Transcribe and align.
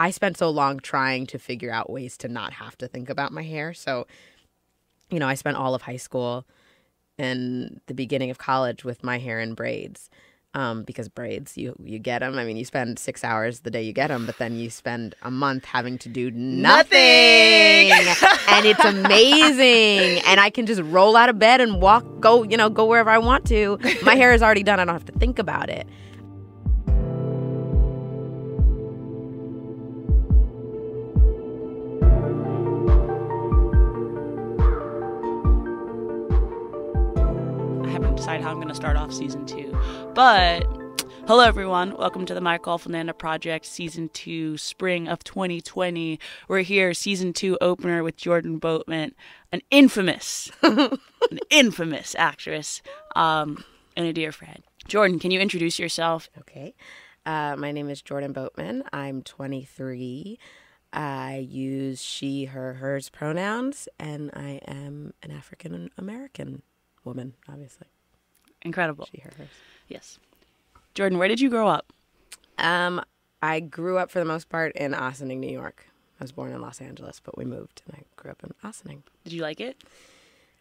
I 0.00 0.10
spent 0.12 0.38
so 0.38 0.48
long 0.48 0.80
trying 0.80 1.26
to 1.26 1.38
figure 1.38 1.70
out 1.70 1.90
ways 1.90 2.16
to 2.18 2.28
not 2.28 2.54
have 2.54 2.76
to 2.78 2.88
think 2.88 3.10
about 3.10 3.32
my 3.32 3.42
hair. 3.42 3.74
So, 3.74 4.06
you 5.10 5.18
know, 5.18 5.28
I 5.28 5.34
spent 5.34 5.58
all 5.58 5.74
of 5.74 5.82
high 5.82 5.98
school 5.98 6.46
and 7.18 7.82
the 7.84 7.92
beginning 7.92 8.30
of 8.30 8.38
college 8.38 8.82
with 8.82 9.04
my 9.04 9.18
hair 9.18 9.40
in 9.40 9.52
braids. 9.52 10.08
Um, 10.54 10.82
because 10.82 11.08
braids, 11.08 11.56
you 11.56 11.76
you 11.78 12.00
get 12.00 12.20
them. 12.20 12.36
I 12.36 12.44
mean, 12.44 12.56
you 12.56 12.64
spend 12.64 12.98
six 12.98 13.22
hours 13.22 13.60
the 13.60 13.70
day 13.70 13.82
you 13.82 13.92
get 13.92 14.08
them, 14.08 14.26
but 14.26 14.38
then 14.38 14.56
you 14.56 14.68
spend 14.68 15.14
a 15.22 15.30
month 15.30 15.64
having 15.64 15.96
to 15.98 16.08
do 16.08 16.28
nothing, 16.32 16.98
and 18.48 18.66
it's 18.66 18.84
amazing. 18.84 20.24
And 20.26 20.40
I 20.40 20.50
can 20.50 20.66
just 20.66 20.80
roll 20.82 21.14
out 21.14 21.28
of 21.28 21.38
bed 21.38 21.60
and 21.60 21.80
walk, 21.80 22.04
go, 22.18 22.42
you 22.42 22.56
know, 22.56 22.68
go 22.68 22.84
wherever 22.86 23.10
I 23.10 23.18
want 23.18 23.46
to. 23.46 23.78
My 24.02 24.16
hair 24.16 24.32
is 24.32 24.42
already 24.42 24.64
done. 24.64 24.80
I 24.80 24.84
don't 24.86 24.94
have 24.94 25.04
to 25.04 25.12
think 25.12 25.38
about 25.38 25.70
it. 25.70 25.86
Going 38.60 38.68
to 38.68 38.74
start 38.74 38.94
off 38.94 39.10
season 39.10 39.46
two. 39.46 39.72
But 40.14 40.66
hello, 41.26 41.40
everyone. 41.40 41.96
Welcome 41.96 42.26
to 42.26 42.34
the 42.34 42.42
My 42.42 42.58
Call 42.58 42.76
Fernanda 42.76 43.14
Project, 43.14 43.64
season 43.64 44.10
two, 44.10 44.58
spring 44.58 45.08
of 45.08 45.24
2020. 45.24 46.20
We're 46.46 46.60
here, 46.60 46.92
season 46.92 47.32
two 47.32 47.56
opener 47.62 48.02
with 48.02 48.16
Jordan 48.18 48.58
Boatman, 48.58 49.14
an 49.50 49.62
infamous, 49.70 50.52
an 50.62 50.98
infamous 51.48 52.14
actress, 52.18 52.82
um, 53.16 53.64
and 53.96 54.04
a 54.04 54.12
dear 54.12 54.30
friend. 54.30 54.62
Jordan, 54.86 55.18
can 55.18 55.30
you 55.30 55.40
introduce 55.40 55.78
yourself? 55.78 56.28
Okay. 56.40 56.74
Uh, 57.24 57.56
my 57.56 57.72
name 57.72 57.88
is 57.88 58.02
Jordan 58.02 58.34
Boatman. 58.34 58.84
I'm 58.92 59.22
23. 59.22 60.38
I 60.92 61.46
use 61.48 62.02
she, 62.02 62.44
her, 62.44 62.74
hers 62.74 63.08
pronouns, 63.08 63.88
and 63.98 64.30
I 64.34 64.60
am 64.68 65.14
an 65.22 65.30
African 65.30 65.88
American 65.96 66.60
woman, 67.04 67.36
obviously. 67.48 67.86
Incredible. 68.62 69.08
She, 69.12 69.20
her, 69.20 69.30
hers. 69.38 69.48
Yes. 69.88 70.18
Jordan, 70.94 71.18
where 71.18 71.28
did 71.28 71.40
you 71.40 71.48
grow 71.50 71.68
up? 71.68 71.92
Um, 72.58 73.00
I 73.42 73.60
grew 73.60 73.96
up 73.98 74.10
for 74.10 74.18
the 74.18 74.24
most 74.24 74.48
part 74.48 74.72
in 74.76 74.92
Ossining, 74.94 75.40
New 75.40 75.50
York. 75.50 75.86
I 76.20 76.24
was 76.24 76.32
born 76.32 76.52
in 76.52 76.60
Los 76.60 76.80
Angeles, 76.80 77.20
but 77.24 77.38
we 77.38 77.44
moved, 77.44 77.82
and 77.86 77.96
I 77.96 78.02
grew 78.16 78.30
up 78.30 78.42
in 78.44 78.52
Ossining. 78.62 79.02
Did 79.24 79.32
you 79.32 79.42
like 79.42 79.60
it? 79.60 79.82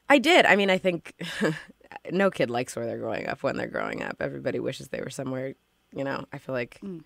I 0.10 0.18
did. 0.18 0.46
I 0.46 0.56
mean, 0.56 0.70
I 0.70 0.78
think 0.78 1.14
no 2.12 2.32
kid 2.32 2.50
likes 2.50 2.76
where 2.76 2.86
they're 2.86 2.98
growing 2.98 3.28
up 3.28 3.44
when 3.44 3.58
they're 3.58 3.68
growing 3.68 4.02
up. 4.02 4.18
Everybody 4.22 4.60
wishes 4.60 4.88
they 4.88 5.02
were 5.02 5.10
somewhere, 5.10 5.56
you 5.94 6.04
know. 6.04 6.26
I 6.32 6.38
feel 6.38 6.56
like 6.56 6.80
Mm. 6.82 7.04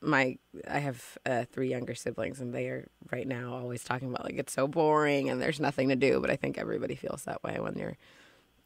my 0.00 0.38
I 0.66 0.78
have 0.78 1.18
uh, 1.26 1.44
three 1.52 1.68
younger 1.68 1.94
siblings, 1.94 2.40
and 2.40 2.54
they 2.54 2.68
are 2.68 2.88
right 3.12 3.28
now 3.28 3.52
always 3.54 3.84
talking 3.84 4.08
about 4.08 4.24
like 4.24 4.38
it's 4.38 4.52
so 4.54 4.66
boring 4.66 5.28
and 5.28 5.40
there's 5.42 5.60
nothing 5.60 5.90
to 5.90 5.96
do. 5.96 6.20
But 6.20 6.30
I 6.30 6.36
think 6.36 6.56
everybody 6.56 6.94
feels 6.94 7.24
that 7.24 7.44
way 7.44 7.58
when 7.60 7.76
you're 7.76 7.98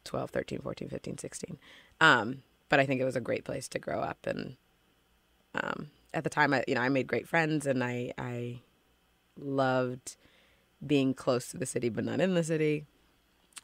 12, 0.05 0.29
13, 0.29 0.59
14, 0.59 0.89
15, 0.89 1.17
16. 1.17 1.57
Um, 1.99 2.43
but 2.69 2.79
I 2.79 2.85
think 2.85 3.01
it 3.01 3.05
was 3.05 3.15
a 3.15 3.21
great 3.21 3.43
place 3.43 3.67
to 3.69 3.79
grow 3.79 3.99
up, 3.99 4.25
and 4.25 4.55
um, 5.53 5.87
at 6.13 6.23
the 6.23 6.29
time, 6.29 6.53
I 6.53 6.63
you 6.67 6.75
know 6.75 6.81
I 6.81 6.89
made 6.89 7.07
great 7.07 7.27
friends, 7.27 7.67
and 7.67 7.83
I 7.83 8.11
I 8.17 8.61
loved 9.37 10.15
being 10.85 11.13
close 11.13 11.49
to 11.49 11.57
the 11.57 11.65
city, 11.65 11.89
but 11.89 12.03
not 12.03 12.19
in 12.19 12.33
the 12.33 12.43
city. 12.43 12.85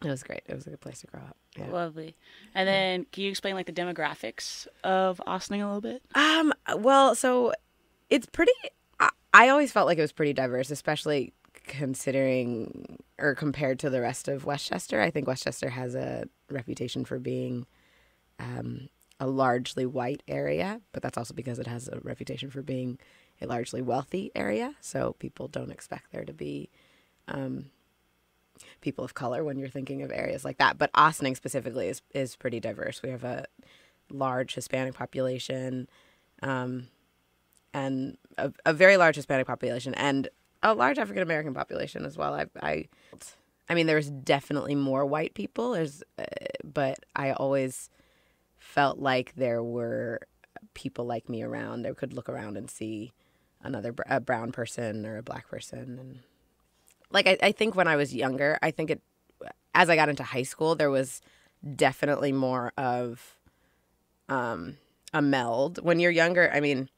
It 0.04 0.10
was 0.10 0.24
great. 0.24 0.42
It 0.48 0.56
was 0.56 0.66
a 0.68 0.72
good 0.72 0.82
place 0.82 1.02
to 1.02 1.08
grow 1.08 1.22
up. 1.22 1.38
Yeah. 1.58 1.70
Lovely. 1.70 2.16
And 2.56 2.68
then 2.68 3.06
can 3.12 3.24
you 3.24 3.30
explain 3.30 3.56
like 3.56 3.66
the 3.66 3.74
demographics 3.74 4.68
of 4.84 5.22
Ossining 5.28 5.62
a 5.62 5.66
little 5.66 5.82
bit? 5.82 6.02
Um. 6.16 6.54
Well, 6.78 7.16
so 7.16 7.54
it's 8.10 8.26
pretty. 8.28 8.54
I, 9.00 9.10
I 9.34 9.50
always 9.50 9.72
felt 9.72 9.88
like 9.88 9.98
it 9.98 10.02
was 10.02 10.12
pretty 10.12 10.34
diverse, 10.34 10.72
especially 10.72 11.34
considering 11.72 12.98
or 13.18 13.34
compared 13.34 13.80
to 13.80 13.90
the 13.90 14.02
rest 14.02 14.28
of 14.28 14.46
Westchester. 14.46 15.00
I 15.02 15.10
think 15.10 15.26
Westchester 15.26 15.70
has 15.70 15.96
a 15.96 16.26
reputation 16.50 17.06
for 17.06 17.18
being 17.18 17.66
um, 18.40 18.90
a 19.22 19.28
largely 19.28 19.86
white 19.86 20.22
area, 20.28 20.82
but 20.92 21.02
that's 21.02 21.18
also 21.18 21.34
because 21.34 21.60
it 21.60 21.68
has 21.68 21.88
a 21.88 22.00
reputation 22.04 22.50
for 22.50 22.62
being 22.62 23.00
a 23.42 23.48
largely 23.48 23.82
wealthy 23.82 24.32
area. 24.36 24.76
So 24.82 25.16
people 25.18 25.48
don't 25.48 25.72
expect 25.72 26.12
there 26.12 26.26
to 26.26 26.34
be 26.34 26.70
um, 27.30 27.68
people 28.82 29.06
of 29.06 29.14
color 29.14 29.42
when 29.42 29.58
you're 29.58 29.70
thinking 29.70 30.02
of 30.02 30.12
areas 30.12 30.44
like 30.44 30.58
that. 30.58 30.78
But 30.78 30.92
Ossining 30.94 31.36
specifically 31.36 31.88
is 31.88 32.02
is 32.14 32.36
pretty 32.36 32.60
diverse. 32.60 33.02
We 33.02 33.12
have 33.12 33.24
a 33.24 33.46
large 34.12 34.56
Hispanic 34.56 34.94
population, 34.94 35.88
um, 36.44 36.88
and 37.74 38.18
a, 38.38 38.52
a 38.66 38.74
very 38.74 38.98
large 38.98 39.16
Hispanic 39.16 39.48
population, 39.48 39.94
and 39.94 40.28
a 40.64 40.74
large 40.74 40.98
African 40.98 41.24
American 41.24 41.54
population 41.54 42.06
as 42.06 42.18
well. 42.18 42.34
I, 42.34 42.46
I, 42.62 42.88
I 43.70 43.74
mean, 43.74 43.88
there's 43.88 44.10
definitely 44.10 44.76
more 44.76 45.06
white 45.06 45.34
people. 45.34 45.72
There's, 45.72 46.04
uh, 46.20 46.24
but 46.64 47.00
I 47.16 47.32
always 47.32 47.90
felt 48.58 49.00
like 49.00 49.34
there 49.36 49.64
were 49.64 50.20
people 50.74 51.06
like 51.06 51.30
me 51.30 51.44
around. 51.44 51.88
I 51.88 51.92
could 51.92 52.14
look 52.14 52.30
around 52.30 52.58
and 52.58 52.70
see 52.70 53.12
another 53.62 53.94
a 54.08 54.20
brown 54.20 54.52
person 54.52 55.06
or 55.06 55.18
a 55.18 55.24
black 55.24 55.48
person, 55.48 55.98
and 56.00 56.20
like 57.12 57.28
I, 57.28 57.38
I 57.42 57.52
think 57.52 57.76
when 57.76 57.88
I 57.88 57.96
was 57.96 58.14
younger, 58.14 58.58
I 58.62 58.72
think 58.72 58.92
it 58.92 59.02
as 59.74 59.90
I 59.90 59.96
got 59.96 60.10
into 60.10 60.24
high 60.24 60.44
school, 60.44 60.76
there 60.76 60.92
was 60.92 61.22
definitely 61.76 62.32
more 62.32 62.74
of 62.78 63.36
um, 64.30 64.78
a 65.14 65.22
meld. 65.22 65.84
When 65.84 66.00
you're 66.00 66.12
younger, 66.12 66.52
I 66.54 66.60
mean, 66.60 66.90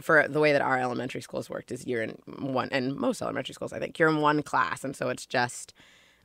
for 0.00 0.26
the 0.28 0.40
way 0.40 0.52
that 0.52 0.62
our 0.62 0.78
elementary 0.78 1.20
schools 1.20 1.50
worked, 1.50 1.72
is 1.72 1.86
you're 1.86 2.02
in 2.02 2.18
one, 2.38 2.68
and 2.72 2.96
most 2.96 3.22
elementary 3.22 3.54
schools, 3.54 3.72
I 3.72 3.78
think, 3.78 3.98
you're 3.98 4.08
in 4.08 4.20
one 4.20 4.42
class, 4.42 4.84
and 4.84 4.94
so 4.94 5.08
it's 5.08 5.26
just 5.26 5.74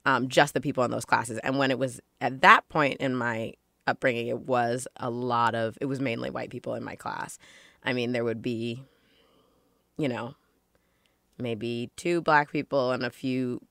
um, 0.05 0.27
just 0.27 0.53
the 0.53 0.61
people 0.61 0.83
in 0.83 0.91
those 0.91 1.05
classes. 1.05 1.39
And 1.43 1.57
when 1.57 1.71
it 1.71 1.79
was 1.79 1.99
at 2.19 2.41
that 2.41 2.67
point 2.69 2.97
in 2.99 3.15
my 3.15 3.53
upbringing, 3.87 4.27
it 4.27 4.39
was 4.39 4.87
a 4.97 5.09
lot 5.09 5.55
of 5.55 5.77
it 5.81 5.85
was 5.85 5.99
mainly 5.99 6.29
white 6.29 6.49
people 6.49 6.75
in 6.75 6.83
my 6.83 6.95
class. 6.95 7.37
I 7.83 7.93
mean, 7.93 8.11
there 8.11 8.23
would 8.23 8.41
be, 8.41 8.83
you 9.97 10.07
know, 10.07 10.35
maybe 11.37 11.89
two 11.95 12.21
black 12.21 12.51
people 12.51 12.91
and 12.91 13.03
a 13.03 13.09
few 13.09 13.61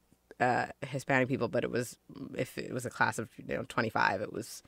uh, 0.41 0.67
Hispanic 0.83 1.29
people, 1.29 1.49
but 1.49 1.65
it 1.65 1.71
was 1.71 1.99
if 2.37 2.59
it 2.59 2.73
was 2.73 2.87
a 2.87 2.91
class 2.91 3.19
of 3.19 3.29
you 3.37 3.57
know 3.57 3.65
25, 3.69 4.21
it 4.21 4.33
was 4.33 4.63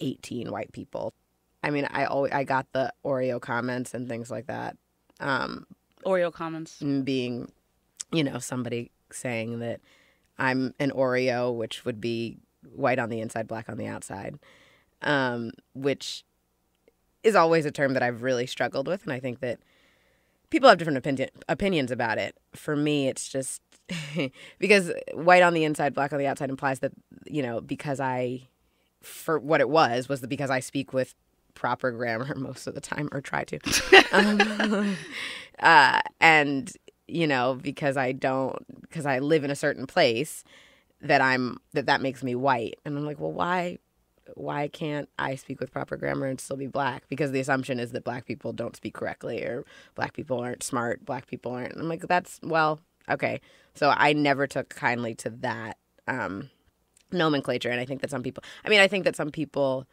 18 0.00 0.50
white 0.50 0.72
people. 0.72 1.14
I 1.62 1.70
mean, 1.70 1.86
I 1.90 2.04
always 2.04 2.32
I 2.32 2.44
got 2.44 2.66
the 2.72 2.92
Oreo 3.04 3.40
comments 3.40 3.94
and 3.94 4.08
things 4.08 4.30
like 4.30 4.46
that. 4.46 4.76
Um, 5.20 5.66
Oreo 6.04 6.32
comments. 6.32 6.78
being, 6.78 7.50
you 8.12 8.24
know, 8.24 8.38
somebody 8.38 8.90
saying 9.12 9.58
that 9.60 9.80
I'm 10.38 10.74
an 10.78 10.90
Oreo, 10.90 11.54
which 11.54 11.84
would 11.84 12.00
be 12.00 12.38
white 12.74 12.98
on 12.98 13.10
the 13.10 13.20
inside, 13.20 13.46
black 13.46 13.68
on 13.68 13.76
the 13.76 13.86
outside, 13.86 14.38
um, 15.02 15.52
which 15.74 16.24
is 17.22 17.34
always 17.34 17.66
a 17.66 17.70
term 17.70 17.92
that 17.94 18.02
I've 18.02 18.22
really 18.22 18.46
struggled 18.46 18.86
with, 18.86 19.02
and 19.04 19.12
I 19.12 19.20
think 19.20 19.40
that 19.40 19.60
people 20.48 20.68
have 20.68 20.78
different 20.78 20.98
opinion, 20.98 21.28
opinions 21.48 21.90
about 21.90 22.16
it. 22.18 22.36
For 22.54 22.74
me, 22.74 23.08
it's 23.08 23.28
just 23.28 23.60
because 24.58 24.92
white 25.12 25.42
on 25.42 25.52
the 25.52 25.64
inside, 25.64 25.94
black 25.94 26.12
on 26.12 26.18
the 26.18 26.26
outside 26.26 26.48
implies 26.48 26.80
that 26.80 26.92
you 27.26 27.42
know 27.42 27.60
because 27.60 28.00
I, 28.00 28.48
for 29.02 29.38
what 29.38 29.60
it 29.60 29.68
was, 29.68 30.08
was 30.08 30.22
that 30.22 30.28
because 30.28 30.50
I 30.50 30.60
speak 30.60 30.94
with 30.94 31.14
proper 31.54 31.90
grammar 31.90 32.34
most 32.36 32.66
of 32.66 32.74
the 32.74 32.80
time 32.80 33.08
or 33.12 33.20
try 33.20 33.44
to, 33.44 33.58
um, 34.12 34.96
uh, 35.60 36.00
and 36.20 36.72
you 37.06 37.26
know 37.26 37.58
because 37.60 37.96
I 37.96 38.12
don't 38.12 38.82
because 38.82 39.06
I 39.06 39.18
live 39.18 39.44
in 39.44 39.50
a 39.50 39.56
certain 39.56 39.86
place 39.86 40.44
that 41.02 41.20
I'm 41.20 41.58
that 41.72 41.86
that 41.86 42.02
makes 42.02 42.22
me 42.22 42.34
white, 42.34 42.78
and 42.84 42.96
I'm 42.96 43.06
like, 43.06 43.20
well, 43.20 43.32
why? 43.32 43.78
Why 44.36 44.68
can't 44.68 45.08
I 45.18 45.34
speak 45.34 45.58
with 45.58 45.72
proper 45.72 45.96
grammar 45.96 46.26
and 46.26 46.40
still 46.40 46.56
be 46.56 46.68
black? 46.68 47.08
Because 47.08 47.32
the 47.32 47.40
assumption 47.40 47.80
is 47.80 47.90
that 47.90 48.04
black 48.04 48.26
people 48.26 48.52
don't 48.52 48.76
speak 48.76 48.94
correctly 48.94 49.42
or 49.42 49.64
black 49.96 50.12
people 50.12 50.38
aren't 50.38 50.62
smart, 50.62 51.04
black 51.04 51.26
people 51.26 51.50
aren't. 51.50 51.76
I'm 51.76 51.88
like, 51.88 52.06
that's 52.06 52.38
well, 52.42 52.78
okay. 53.08 53.40
So 53.74 53.92
I 53.96 54.12
never 54.12 54.46
took 54.46 54.68
kindly 54.68 55.16
to 55.16 55.30
that 55.30 55.78
um, 56.06 56.50
nomenclature, 57.12 57.70
and 57.70 57.80
I 57.80 57.84
think 57.84 58.02
that 58.02 58.10
some 58.10 58.22
people. 58.22 58.42
I 58.64 58.68
mean, 58.68 58.80
I 58.80 58.88
think 58.88 59.04
that 59.04 59.16
some 59.16 59.30
people 59.30 59.86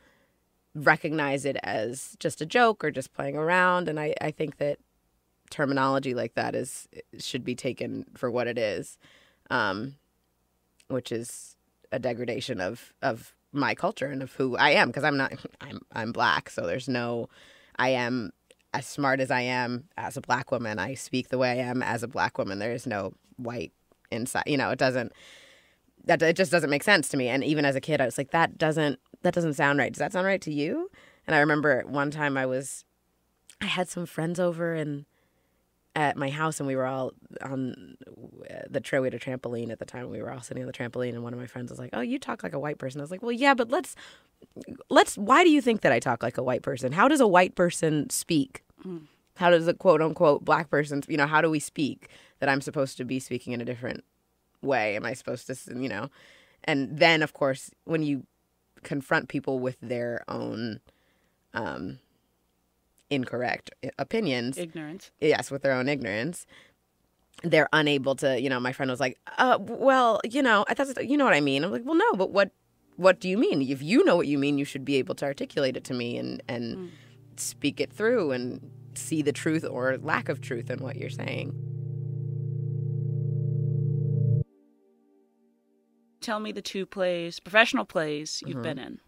recognize 0.77 1.45
it 1.45 1.57
as 1.63 2.15
just 2.19 2.41
a 2.41 2.45
joke 2.45 2.83
or 2.83 2.91
just 2.91 3.13
playing 3.13 3.35
around, 3.35 3.87
and 3.87 3.99
I, 3.99 4.13
I 4.21 4.31
think 4.31 4.57
that 4.57 4.79
terminology 5.49 6.13
like 6.13 6.35
that 6.35 6.55
is 6.55 6.87
should 7.19 7.43
be 7.43 7.55
taken 7.55 8.05
for 8.15 8.29
what 8.29 8.47
it 8.47 8.57
is, 8.57 8.97
um, 9.49 9.95
which 10.87 11.11
is 11.11 11.55
a 11.91 11.99
degradation 11.99 12.61
of 12.61 12.93
of 13.01 13.33
my 13.53 13.73
culture 13.73 14.07
and 14.07 14.21
of 14.21 14.33
who 14.33 14.57
I 14.57 14.71
am 14.71 14.89
because 14.89 15.03
I'm 15.03 15.17
not 15.17 15.33
I'm 15.61 15.81
I'm 15.91 16.11
black, 16.11 16.49
so 16.49 16.65
there's 16.65 16.87
no 16.87 17.29
I 17.77 17.89
am 17.89 18.31
as 18.73 18.85
smart 18.85 19.19
as 19.19 19.31
I 19.31 19.41
am 19.41 19.85
as 19.97 20.17
a 20.17 20.21
black 20.21 20.51
woman. 20.51 20.79
I 20.79 20.93
speak 20.93 21.29
the 21.29 21.37
way 21.37 21.51
I 21.51 21.63
am 21.63 21.81
as 21.81 22.03
a 22.03 22.07
black 22.07 22.37
woman. 22.37 22.59
There 22.59 22.73
is 22.73 22.85
no 22.85 23.13
white 23.37 23.71
inside. 24.11 24.43
You 24.45 24.57
know, 24.57 24.69
it 24.69 24.79
doesn't 24.79 25.13
that 26.05 26.21
it 26.21 26.35
just 26.35 26.51
doesn't 26.51 26.69
make 26.69 26.83
sense 26.83 27.09
to 27.09 27.17
me. 27.17 27.27
And 27.27 27.43
even 27.43 27.65
as 27.65 27.75
a 27.75 27.81
kid, 27.81 28.01
I 28.01 28.05
was 28.05 28.17
like, 28.17 28.31
that 28.31 28.57
doesn't 28.57 28.99
that 29.23 29.33
doesn't 29.33 29.53
sound 29.53 29.79
right. 29.79 29.91
Does 29.91 29.99
that 29.99 30.13
sound 30.13 30.25
right 30.25 30.41
to 30.41 30.53
you? 30.53 30.89
And 31.25 31.35
I 31.35 31.39
remember 31.39 31.83
one 31.87 32.11
time 32.11 32.37
I 32.37 32.45
was 32.45 32.85
I 33.61 33.65
had 33.65 33.89
some 33.89 34.05
friends 34.05 34.39
over 34.39 34.73
and 34.73 35.05
at 35.95 36.15
my 36.15 36.29
house 36.29 36.59
and 36.59 36.67
we 36.67 36.75
were 36.75 36.85
all 36.85 37.11
on 37.41 37.97
uh, 38.49 38.59
the 38.69 38.79
trailway 38.79 39.09
to 39.09 39.17
trampoline 39.17 39.71
at 39.71 39.79
the 39.79 39.85
time. 39.85 40.11
We 40.11 40.21
were 40.21 40.31
all 40.31 40.41
sitting 40.41 40.61
on 40.61 40.67
the 40.67 40.73
trampoline 40.73 41.09
and 41.09 41.23
one 41.23 41.33
of 41.33 41.39
my 41.39 41.47
friends 41.47 41.71
was 41.71 41.79
like, 41.79 41.89
"Oh, 41.91 42.01
you 42.01 42.19
talk 42.19 42.43
like 42.43 42.53
a 42.53 42.59
white 42.59 42.77
person." 42.77 43.01
I 43.01 43.03
was 43.03 43.09
like, 43.09 43.23
"Well, 43.23 43.31
yeah, 43.31 43.55
but 43.55 43.69
let's 43.69 43.95
let's 44.89 45.17
why 45.17 45.43
do 45.43 45.49
you 45.49 45.59
think 45.59 45.81
that 45.81 45.91
I 45.91 45.99
talk 45.99 46.21
like 46.21 46.37
a 46.37 46.43
white 46.43 46.61
person? 46.61 46.91
How 46.91 47.07
does 47.07 47.19
a 47.19 47.27
white 47.27 47.55
person 47.55 48.11
speak? 48.11 48.63
Mm. 48.85 49.07
How 49.37 49.49
does 49.49 49.67
a 49.67 49.73
quote 49.73 50.01
unquote 50.01 50.45
black 50.45 50.69
person, 50.69 51.01
you 51.07 51.17
know, 51.17 51.27
how 51.27 51.41
do 51.41 51.49
we 51.49 51.59
speak 51.59 52.09
that 52.39 52.47
I'm 52.47 52.61
supposed 52.61 52.97
to 52.97 53.05
be 53.05 53.19
speaking 53.19 53.53
in 53.53 53.61
a 53.61 53.65
different 53.65 54.03
way? 54.61 54.95
Am 54.95 55.05
I 55.05 55.13
supposed 55.13 55.47
to, 55.47 55.55
you 55.75 55.89
know?" 55.89 56.11
And 56.63 56.99
then 56.99 57.23
of 57.23 57.33
course, 57.33 57.71
when 57.85 58.03
you 58.03 58.27
confront 58.83 59.29
people 59.29 59.59
with 59.59 59.77
their 59.81 60.23
own 60.27 60.79
um 61.53 61.99
incorrect 63.09 63.71
opinions. 63.97 64.57
Ignorance. 64.57 65.11
yes 65.19 65.49
with 65.51 65.61
their 65.61 65.73
own 65.73 65.87
ignorance. 65.87 66.45
They're 67.43 67.69
unable 67.71 68.15
to 68.17 68.41
you 68.41 68.49
know 68.49 68.59
my 68.59 68.73
friend 68.73 68.89
was 68.91 68.99
like 68.99 69.17
uh 69.37 69.57
well 69.61 70.19
you 70.29 70.41
know 70.41 70.65
I 70.67 70.73
thought 70.73 71.07
you 71.07 71.17
know 71.17 71.25
what 71.25 71.33
i 71.33 71.41
mean? 71.41 71.63
I'm 71.63 71.71
like 71.71 71.83
well 71.85 71.95
no 71.95 72.13
but 72.13 72.31
what 72.31 72.51
what 72.95 73.19
do 73.19 73.29
you 73.29 73.37
mean? 73.37 73.61
If 73.61 73.81
you 73.81 74.03
know 74.03 74.15
what 74.15 74.27
you 74.27 74.37
mean 74.39 74.57
you 74.57 74.65
should 74.65 74.83
be 74.83 74.95
able 74.95 75.15
to 75.15 75.25
articulate 75.25 75.77
it 75.77 75.83
to 75.85 75.93
me 75.93 76.17
and 76.17 76.41
and 76.47 76.77
Mm. 76.77 76.89
speak 77.37 77.79
it 77.79 77.93
through 77.93 78.31
and 78.31 78.71
see 78.95 79.21
the 79.21 79.31
truth 79.31 79.63
or 79.63 79.97
lack 79.99 80.27
of 80.27 80.41
truth 80.41 80.69
in 80.71 80.79
what 80.79 80.95
you're 80.95 81.09
saying 81.11 81.53
Tell 86.27 86.41
me 86.41 86.51
the 86.51 86.61
two 86.61 86.85
plays, 86.85 87.39
professional 87.39 87.85
plays 87.85 88.43
you've 88.45 88.55
Mm-hmm. 88.57 88.61
been 88.63 88.79
in. 88.79 88.99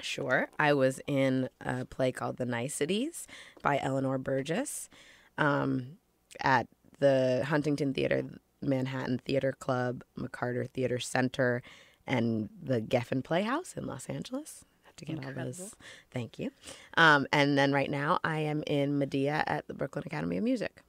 Sure. 0.00 0.48
I 0.56 0.72
was 0.72 1.00
in 1.08 1.48
a 1.60 1.84
play 1.84 2.12
called 2.12 2.36
The 2.36 2.46
Niceties 2.46 3.26
by 3.60 3.80
Eleanor 3.82 4.18
Burgess 4.18 4.88
um, 5.36 5.98
at 6.40 6.68
the 7.00 7.42
Huntington 7.48 7.92
Theater, 7.92 8.22
Manhattan 8.62 9.18
Theater 9.18 9.50
Club, 9.58 10.04
McCarter 10.16 10.70
Theater 10.70 11.00
Center, 11.00 11.60
and 12.06 12.48
the 12.62 12.80
Geffen 12.80 13.24
Playhouse 13.24 13.74
in 13.76 13.86
Los 13.86 14.06
Angeles. 14.08 14.64
I 14.84 14.88
have 14.88 14.96
to 14.96 15.04
get 15.06 15.24
all 15.24 15.32
those. 15.32 15.74
Thank 16.12 16.38
you. 16.38 16.52
Um, 16.96 17.26
and 17.32 17.58
then 17.58 17.72
right 17.72 17.90
now 17.90 18.20
I 18.22 18.38
am 18.38 18.62
in 18.68 18.96
Medea 18.98 19.42
at 19.48 19.66
the 19.66 19.74
Brooklyn 19.74 20.04
Academy 20.06 20.36
of 20.36 20.44
Music. 20.44 20.82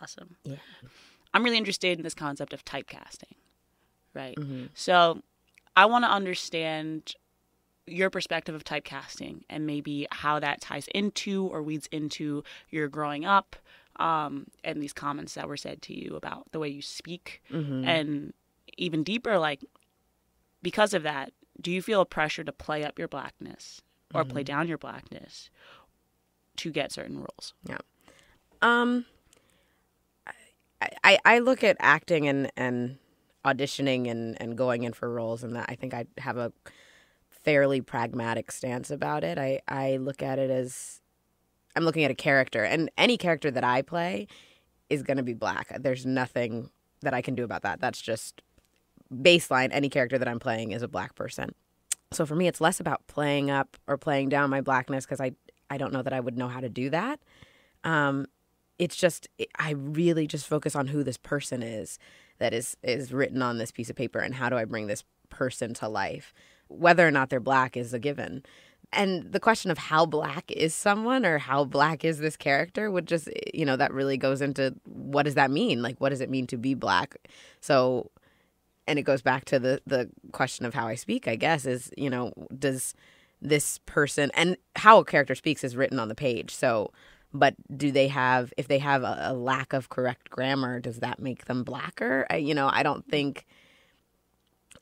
Awesome. 0.00 0.36
Yeah. 0.44 0.56
I'm 1.34 1.44
really 1.44 1.58
interested 1.58 1.98
in 1.98 2.02
this 2.02 2.14
concept 2.14 2.52
of 2.54 2.64
typecasting, 2.64 3.34
right? 4.14 4.36
Mm-hmm. 4.36 4.66
So 4.74 5.22
I 5.76 5.86
want 5.86 6.04
to 6.04 6.10
understand 6.10 7.14
your 7.86 8.10
perspective 8.10 8.54
of 8.54 8.62
typecasting 8.64 9.42
and 9.48 9.66
maybe 9.66 10.06
how 10.10 10.38
that 10.38 10.60
ties 10.60 10.86
into 10.94 11.46
or 11.46 11.62
weeds 11.62 11.88
into 11.90 12.44
your 12.68 12.88
growing 12.88 13.24
up 13.24 13.56
um, 13.96 14.46
and 14.62 14.82
these 14.82 14.92
comments 14.92 15.34
that 15.34 15.48
were 15.48 15.56
said 15.56 15.82
to 15.82 15.94
you 15.94 16.14
about 16.16 16.46
the 16.52 16.58
way 16.58 16.68
you 16.68 16.82
speak. 16.82 17.42
Mm-hmm. 17.50 17.84
And 17.84 18.32
even 18.76 19.02
deeper, 19.02 19.38
like, 19.38 19.64
because 20.62 20.94
of 20.94 21.02
that, 21.02 21.32
do 21.60 21.70
you 21.70 21.82
feel 21.82 22.00
a 22.00 22.06
pressure 22.06 22.44
to 22.44 22.52
play 22.52 22.84
up 22.84 22.98
your 22.98 23.08
blackness 23.08 23.82
or 24.14 24.22
Mm-hmm. 24.22 24.32
play 24.32 24.42
down 24.42 24.66
your 24.68 24.78
blackness 24.78 25.50
to 26.56 26.70
get 26.70 26.92
certain 26.92 27.18
roles? 27.18 27.54
Yeah. 27.68 27.78
Um, 28.62 29.06
I, 30.80 30.88
I 31.04 31.18
I 31.24 31.38
look 31.38 31.62
at 31.62 31.76
acting 31.80 32.26
and 32.28 32.50
and 32.56 32.98
auditioning 33.44 34.10
and 34.10 34.40
and 34.40 34.56
going 34.56 34.82
in 34.82 34.92
for 34.92 35.10
roles, 35.10 35.42
and 35.42 35.54
that 35.56 35.66
I 35.68 35.74
think 35.74 35.94
I 35.94 36.06
have 36.18 36.36
a 36.36 36.52
fairly 37.30 37.80
pragmatic 37.80 38.50
stance 38.50 38.90
about 38.90 39.24
it. 39.24 39.38
I 39.38 39.60
I 39.68 39.96
look 39.96 40.22
at 40.22 40.38
it 40.38 40.50
as 40.50 41.00
I'm 41.76 41.84
looking 41.84 42.04
at 42.04 42.10
a 42.10 42.14
character, 42.14 42.64
and 42.64 42.90
any 42.98 43.16
character 43.16 43.50
that 43.50 43.64
I 43.64 43.82
play 43.82 44.26
is 44.88 45.02
going 45.02 45.16
to 45.16 45.22
be 45.22 45.34
black. 45.34 45.68
There's 45.80 46.04
nothing 46.04 46.70
that 47.02 47.14
I 47.14 47.22
can 47.22 47.34
do 47.34 47.44
about 47.44 47.62
that. 47.62 47.80
That's 47.80 48.00
just 48.00 48.42
baseline. 49.12 49.68
Any 49.72 49.88
character 49.88 50.18
that 50.18 50.28
I'm 50.28 50.40
playing 50.40 50.72
is 50.72 50.82
a 50.82 50.88
black 50.88 51.14
person. 51.14 51.54
So 52.12 52.26
for 52.26 52.34
me, 52.34 52.48
it's 52.48 52.60
less 52.60 52.80
about 52.80 53.06
playing 53.06 53.50
up 53.50 53.76
or 53.86 53.96
playing 53.96 54.30
down 54.30 54.50
my 54.50 54.60
blackness 54.60 55.06
because 55.06 55.20
I 55.20 55.32
I 55.70 55.78
don't 55.78 55.92
know 55.92 56.02
that 56.02 56.12
I 56.12 56.20
would 56.20 56.36
know 56.36 56.48
how 56.48 56.60
to 56.60 56.68
do 56.68 56.90
that. 56.90 57.20
Um, 57.84 58.26
it's 58.78 58.96
just 58.96 59.28
I 59.58 59.72
really 59.72 60.26
just 60.26 60.46
focus 60.46 60.74
on 60.74 60.88
who 60.88 61.04
this 61.04 61.16
person 61.16 61.62
is 61.62 61.98
that 62.40 62.52
is 62.52 62.76
is 62.82 63.12
written 63.12 63.40
on 63.40 63.58
this 63.58 63.70
piece 63.70 63.88
of 63.88 63.96
paper 63.96 64.18
and 64.18 64.34
how 64.34 64.48
do 64.48 64.56
I 64.56 64.64
bring 64.64 64.88
this 64.88 65.04
person 65.28 65.72
to 65.74 65.88
life. 65.88 66.34
Whether 66.68 67.06
or 67.06 67.10
not 67.10 67.30
they're 67.30 67.40
black 67.40 67.76
is 67.76 67.94
a 67.94 67.98
given. 67.98 68.42
And 68.92 69.30
the 69.32 69.38
question 69.38 69.70
of 69.70 69.78
how 69.78 70.04
black 70.04 70.50
is 70.50 70.74
someone 70.74 71.24
or 71.24 71.38
how 71.38 71.64
black 71.64 72.04
is 72.04 72.18
this 72.18 72.36
character 72.36 72.90
would 72.90 73.06
just 73.06 73.28
you 73.54 73.64
know 73.64 73.76
that 73.76 73.94
really 73.94 74.16
goes 74.16 74.40
into 74.40 74.74
what 74.84 75.22
does 75.22 75.36
that 75.36 75.50
mean? 75.50 75.80
Like 75.80 76.00
what 76.00 76.08
does 76.08 76.20
it 76.20 76.30
mean 76.30 76.46
to 76.48 76.56
be 76.56 76.74
black? 76.74 77.16
So 77.60 78.10
and 78.86 78.98
it 78.98 79.02
goes 79.02 79.22
back 79.22 79.44
to 79.46 79.58
the 79.58 79.80
the 79.86 80.10
question 80.32 80.66
of 80.66 80.74
how 80.74 80.88
I 80.88 80.96
speak, 80.96 81.28
I 81.28 81.36
guess, 81.36 81.64
is, 81.64 81.92
you 81.96 82.10
know, 82.10 82.32
does 82.58 82.94
this 83.40 83.78
person 83.86 84.30
and 84.34 84.56
how 84.76 84.98
a 84.98 85.04
character 85.04 85.34
speaks 85.34 85.64
is 85.64 85.76
written 85.76 85.98
on 85.98 86.08
the 86.08 86.14
page. 86.14 86.54
So 86.54 86.92
but 87.32 87.54
do 87.76 87.90
they 87.92 88.08
have 88.08 88.52
if 88.56 88.68
they 88.68 88.78
have 88.78 89.02
a, 89.02 89.18
a 89.26 89.34
lack 89.34 89.72
of 89.72 89.88
correct 89.88 90.30
grammar 90.30 90.80
does 90.80 90.98
that 91.00 91.20
make 91.20 91.44
them 91.46 91.64
blacker? 91.64 92.26
I, 92.30 92.36
you 92.36 92.54
know 92.54 92.68
i 92.72 92.82
don't 92.82 93.06
think 93.06 93.46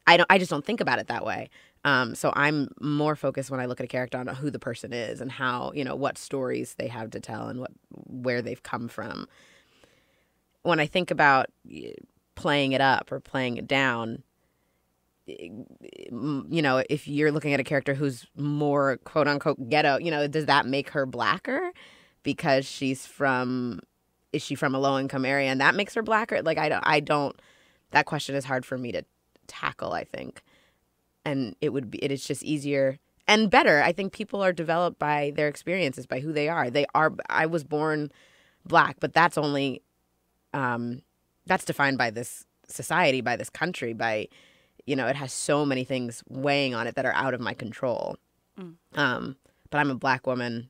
i 0.07 0.17
don't 0.17 0.27
i 0.31 0.39
just 0.39 0.51
don't 0.51 0.65
think 0.65 0.81
about 0.81 0.99
it 0.99 1.09
that 1.09 1.25
way. 1.25 1.51
Um, 1.85 2.15
so 2.15 2.33
i'm 2.35 2.69
more 2.81 3.17
focused 3.17 3.51
when 3.51 3.61
i 3.61 3.67
look 3.67 3.81
at 3.81 3.85
a 3.85 3.89
character 3.89 4.19
on 4.19 4.27
who 4.29 4.51
the 4.51 4.59
person 4.59 4.93
is 4.93 5.21
and 5.21 5.31
how 5.31 5.73
you 5.75 5.85
know 5.85 5.97
what 5.97 6.19
stories 6.19 6.75
they 6.75 6.89
have 6.89 7.11
to 7.11 7.21
tell 7.21 7.49
and 7.49 7.61
what 7.61 7.71
where 7.91 8.43
they've 8.43 8.63
come 8.63 8.89
from. 8.89 9.27
When 10.63 10.81
i 10.81 10.87
think 10.87 11.11
about 11.11 11.47
playing 12.35 12.73
it 12.73 12.81
up 12.81 13.11
or 13.13 13.21
playing 13.21 13.57
it 13.57 13.67
down 13.67 14.23
you 15.27 16.63
know 16.63 16.83
if 16.89 17.07
you're 17.07 17.31
looking 17.31 17.53
at 17.53 17.61
a 17.61 17.65
character 17.65 17.95
who's 17.95 18.27
more 18.37 18.97
quote 19.05 19.29
unquote 19.29 19.69
ghetto 19.69 19.99
you 19.99 20.11
know 20.11 20.27
does 20.27 20.47
that 20.47 20.65
make 20.67 20.91
her 20.91 21.05
blacker 21.05 21.73
because 22.23 22.67
she's 22.67 23.07
from 23.07 23.81
is 24.33 24.43
she 24.43 24.55
from 24.55 24.75
a 24.75 24.79
low 24.79 24.99
income 24.99 25.25
area 25.25 25.49
and 25.49 25.61
that 25.61 25.75
makes 25.75 25.95
her 25.95 26.03
blacker? 26.03 26.43
Like 26.43 26.59
i 26.59 26.69
don't 26.69 26.85
i 26.87 27.01
don't 27.01 27.41
that 27.91 28.07
question 28.07 28.35
is 28.35 28.45
hard 28.45 28.65
for 28.67 28.77
me 28.77 28.93
to 28.93 29.03
tackle 29.47 29.93
i 29.93 30.05
think. 30.05 30.43
And 31.25 31.57
it 31.61 31.71
would 31.71 31.91
be 31.91 31.99
it 32.03 32.11
is 32.11 32.25
just 32.25 32.43
easier 32.43 32.99
and 33.27 33.51
better. 33.51 33.83
I 33.83 33.93
think 33.93 34.15
people 34.15 34.43
are 34.43 34.53
developed 34.53 34.99
by 34.99 35.33
their 35.37 35.49
experiences 35.49 36.07
by 36.07 36.21
who 36.21 36.33
they 36.33 36.49
are. 36.49 36.71
They 36.71 36.87
are 36.95 37.13
i 37.29 37.47
was 37.47 37.65
born 37.65 38.11
black 38.65 38.97
but 39.01 39.13
that's 39.15 39.39
only 39.39 39.83
um 40.53 41.03
that's 41.47 41.65
defined 41.65 41.99
by 41.99 42.11
this 42.11 42.45
society 42.69 43.21
by 43.21 43.35
this 43.37 43.51
country 43.51 43.95
by 43.95 44.29
you 44.87 44.95
know 44.95 45.07
it 45.07 45.17
has 45.17 45.33
so 45.33 45.65
many 45.65 45.85
things 45.85 46.23
weighing 46.29 46.75
on 46.75 46.87
it 46.87 46.95
that 46.95 47.07
are 47.07 47.15
out 47.15 47.35
of 47.35 47.41
my 47.41 47.55
control. 47.55 48.17
Mm. 48.59 48.75
um 48.95 49.37
but 49.71 49.79
i'm 49.79 49.91
a 49.91 49.95
black 49.95 50.27
woman 50.27 50.69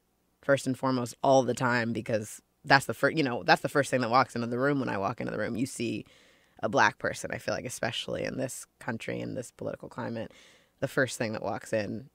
first 0.48 0.66
and 0.66 0.78
foremost 0.78 1.14
all 1.22 1.42
the 1.42 1.52
time 1.52 1.92
because 1.92 2.40
that's 2.64 2.86
the 2.86 2.94
first 2.94 3.14
you 3.18 3.22
know 3.22 3.42
that's 3.42 3.60
the 3.60 3.68
first 3.68 3.90
thing 3.90 4.00
that 4.00 4.08
walks 4.08 4.34
into 4.34 4.46
the 4.46 4.58
room 4.58 4.80
when 4.80 4.88
i 4.88 4.96
walk 4.96 5.20
into 5.20 5.30
the 5.30 5.38
room 5.38 5.56
you 5.58 5.66
see 5.66 6.06
a 6.62 6.70
black 6.70 6.96
person 6.98 7.30
i 7.30 7.36
feel 7.36 7.52
like 7.52 7.66
especially 7.66 8.24
in 8.24 8.38
this 8.38 8.66
country 8.80 9.20
in 9.20 9.34
this 9.34 9.50
political 9.50 9.90
climate 9.90 10.32
the 10.80 10.88
first 10.88 11.18
thing 11.18 11.32
that 11.34 11.42
walks 11.42 11.74
in 11.74 12.08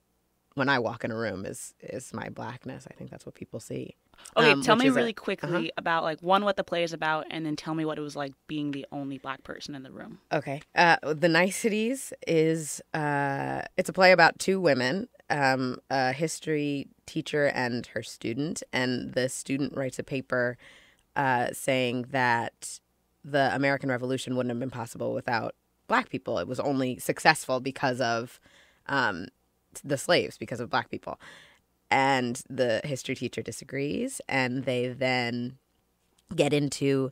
when 0.56 0.68
i 0.68 0.80
walk 0.80 1.04
in 1.04 1.12
a 1.12 1.16
room 1.16 1.46
is 1.46 1.76
is 1.80 2.12
my 2.12 2.28
blackness 2.30 2.88
i 2.90 2.94
think 2.96 3.12
that's 3.12 3.24
what 3.26 3.36
people 3.36 3.60
see 3.60 3.94
Okay, 4.38 4.52
Um, 4.52 4.62
tell 4.62 4.76
me 4.76 4.88
is 4.88 4.96
a- 4.96 5.00
really 5.00 5.14
quickly 5.14 5.72
about 5.78 6.04
like 6.04 6.22
one 6.22 6.44
what 6.46 6.56
the 6.56 6.64
play 6.64 6.84
is 6.84 6.94
about, 6.94 7.26
and 7.32 7.46
then 7.46 7.56
tell 7.56 7.74
me 7.74 7.84
what 7.84 7.98
it 7.98 8.02
was 8.02 8.16
like 8.16 8.34
being 8.48 8.70
the 8.72 8.86
only 8.92 9.18
black 9.18 9.44
person 9.44 9.74
in 9.74 9.82
the 9.82 9.92
room. 9.92 10.20
Okay. 10.32 10.62
Uh, 10.76 10.98
the 11.02 11.28
Niceties 11.28 12.14
is 12.28 12.80
uh, 12.94 13.64
it's 13.76 13.90
a 13.90 13.94
play 13.94 14.12
about 14.12 14.38
two 14.38 14.62
women, 14.62 15.08
um, 15.30 15.78
a 15.90 16.14
history 16.14 16.88
teacher 17.06 17.48
and 17.48 17.86
her 17.88 18.04
student, 18.04 18.64
and 18.72 19.14
the 19.14 19.30
student 19.30 19.76
writes 19.76 20.00
a 20.00 20.04
paper 20.04 20.58
uh, 21.16 21.48
saying 21.54 22.08
that 22.12 22.80
the 23.24 23.54
American 23.56 23.90
Revolution 23.90 24.36
wouldn't 24.36 24.52
have 24.52 24.60
been 24.60 24.70
possible 24.70 25.14
without 25.14 25.56
black 25.88 26.10
people. 26.10 26.40
It 26.40 26.48
was 26.48 26.60
only 26.60 27.00
successful 27.00 27.60
because 27.60 28.02
of 28.02 28.40
um, 28.88 29.28
the 29.84 29.98
slaves, 29.98 30.38
because 30.38 30.60
of 30.60 30.70
black 30.70 30.90
people. 30.90 31.20
And 31.90 32.42
the 32.50 32.82
history 32.84 33.16
teacher 33.16 33.42
disagrees, 33.42 34.20
and 34.28 34.66
they 34.66 34.88
then 34.88 35.58
get 36.36 36.54
into 36.54 37.12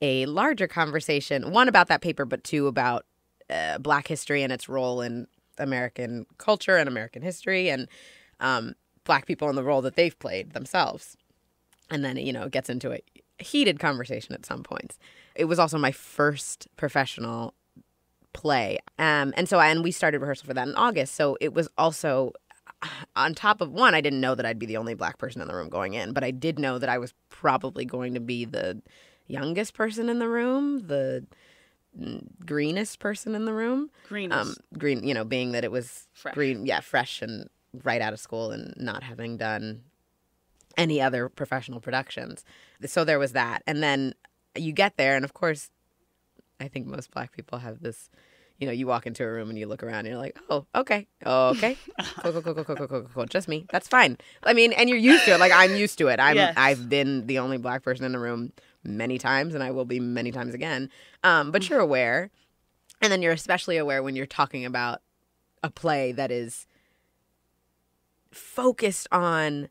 a 0.00 0.26
larger 0.26 0.66
conversation 0.66 1.50
one 1.50 1.68
about 1.68 1.88
that 1.88 2.00
paper 2.00 2.24
but 2.24 2.44
two 2.44 2.66
about 2.66 3.04
uh, 3.50 3.78
black 3.78 4.06
history 4.06 4.42
and 4.42 4.52
its 4.52 4.68
role 4.68 5.00
in 5.00 5.26
american 5.58 6.26
culture 6.38 6.76
and 6.76 6.88
american 6.88 7.22
history 7.22 7.68
and 7.70 7.88
um, 8.40 8.74
black 9.04 9.26
people 9.26 9.48
and 9.48 9.56
the 9.56 9.64
role 9.64 9.82
that 9.82 9.96
they've 9.96 10.18
played 10.18 10.52
themselves. 10.52 11.16
And 11.90 12.04
then 12.04 12.16
you 12.16 12.32
know 12.32 12.44
it 12.44 12.52
gets 12.52 12.70
into 12.70 12.92
a 12.92 13.00
heated 13.38 13.78
conversation 13.78 14.34
at 14.34 14.46
some 14.46 14.62
points. 14.62 14.98
It 15.34 15.46
was 15.46 15.58
also 15.58 15.78
my 15.78 15.92
first 15.92 16.68
professional 16.76 17.54
play. 18.32 18.78
Um, 18.98 19.34
and 19.36 19.48
so 19.48 19.58
and 19.60 19.82
we 19.82 19.90
started 19.90 20.20
rehearsal 20.20 20.46
for 20.46 20.54
that 20.54 20.68
in 20.68 20.74
august. 20.74 21.14
So 21.14 21.36
it 21.40 21.52
was 21.54 21.68
also 21.76 22.32
on 23.16 23.34
top 23.34 23.60
of 23.60 23.72
one, 23.72 23.94
I 23.94 24.00
didn't 24.00 24.20
know 24.20 24.34
that 24.34 24.46
I'd 24.46 24.58
be 24.58 24.66
the 24.66 24.76
only 24.76 24.94
black 24.94 25.18
person 25.18 25.42
in 25.42 25.48
the 25.48 25.54
room 25.54 25.68
going 25.68 25.94
in, 25.94 26.12
but 26.12 26.24
I 26.24 26.30
did 26.30 26.58
know 26.58 26.78
that 26.78 26.88
I 26.88 26.98
was 26.98 27.12
probably 27.28 27.84
going 27.84 28.14
to 28.14 28.20
be 28.20 28.44
the 28.44 28.80
youngest 29.26 29.74
person 29.74 30.08
in 30.08 30.18
the 30.18 30.28
room, 30.28 30.86
the 30.86 31.26
greenest 32.44 32.98
person 32.98 33.34
in 33.34 33.44
the 33.44 33.52
room. 33.52 33.90
Green 34.08 34.32
Um, 34.32 34.54
green, 34.78 35.02
you 35.06 35.14
know, 35.14 35.24
being 35.24 35.52
that 35.52 35.64
it 35.64 35.70
was 35.72 36.06
Fresh. 36.12 36.34
green, 36.34 36.66
yeah, 36.66 36.80
fresh 36.80 37.22
and 37.22 37.48
right 37.84 38.00
out 38.00 38.12
of 38.12 38.20
school 38.20 38.50
and 38.50 38.74
not 38.76 39.02
having 39.02 39.36
done 39.36 39.82
any 40.76 41.00
other 41.00 41.28
professional 41.28 41.80
productions. 41.80 42.44
So 42.86 43.04
there 43.04 43.18
was 43.18 43.32
that. 43.32 43.62
And 43.66 43.82
then 43.82 44.14
you 44.56 44.72
get 44.72 44.96
there, 44.96 45.16
and 45.16 45.24
of 45.24 45.34
course, 45.34 45.70
I 46.60 46.68
think 46.68 46.86
most 46.86 47.10
black 47.10 47.32
people 47.32 47.58
have 47.58 47.80
this. 47.80 48.10
You 48.58 48.66
know, 48.66 48.72
you 48.74 48.86
walk 48.86 49.06
into 49.06 49.24
a 49.24 49.30
room 49.32 49.48
and 49.48 49.58
you 49.58 49.66
look 49.66 49.82
around 49.82 50.00
and 50.00 50.08
you're 50.08 50.18
like, 50.18 50.38
oh, 50.50 50.66
okay, 50.74 51.06
okay, 51.24 51.78
cool, 52.22 52.32
cool, 52.32 52.42
cool, 52.42 52.54
cool, 52.54 52.64
cool, 52.64 52.76
cool, 52.76 52.86
cool, 52.88 53.08
cool, 53.14 53.24
just 53.24 53.48
me. 53.48 53.64
That's 53.72 53.88
fine. 53.88 54.18
I 54.42 54.52
mean, 54.52 54.74
and 54.74 54.86
you're 54.90 54.98
used 54.98 55.24
to 55.24 55.30
it. 55.32 55.40
Like 55.40 55.52
I'm 55.54 55.74
used 55.76 55.96
to 55.98 56.08
it. 56.08 56.20
I'm. 56.20 56.36
Yes. 56.36 56.54
I've 56.58 56.88
been 56.90 57.26
the 57.26 57.38
only 57.38 57.56
black 57.56 57.82
person 57.82 58.04
in 58.04 58.12
the 58.12 58.18
room 58.18 58.52
many 58.84 59.18
times, 59.18 59.54
and 59.54 59.62
I 59.62 59.70
will 59.70 59.84
be 59.84 60.00
many 60.00 60.32
times 60.32 60.54
again. 60.54 60.90
Um, 61.22 61.50
but 61.50 61.68
you're 61.68 61.80
aware, 61.80 62.30
and 63.00 63.12
then 63.12 63.22
you're 63.22 63.32
especially 63.32 63.76
aware 63.76 64.02
when 64.02 64.16
you're 64.16 64.26
talking 64.26 64.64
about 64.64 65.02
a 65.62 65.70
play 65.70 66.12
that 66.12 66.30
is 66.30 66.66
focused 68.30 69.06
on 69.10 69.68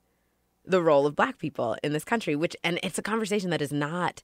the 0.65 0.81
role 0.81 1.07
of 1.07 1.15
black 1.15 1.39
people 1.39 1.75
in 1.81 1.93
this 1.93 2.03
country 2.03 2.35
which 2.35 2.55
and 2.63 2.79
it's 2.83 2.99
a 2.99 3.01
conversation 3.01 3.49
that 3.49 3.61
is 3.61 3.71
not 3.71 4.21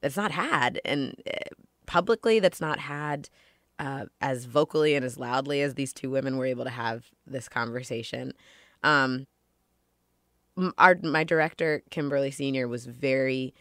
that's 0.00 0.16
not 0.16 0.32
had 0.32 0.80
and 0.84 1.14
uh, 1.26 1.38
publicly 1.86 2.40
that's 2.40 2.60
not 2.60 2.80
had 2.80 3.28
uh, 3.78 4.06
as 4.20 4.44
vocally 4.46 4.94
and 4.94 5.04
as 5.04 5.18
loudly 5.18 5.62
as 5.62 5.74
these 5.74 5.92
two 5.92 6.10
women 6.10 6.36
were 6.36 6.46
able 6.46 6.64
to 6.64 6.70
have 6.70 7.06
this 7.26 7.48
conversation. 7.48 8.32
Um 8.82 9.26
our 10.76 10.96
my 11.02 11.22
director 11.22 11.82
kimberly 11.90 12.32
senior 12.32 12.66
was 12.66 12.86
very 12.86 13.54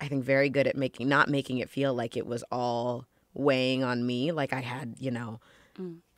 i 0.00 0.08
think 0.08 0.24
very 0.24 0.48
good 0.48 0.66
at 0.66 0.76
making 0.76 1.08
not 1.08 1.28
making 1.28 1.58
it 1.58 1.68
feel 1.70 1.94
like 1.94 2.16
it 2.16 2.26
was 2.26 2.42
all 2.50 3.06
weighing 3.34 3.82
on 3.84 4.06
me 4.06 4.32
like 4.32 4.52
i 4.52 4.60
had 4.60 4.94
you 4.98 5.10
know 5.10 5.40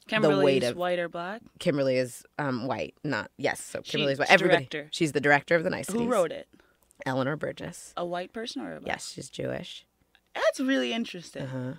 Kimberly's 0.08 0.44
weight 0.44 0.64
of- 0.64 0.76
white 0.76 0.98
or 0.98 1.08
black. 1.08 1.42
Kimberly 1.60 1.96
is 1.96 2.24
um, 2.36 2.66
white, 2.66 2.96
not 3.04 3.30
yes. 3.38 3.62
So 3.62 3.80
She- 3.84 3.92
Kimberly's 3.92 4.18
white. 4.18 4.26
she's 4.26 4.34
Everybody, 4.34 4.66
director. 4.66 4.88
she's 4.90 5.12
the 5.12 5.20
director 5.20 5.54
of 5.54 5.62
the 5.62 5.70
Niceties. 5.70 6.00
Who 6.00 6.08
wrote 6.08 6.32
it? 6.32 6.48
Eleanor 7.06 7.36
Burgess. 7.36 7.94
A 7.96 8.04
white 8.04 8.32
person 8.32 8.62
or 8.62 8.74
a 8.76 8.80
black? 8.80 8.88
Yes, 8.96 9.12
she's 9.12 9.30
Jewish. 9.30 9.86
That's 10.34 10.58
really 10.58 10.92
interesting. 10.92 11.42
Uh-huh. 11.42 11.74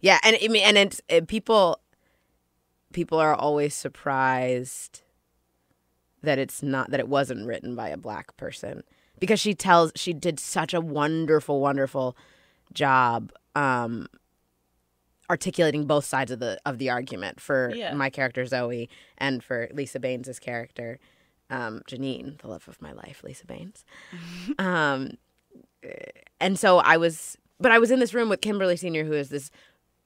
Yeah, 0.00 0.18
and 0.22 0.36
I 0.42 0.48
mean, 0.48 0.62
and 0.62 0.76
it's 0.76 1.00
it, 1.08 1.26
people. 1.26 1.80
People 2.92 3.18
are 3.18 3.34
always 3.34 3.74
surprised 3.74 5.00
that 6.22 6.38
it's 6.38 6.62
not 6.62 6.90
that 6.90 7.00
it 7.00 7.08
wasn't 7.08 7.46
written 7.46 7.74
by 7.74 7.88
a 7.88 7.96
black 7.96 8.36
person 8.36 8.82
because 9.22 9.38
she 9.38 9.54
tells 9.54 9.92
she 9.94 10.12
did 10.12 10.40
such 10.40 10.74
a 10.74 10.80
wonderful, 10.80 11.60
wonderful 11.60 12.16
job 12.72 13.32
um, 13.54 14.08
articulating 15.30 15.86
both 15.86 16.04
sides 16.04 16.32
of 16.32 16.40
the 16.40 16.58
of 16.66 16.78
the 16.78 16.90
argument 16.90 17.40
for 17.40 17.70
Yeah. 17.72 17.94
my 17.94 18.10
character 18.10 18.44
Zoe 18.44 18.88
and 19.16 19.40
for 19.44 19.68
Lisa 19.72 20.00
Banes' 20.00 20.40
character 20.40 20.98
um, 21.50 21.82
Janine, 21.88 22.40
the 22.40 22.48
love 22.48 22.66
of 22.66 22.82
my 22.82 22.90
life, 22.92 23.22
Lisa 23.22 23.46
Banes. 23.46 23.84
um, 24.58 25.10
and 26.40 26.58
so 26.58 26.78
I 26.78 26.96
was, 26.96 27.36
but 27.60 27.70
I 27.70 27.78
was 27.78 27.90
in 27.92 28.00
this 28.00 28.14
room 28.14 28.28
with 28.28 28.40
Kimberly 28.40 28.76
Senior, 28.76 29.04
who 29.04 29.12
is 29.12 29.28
this 29.28 29.50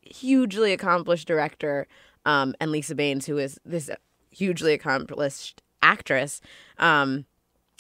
hugely 0.03 0.73
accomplished 0.75 1.27
director, 1.27 1.87
um, 2.27 2.55
and 2.61 2.71
Lisa 2.71 2.95
Banes, 2.95 3.25
who 3.27 3.39
is 3.39 3.59
this 3.65 3.89
hugely 4.31 4.75
accomplished 4.75 5.63
actress, 5.83 6.41
um, 6.79 7.25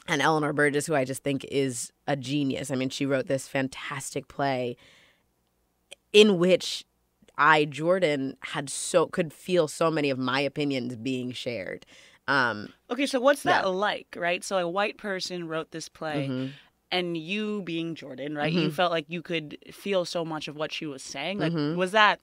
and 0.08 0.22
Eleanor 0.22 0.52
Burgess, 0.52 0.86
who 0.86 0.94
I 0.94 1.04
just 1.04 1.22
think 1.22 1.44
is 1.50 1.92
a 2.06 2.16
genius. 2.16 2.70
I 2.70 2.74
mean, 2.74 2.90
she 2.90 3.06
wrote 3.06 3.26
this 3.26 3.48
fantastic 3.48 4.28
play 4.28 4.76
in 6.12 6.38
which 6.38 6.84
I, 7.36 7.64
Jordan, 7.66 8.36
had 8.40 8.70
so 8.70 9.06
could 9.06 9.32
feel 9.32 9.68
so 9.68 9.90
many 9.90 10.10
of 10.10 10.18
my 10.18 10.40
opinions 10.40 10.96
being 10.96 11.32
shared. 11.32 11.84
Um, 12.28 12.72
Okay, 12.90 13.06
so 13.06 13.20
what's 13.20 13.42
that 13.42 13.64
Yeah. 13.64 13.68
like, 13.70 14.06
right? 14.16 14.42
So 14.42 14.58
a 14.58 14.68
white 14.68 14.96
person 14.96 15.46
wrote 15.46 15.70
this 15.70 15.88
play, 15.88 16.28
mhm. 16.28 16.52
and 16.90 17.16
you 17.16 17.62
being 17.62 17.94
Jordan, 17.94 18.34
right? 18.36 18.52
You 18.52 18.68
Mhm. 18.68 18.72
felt 18.72 18.90
like 18.90 19.04
you 19.08 19.22
could 19.22 19.58
feel 19.72 20.04
so 20.04 20.24
much 20.24 20.48
of 20.48 20.56
what 20.56 20.72
she 20.72 20.86
was 20.86 21.02
saying. 21.02 21.38
Like, 21.38 21.52
Mhm. 21.52 21.76
was 21.76 21.92
that? 21.92 22.20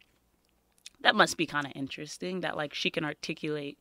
That 1.01 1.15
must 1.15 1.37
be 1.37 1.45
kind 1.45 1.65
of 1.65 1.73
interesting. 1.75 2.41
That 2.41 2.55
like 2.57 2.73
she 2.73 2.89
can 2.89 3.03
articulate 3.05 3.77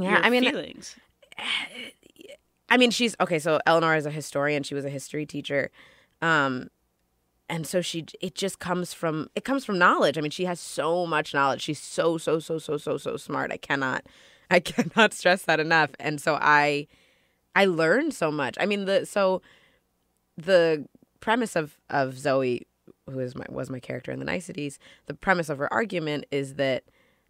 Yeah, 0.00 0.20
I 0.22 0.30
mean, 0.30 0.44
feelings. 0.44 0.96
I 2.74 2.76
mean, 2.76 2.90
she's 2.90 3.14
okay. 3.20 3.38
So 3.38 3.60
Eleanor 3.66 3.94
is 3.94 4.04
a 4.04 4.10
historian. 4.10 4.64
She 4.64 4.74
was 4.74 4.84
a 4.84 4.90
history 4.90 5.24
teacher, 5.26 5.70
um, 6.20 6.70
and 7.48 7.68
so 7.68 7.80
she 7.80 8.04
it 8.20 8.34
just 8.34 8.58
comes 8.58 8.92
from 8.92 9.30
it 9.36 9.44
comes 9.44 9.64
from 9.64 9.78
knowledge. 9.78 10.18
I 10.18 10.20
mean, 10.20 10.32
she 10.32 10.44
has 10.46 10.58
so 10.58 11.06
much 11.06 11.32
knowledge. 11.32 11.62
She's 11.62 11.78
so 11.78 12.18
so 12.18 12.40
so 12.40 12.58
so 12.58 12.76
so 12.76 12.96
so 12.96 13.16
smart. 13.16 13.52
I 13.52 13.58
cannot 13.58 14.04
I 14.50 14.58
cannot 14.58 15.14
stress 15.14 15.42
that 15.42 15.60
enough. 15.60 15.90
And 16.00 16.20
so 16.20 16.36
I 16.40 16.88
I 17.54 17.66
learned 17.66 18.12
so 18.12 18.32
much. 18.32 18.56
I 18.58 18.66
mean, 18.66 18.86
the 18.86 19.06
so 19.06 19.40
the 20.36 20.84
premise 21.20 21.54
of 21.54 21.78
of 21.90 22.18
Zoe, 22.18 22.66
who 23.08 23.20
is 23.20 23.36
my 23.36 23.46
was 23.50 23.70
my 23.70 23.78
character 23.78 24.10
in 24.10 24.18
the 24.18 24.24
niceties, 24.24 24.80
the 25.06 25.14
premise 25.14 25.48
of 25.48 25.58
her 25.58 25.72
argument 25.72 26.24
is 26.32 26.54
that 26.54 26.82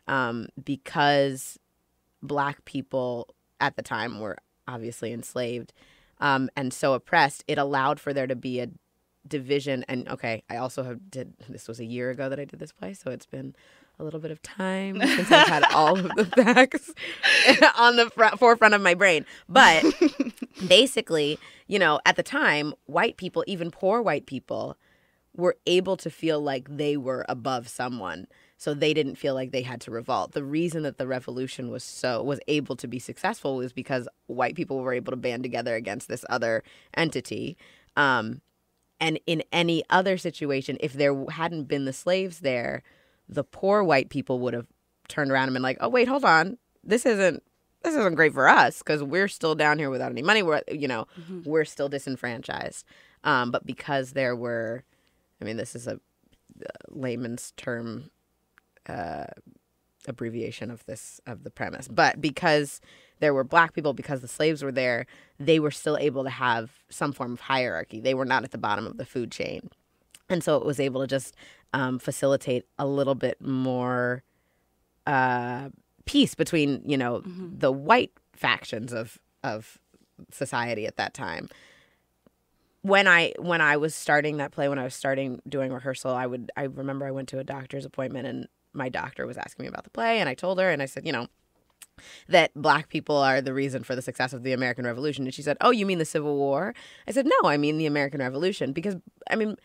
um, 0.08 0.46
because 0.64 1.58
black 2.22 2.64
people 2.64 3.34
at 3.60 3.76
the 3.76 3.82
time 3.82 4.20
were 4.20 4.38
obviously 4.66 5.12
enslaved 5.12 5.72
um, 6.20 6.48
and 6.56 6.72
so 6.72 6.94
oppressed, 6.94 7.44
it 7.46 7.58
allowed 7.58 8.00
for 8.00 8.12
there 8.12 8.26
to 8.26 8.36
be 8.36 8.60
a 8.60 8.68
division. 9.26 9.84
And 9.88 10.08
okay, 10.08 10.42
I 10.48 10.56
also 10.56 10.82
have 10.82 11.10
did 11.10 11.34
this 11.48 11.68
was 11.68 11.80
a 11.80 11.84
year 11.84 12.10
ago 12.10 12.28
that 12.28 12.38
I 12.38 12.44
did 12.44 12.58
this 12.60 12.72
play, 12.72 12.94
so 12.94 13.10
it's 13.10 13.26
been 13.26 13.54
a 13.98 14.04
little 14.04 14.20
bit 14.20 14.30
of 14.30 14.42
time 14.42 15.00
since 15.00 15.30
I've 15.30 15.48
had 15.48 15.64
all 15.72 15.98
of 15.98 16.08
the 16.16 16.24
facts 16.36 16.92
on 17.78 17.96
the 17.96 18.10
front, 18.10 18.38
forefront 18.38 18.74
of 18.74 18.80
my 18.80 18.94
brain. 18.94 19.24
But 19.48 19.84
basically, 20.68 21.38
you 21.66 21.78
know, 21.78 22.00
at 22.04 22.16
the 22.16 22.22
time, 22.22 22.74
white 22.86 23.16
people, 23.16 23.44
even 23.46 23.70
poor 23.70 24.02
white 24.02 24.26
people, 24.26 24.76
were 25.36 25.56
able 25.66 25.96
to 25.96 26.10
feel 26.10 26.40
like 26.40 26.76
they 26.76 26.96
were 26.96 27.24
above 27.28 27.68
someone 27.68 28.26
so 28.56 28.72
they 28.74 28.94
didn't 28.94 29.16
feel 29.16 29.34
like 29.34 29.50
they 29.50 29.62
had 29.62 29.80
to 29.82 29.90
revolt. 29.90 30.32
The 30.32 30.44
reason 30.44 30.82
that 30.84 30.96
the 30.98 31.06
revolution 31.06 31.70
was 31.70 31.82
so 31.84 32.22
was 32.22 32.40
able 32.48 32.76
to 32.76 32.86
be 32.88 32.98
successful 32.98 33.56
was 33.56 33.72
because 33.72 34.08
white 34.26 34.54
people 34.54 34.80
were 34.80 34.92
able 34.94 35.10
to 35.10 35.16
band 35.16 35.42
together 35.42 35.74
against 35.74 36.08
this 36.08 36.24
other 36.30 36.62
entity. 36.96 37.56
Um, 37.96 38.40
and 39.00 39.18
in 39.26 39.42
any 39.52 39.82
other 39.90 40.16
situation 40.16 40.78
if 40.80 40.92
there 40.92 41.14
hadn't 41.30 41.64
been 41.64 41.84
the 41.84 41.92
slaves 41.92 42.40
there 42.40 42.82
the 43.28 43.42
poor 43.44 43.82
white 43.82 44.08
people 44.08 44.38
would 44.38 44.54
have 44.54 44.66
turned 45.08 45.30
around 45.32 45.48
and 45.48 45.54
been 45.54 45.62
like 45.62 45.78
oh 45.80 45.88
wait 45.88 46.08
hold 46.08 46.24
on. 46.24 46.56
This 46.84 47.04
isn't 47.04 47.42
this 47.82 47.94
isn't 47.96 48.14
great 48.14 48.32
for 48.32 48.48
us 48.48 48.78
because 48.78 49.02
we're 49.02 49.28
still 49.28 49.54
down 49.54 49.78
here 49.78 49.90
without 49.90 50.10
any 50.10 50.22
money. 50.22 50.42
We're 50.42 50.62
you 50.70 50.88
know 50.88 51.06
Mhm. 51.20 51.44
we're 51.44 51.64
still 51.66 51.88
disenfranchised. 51.88 52.84
Um, 53.24 53.50
but 53.50 53.66
because 53.66 54.12
there 54.12 54.36
were 54.36 54.84
i 55.40 55.44
mean 55.44 55.56
this 55.56 55.74
is 55.74 55.86
a 55.88 55.94
uh, 55.94 56.68
layman's 56.90 57.52
term 57.56 58.10
uh, 58.88 59.26
abbreviation 60.06 60.70
of 60.70 60.84
this 60.86 61.20
of 61.26 61.44
the 61.44 61.50
premise. 61.50 61.88
But 61.88 62.20
because 62.20 62.80
there 63.20 63.32
were 63.32 63.44
black 63.44 63.72
people 63.72 63.92
because 63.94 64.20
the 64.20 64.28
slaves 64.28 64.62
were 64.62 64.72
there 64.72 65.06
they 65.40 65.58
were 65.58 65.70
still 65.70 65.96
able 65.96 66.22
to 66.24 66.30
have 66.30 66.70
some 66.90 67.12
form 67.12 67.32
of 67.32 67.40
hierarchy. 67.40 68.00
They 68.00 68.14
were 68.14 68.24
not 68.24 68.44
at 68.44 68.50
the 68.52 68.58
bottom 68.58 68.86
of 68.86 68.96
the 68.98 69.04
food 69.06 69.32
chain. 69.32 69.68
And 70.28 70.42
so 70.44 70.56
it 70.56 70.64
was 70.64 70.78
able 70.78 71.00
to 71.00 71.06
just 71.06 71.34
um, 71.72 71.98
facilitate 71.98 72.64
a 72.78 72.86
little 72.86 73.14
bit 73.14 73.40
more 73.40 74.22
uh, 75.06 75.70
peace 76.04 76.34
between 76.34 76.82
you 76.84 76.96
know 76.96 77.20
Mhm. 77.20 77.58
the 77.60 77.72
white 77.72 78.12
factions 78.32 78.92
of 78.92 79.18
of 79.42 79.78
society 80.30 80.86
at 80.86 80.96
that 80.96 81.14
time. 81.14 81.48
When 82.82 83.06
i 83.08 83.32
when 83.38 83.60
i 83.62 83.76
was 83.78 83.94
starting 83.94 84.36
that 84.36 84.52
play 84.52 84.68
when 84.68 84.78
i 84.78 84.84
was 84.84 84.94
starting 84.94 85.40
doing 85.48 85.72
rehearsal 85.72 86.12
i 86.12 86.26
would 86.26 86.52
i 86.56 86.64
remember 86.64 87.06
i 87.06 87.10
went 87.10 87.28
to 87.30 87.38
a 87.38 87.44
doctor's 87.44 87.84
appointment 87.86 88.26
and 88.26 88.46
my 88.74 88.88
doctor 88.88 89.26
was 89.26 89.38
asking 89.38 89.64
me 89.64 89.68
about 89.68 89.84
the 89.84 89.90
play 89.90 90.20
and 90.20 90.28
i 90.28 90.34
told 90.34 90.58
her 90.58 90.70
and 90.70 90.82
i 90.82 90.86
said 90.86 91.06
you 91.06 91.12
know 91.12 91.26
that 92.28 92.50
black 92.54 92.88
people 92.88 93.16
are 93.16 93.40
the 93.40 93.54
reason 93.54 93.82
for 93.84 93.94
the 93.94 94.02
success 94.02 94.32
of 94.32 94.42
the 94.42 94.52
american 94.52 94.84
revolution. 94.84 95.24
And 95.24 95.34
she 95.34 95.42
said 95.42 95.56
oh 95.60 95.70
you 95.70 95.86
mean 95.86 95.98
the 95.98 96.04
civil 96.04 96.36
war? 96.36 96.74
I 97.06 97.12
said 97.12 97.26
no 97.26 97.48
i 97.48 97.56
mean 97.56 97.78
the 97.78 97.86
american 97.86 98.20
revolution. 98.20 98.72
Because 98.72 98.96
i 99.30 99.36
mean 99.36 99.56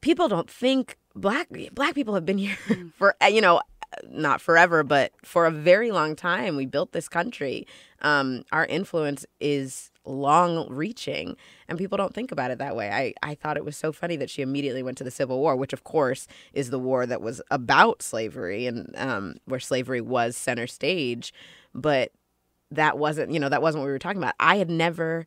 people 0.00 0.28
don't 0.28 0.50
think 0.50 0.96
black 1.14 1.48
black 1.72 1.94
people 1.94 2.14
have 2.14 2.26
been 2.26 2.38
here 2.38 2.56
for 2.96 3.16
you 3.28 3.40
know 3.40 3.60
not 4.08 4.40
forever 4.40 4.82
but 4.82 5.12
for 5.24 5.46
a 5.46 5.50
very 5.50 5.90
long 5.90 6.14
time 6.14 6.56
we 6.56 6.66
built 6.66 6.92
this 6.92 7.08
country. 7.08 7.66
Um, 8.02 8.44
our 8.52 8.66
influence 8.66 9.24
is 9.40 9.90
long 10.06 10.68
reaching 10.68 11.36
and 11.68 11.78
people 11.78 11.98
don't 11.98 12.14
think 12.14 12.32
about 12.32 12.50
it 12.50 12.58
that 12.58 12.76
way 12.76 12.90
I, 12.90 13.14
I 13.22 13.34
thought 13.34 13.56
it 13.56 13.64
was 13.64 13.76
so 13.76 13.92
funny 13.92 14.16
that 14.16 14.30
she 14.30 14.42
immediately 14.42 14.82
went 14.82 14.98
to 14.98 15.04
the 15.04 15.10
civil 15.10 15.38
war 15.38 15.56
which 15.56 15.72
of 15.72 15.84
course 15.84 16.26
is 16.52 16.70
the 16.70 16.78
war 16.78 17.06
that 17.06 17.20
was 17.20 17.42
about 17.50 18.02
slavery 18.02 18.66
and 18.66 18.94
um, 18.96 19.36
where 19.46 19.60
slavery 19.60 20.00
was 20.00 20.36
center 20.36 20.66
stage 20.66 21.32
but 21.74 22.12
that 22.70 22.98
wasn't 22.98 23.32
you 23.32 23.40
know 23.40 23.48
that 23.48 23.62
wasn't 23.62 23.80
what 23.80 23.86
we 23.86 23.92
were 23.92 23.98
talking 23.98 24.22
about. 24.22 24.34
I 24.40 24.56
had 24.56 24.70
never. 24.70 25.26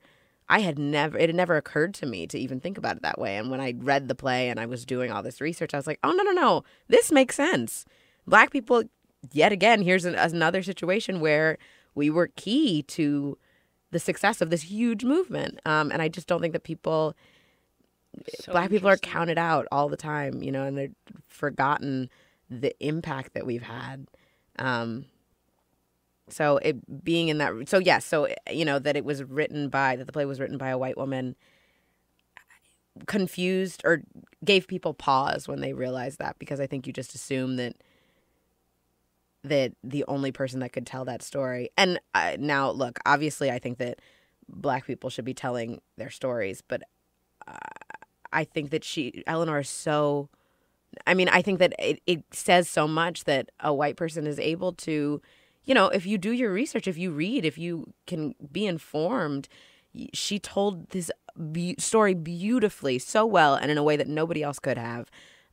I 0.52 0.62
had 0.62 0.80
never, 0.80 1.16
it 1.16 1.30
had 1.30 1.36
never 1.36 1.58
occurred 1.58 1.94
to 1.94 2.08
me 2.08 2.26
to 2.26 2.40
even 2.40 2.60
think 2.60 2.80
about 2.80 2.96
it 2.96 3.04
that 3.04 3.20
way. 3.20 3.38
And 3.38 3.52
when 3.52 3.62
I 3.62 3.76
read 3.78 4.08
the 4.08 4.16
play 4.16 4.50
and 4.50 4.60
I 4.60 4.66
was 4.66 4.84
doing 4.84 5.12
all 5.12 5.22
this 5.22 5.42
research, 5.42 5.76
I 5.76 5.78
was 5.78 5.86
like, 5.86 6.00
oh, 6.04 6.12
no, 6.12 6.24
no, 6.24 6.32
no, 6.32 6.64
this 6.88 7.12
makes 7.12 7.36
sense. 7.36 7.86
Black 8.26 8.50
people, 8.50 8.82
yet 9.32 9.52
again, 9.52 9.84
here's 9.84 10.06
an, 10.06 10.16
another 10.16 10.64
situation 10.64 11.20
where 11.20 11.60
we 11.94 12.10
were 12.10 12.32
key 12.36 12.82
to 12.82 13.38
the 13.92 14.00
success 14.00 14.42
of 14.42 14.50
this 14.50 14.64
huge 14.64 15.04
movement. 15.04 15.60
Um, 15.66 15.92
and 15.92 16.02
I 16.02 16.08
just 16.08 16.28
don't 16.28 16.42
think 16.42 16.54
that 16.54 16.64
people, 16.64 17.16
So 18.42 18.52
black 18.52 18.70
people 18.70 18.90
are 18.90 18.98
counted 18.98 19.38
out 19.38 19.68
all 19.72 19.90
the 19.90 19.98
time, 19.98 20.42
you 20.44 20.52
know, 20.52 20.64
and 20.64 20.78
they're 20.78 20.92
forgotten 21.28 22.10
the 22.50 22.76
impact 22.86 23.34
that 23.34 23.46
we've 23.46 23.64
had. 23.64 24.08
Um, 24.58 25.06
so 26.30 26.58
it 26.58 27.04
being 27.04 27.30
in 27.30 27.40
that, 27.40 27.54
so 27.68 27.80
yes, 27.80 28.06
so 28.06 28.28
you 28.52 28.66
know 28.66 28.80
that 28.80 28.96
it 28.96 29.04
was 29.06 29.24
written 29.24 29.70
by 29.70 29.96
that 29.96 30.06
the 30.06 30.14
play 30.14 30.26
was 30.26 30.40
written 30.40 30.58
by 30.58 30.70
a 30.70 30.78
white 30.78 30.98
woman, 30.98 31.36
confused 33.08 33.82
or 33.86 34.02
gave 34.44 34.68
people 34.68 34.94
pause 34.94 35.48
when 35.48 35.62
they 35.62 35.74
realized 35.74 36.20
that 36.20 36.38
because 36.40 36.60
I 36.60 36.68
think 36.68 36.86
you 36.86 36.94
just 36.94 37.16
assume 37.16 37.56
that 37.56 37.76
that 39.44 39.74
the 39.84 40.04
only 40.08 40.32
person 40.32 40.60
that 40.60 40.74
could 40.74 40.86
tell 40.86 41.06
that 41.06 41.22
story. 41.22 41.70
And 41.78 42.00
uh, 42.14 42.38
now 42.40 42.72
look 42.72 43.00
obviously 43.06 43.52
i 43.52 43.60
think 43.60 43.78
that 43.78 44.00
black 44.48 44.86
people 44.86 45.10
should 45.10 45.26
be 45.26 45.34
telling 45.34 45.80
their 45.98 46.10
stories 46.10 46.62
but 46.68 46.82
uh, 47.48 47.54
i 48.34 48.44
think 48.44 48.72
that 48.72 48.84
she 48.84 49.24
eleanor 49.28 49.60
is 49.60 49.70
so 49.70 50.28
i 51.06 51.14
mean 51.14 51.30
i 51.30 51.42
think 51.42 51.60
that 51.60 51.74
it, 51.78 52.02
it 52.08 52.24
says 52.32 52.68
so 52.68 52.88
much 52.88 53.26
that 53.26 53.52
a 53.60 53.74
white 53.74 53.96
person 53.96 54.26
is 54.26 54.40
able 54.40 54.74
to 54.74 55.22
you 55.66 55.74
know 55.74 55.88
if 55.90 56.06
you 56.06 56.18
do 56.18 56.32
your 56.32 56.52
research 56.52 56.88
if 56.88 56.98
you 56.98 57.12
read 57.12 57.46
if 57.46 57.58
you 57.58 57.94
can 58.08 58.34
be 58.52 58.66
informed 58.66 59.48
she 60.14 60.40
told 60.40 60.90
this 60.90 61.12
be- 61.52 61.76
story 61.78 62.14
beautifully 62.14 63.00
so 63.00 63.26
well 63.26 63.56
and 63.56 63.72
in 63.72 63.78
a 63.78 63.84
way 63.84 63.96
that 63.96 64.08
nobody 64.08 64.44
else 64.44 64.60
could 64.60 64.78
have. 64.78 65.10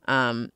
Um, 0.07 0.49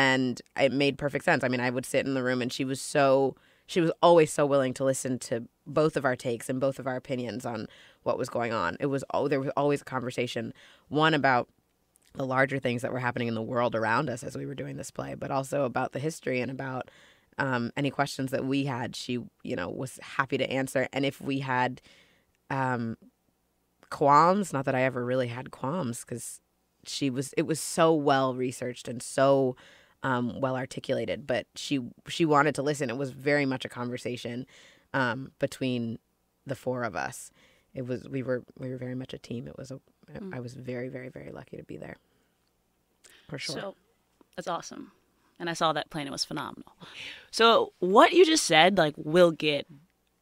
and 0.00 0.40
it 0.58 0.72
made 0.72 0.96
perfect 0.96 1.26
sense. 1.26 1.44
I 1.44 1.48
mean, 1.48 1.60
I 1.60 1.68
would 1.68 1.84
sit 1.84 2.06
in 2.06 2.14
the 2.14 2.22
room 2.22 2.40
and 2.40 2.50
she 2.50 2.64
was 2.64 2.80
so 2.80 3.36
she 3.66 3.82
was 3.82 3.92
always 4.02 4.32
so 4.32 4.46
willing 4.46 4.72
to 4.74 4.84
listen 4.84 5.18
to 5.20 5.46
both 5.66 5.96
of 5.96 6.04
our 6.04 6.16
takes 6.16 6.48
and 6.48 6.58
both 6.58 6.78
of 6.78 6.86
our 6.86 6.96
opinions 6.96 7.44
on 7.44 7.66
what 8.02 8.16
was 8.18 8.30
going 8.30 8.52
on. 8.52 8.78
It 8.80 8.86
was 8.86 9.04
oh, 9.12 9.28
there 9.28 9.40
was 9.40 9.50
always 9.58 9.82
a 9.82 9.84
conversation 9.84 10.54
one 10.88 11.12
about 11.12 11.48
the 12.14 12.24
larger 12.24 12.58
things 12.58 12.80
that 12.80 12.92
were 12.92 12.98
happening 12.98 13.28
in 13.28 13.34
the 13.34 13.42
world 13.42 13.74
around 13.74 14.08
us 14.08 14.24
as 14.24 14.36
we 14.36 14.46
were 14.46 14.54
doing 14.54 14.78
this 14.78 14.90
play, 14.90 15.14
but 15.14 15.30
also 15.30 15.64
about 15.64 15.92
the 15.92 16.00
history 16.00 16.40
and 16.40 16.50
about 16.50 16.90
um, 17.38 17.70
any 17.76 17.90
questions 17.90 18.30
that 18.30 18.44
we 18.46 18.64
had. 18.64 18.96
She, 18.96 19.18
you 19.44 19.54
know, 19.54 19.68
was 19.68 20.00
happy 20.02 20.38
to 20.38 20.50
answer. 20.50 20.88
And 20.94 21.04
if 21.04 21.20
we 21.20 21.40
had 21.40 21.80
um, 22.48 22.96
qualms, 23.90 24.52
not 24.52 24.64
that 24.64 24.74
I 24.74 24.82
ever 24.82 25.04
really 25.04 25.28
had 25.28 25.52
qualms, 25.52 26.00
because 26.00 26.40
she 26.84 27.10
was, 27.10 27.32
it 27.36 27.42
was 27.42 27.60
so 27.60 27.94
well 27.94 28.34
researched 28.34 28.88
and 28.88 29.00
so 29.00 29.54
um, 30.02 30.40
well 30.40 30.56
articulated. 30.56 31.26
But 31.26 31.46
she 31.54 31.80
she 32.08 32.24
wanted 32.24 32.54
to 32.56 32.62
listen. 32.62 32.90
It 32.90 32.96
was 32.96 33.10
very 33.10 33.46
much 33.46 33.64
a 33.64 33.68
conversation 33.68 34.46
um, 34.94 35.32
between 35.38 35.98
the 36.46 36.54
four 36.54 36.84
of 36.84 36.96
us. 36.96 37.30
It 37.74 37.86
was 37.86 38.08
we 38.08 38.22
were 38.22 38.42
we 38.58 38.70
were 38.70 38.76
very 38.78 38.94
much 38.94 39.14
a 39.14 39.18
team. 39.18 39.46
It 39.46 39.56
was 39.56 39.70
a 39.70 39.80
I 40.32 40.40
was 40.40 40.54
very 40.54 40.88
very 40.88 41.08
very 41.08 41.30
lucky 41.30 41.56
to 41.56 41.62
be 41.62 41.76
there. 41.76 41.96
For 43.28 43.38
sure. 43.38 43.54
So 43.54 43.74
that's 44.36 44.48
awesome. 44.48 44.92
And 45.38 45.48
I 45.48 45.54
saw 45.54 45.72
that 45.72 45.88
play 45.88 46.02
and 46.02 46.08
it 46.08 46.12
was 46.12 46.24
phenomenal. 46.24 46.72
So 47.30 47.72
what 47.78 48.12
you 48.12 48.26
just 48.26 48.44
said, 48.44 48.76
like, 48.76 48.94
will 48.98 49.30
get 49.30 49.66